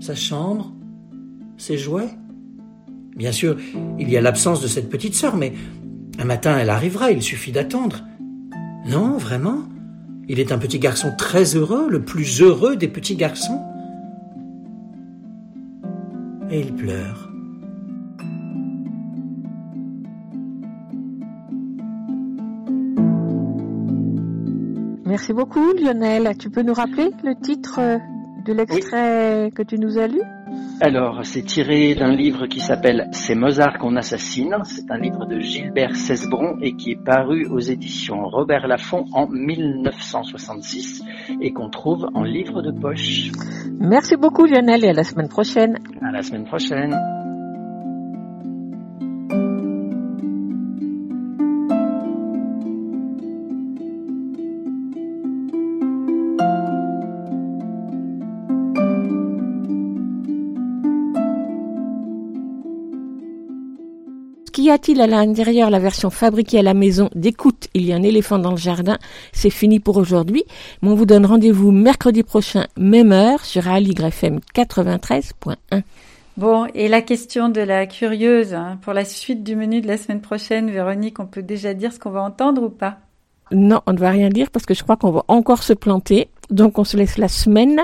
sa 0.00 0.16
chambre, 0.16 0.72
ses 1.56 1.78
jouets. 1.78 2.10
Bien 3.16 3.30
sûr, 3.30 3.56
il 4.00 4.10
y 4.10 4.16
a 4.16 4.20
l'absence 4.20 4.60
de 4.60 4.66
cette 4.66 4.90
petite 4.90 5.14
sœur, 5.14 5.36
mais 5.36 5.52
un 6.18 6.24
matin 6.24 6.58
elle 6.58 6.70
arrivera, 6.70 7.12
il 7.12 7.22
suffit 7.22 7.52
d'attendre. 7.52 8.02
Non, 8.88 9.16
vraiment? 9.16 9.62
Il 10.28 10.40
est 10.40 10.50
un 10.50 10.58
petit 10.58 10.80
garçon 10.80 11.12
très 11.16 11.54
heureux, 11.54 11.88
le 11.88 12.02
plus 12.02 12.42
heureux 12.42 12.74
des 12.74 12.88
petits 12.88 13.16
garçons. 13.16 13.60
Et 16.50 16.58
il 16.58 16.74
pleure. 16.74 17.33
Merci 25.14 25.32
beaucoup 25.32 25.72
Lionel. 25.74 26.36
Tu 26.36 26.50
peux 26.50 26.62
nous 26.62 26.74
rappeler 26.74 27.10
le 27.22 27.36
titre 27.36 27.78
de 28.44 28.52
l'extrait 28.52 29.52
que 29.54 29.62
tu 29.62 29.78
nous 29.78 29.96
as 29.96 30.08
lu? 30.08 30.20
Alors, 30.80 31.20
c'est 31.22 31.42
tiré 31.42 31.94
d'un 31.94 32.16
livre 32.16 32.48
qui 32.48 32.58
s'appelle 32.58 33.06
C'est 33.12 33.36
Mozart 33.36 33.78
qu'on 33.78 33.94
assassine. 33.94 34.56
C'est 34.64 34.90
un 34.90 34.98
livre 34.98 35.24
de 35.26 35.38
Gilbert 35.38 35.94
Cesbron 35.94 36.56
et 36.60 36.74
qui 36.74 36.90
est 36.90 37.04
paru 37.04 37.46
aux 37.46 37.60
éditions 37.60 38.24
Robert 38.24 38.66
Laffont 38.66 39.04
en 39.12 39.28
1966 39.28 41.04
et 41.40 41.52
qu'on 41.52 41.70
trouve 41.70 42.08
en 42.12 42.24
livre 42.24 42.60
de 42.60 42.72
poche. 42.72 43.30
Merci 43.78 44.16
beaucoup 44.16 44.46
Lionel 44.46 44.84
et 44.84 44.88
à 44.88 44.94
la 44.94 45.04
semaine 45.04 45.28
prochaine. 45.28 45.78
À 46.02 46.10
la 46.10 46.22
semaine 46.22 46.44
prochaine. 46.44 46.98
Qu'y 64.64 64.70
a-t-il 64.70 65.02
à 65.02 65.06
l'intérieur 65.06 65.68
la 65.68 65.78
version 65.78 66.08
fabriquée 66.08 66.60
à 66.60 66.62
la 66.62 66.72
maison 66.72 67.10
d'écoute 67.14 67.68
Il 67.74 67.84
y 67.84 67.92
a 67.92 67.96
un 67.96 68.02
éléphant 68.02 68.38
dans 68.38 68.52
le 68.52 68.56
jardin. 68.56 68.96
C'est 69.34 69.50
fini 69.50 69.78
pour 69.78 69.98
aujourd'hui. 69.98 70.42
Mais 70.80 70.88
on 70.88 70.94
vous 70.94 71.04
donne 71.04 71.26
rendez-vous 71.26 71.70
mercredi 71.70 72.22
prochain, 72.22 72.64
même 72.78 73.12
heure, 73.12 73.44
sur 73.44 73.66
FM 73.66 74.40
93.1. 74.54 75.82
Bon, 76.38 76.64
et 76.72 76.88
la 76.88 77.02
question 77.02 77.50
de 77.50 77.60
la 77.60 77.86
curieuse, 77.86 78.54
hein, 78.54 78.78
pour 78.80 78.94
la 78.94 79.04
suite 79.04 79.44
du 79.44 79.54
menu 79.54 79.82
de 79.82 79.86
la 79.86 79.98
semaine 79.98 80.22
prochaine, 80.22 80.70
Véronique, 80.70 81.20
on 81.20 81.26
peut 81.26 81.42
déjà 81.42 81.74
dire 81.74 81.92
ce 81.92 81.98
qu'on 81.98 82.08
va 82.08 82.22
entendre 82.22 82.62
ou 82.62 82.70
pas? 82.70 82.96
Non, 83.52 83.82
on 83.84 83.92
ne 83.92 83.98
va 83.98 84.08
rien 84.08 84.30
dire 84.30 84.50
parce 84.50 84.64
que 84.64 84.72
je 84.72 84.82
crois 84.82 84.96
qu'on 84.96 85.10
va 85.10 85.24
encore 85.28 85.62
se 85.62 85.74
planter. 85.74 86.30
Donc 86.48 86.78
on 86.78 86.84
se 86.84 86.96
laisse 86.96 87.18
la 87.18 87.28
semaine 87.28 87.82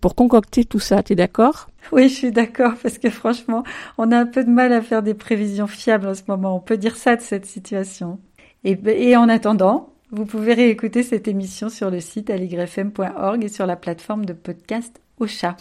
pour 0.00 0.16
concocter 0.16 0.64
tout 0.64 0.80
ça. 0.80 1.04
T'es 1.04 1.14
d'accord? 1.14 1.68
Oui, 1.92 2.08
je 2.08 2.14
suis 2.14 2.32
d'accord 2.32 2.74
parce 2.82 2.98
que 2.98 3.10
franchement, 3.10 3.62
on 3.98 4.12
a 4.12 4.18
un 4.18 4.26
peu 4.26 4.44
de 4.44 4.50
mal 4.50 4.72
à 4.72 4.82
faire 4.82 5.02
des 5.02 5.14
prévisions 5.14 5.66
fiables 5.66 6.06
en 6.08 6.14
ce 6.14 6.22
moment. 6.28 6.56
On 6.56 6.60
peut 6.60 6.76
dire 6.76 6.96
ça 6.96 7.16
de 7.16 7.22
cette 7.22 7.46
situation. 7.46 8.18
Et, 8.64 8.78
et 8.86 9.16
en 9.16 9.28
attendant, 9.28 9.92
vous 10.10 10.24
pouvez 10.24 10.54
réécouter 10.54 11.02
cette 11.02 11.28
émission 11.28 11.68
sur 11.68 11.90
le 11.90 12.00
site 12.00 12.30
aligrefm.org 12.30 13.44
et 13.44 13.48
sur 13.48 13.66
la 13.66 13.76
plateforme 13.76 14.24
de 14.24 14.32
podcast 14.32 15.00
Ocha. 15.18 15.56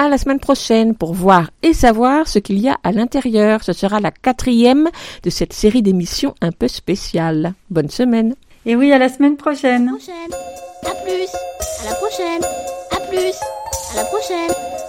À 0.00 0.08
la 0.08 0.18
semaine 0.18 0.38
prochaine 0.38 0.94
pour 0.94 1.12
voir 1.12 1.50
et 1.62 1.72
savoir 1.72 2.28
ce 2.28 2.38
qu'il 2.38 2.58
y 2.58 2.68
a 2.68 2.78
à 2.84 2.92
l'intérieur. 2.92 3.64
Ce 3.64 3.72
sera 3.72 3.98
la 3.98 4.12
quatrième 4.12 4.88
de 5.24 5.30
cette 5.30 5.52
série 5.52 5.82
d'émissions 5.82 6.34
un 6.40 6.52
peu 6.52 6.68
spéciale. 6.68 7.54
Bonne 7.70 7.90
semaine. 7.90 8.36
Et 8.64 8.76
oui, 8.76 8.92
à 8.92 8.98
la 8.98 9.08
semaine 9.08 9.36
prochaine. 9.36 9.86
prochaine. 9.88 10.32
À 10.86 10.94
plus. 11.02 11.28
À 11.80 11.90
la 11.90 11.96
prochaine. 11.96 12.42
À 12.92 13.00
plus. 13.08 13.34
À 13.92 13.96
la 13.96 14.04
prochaine. 14.04 14.87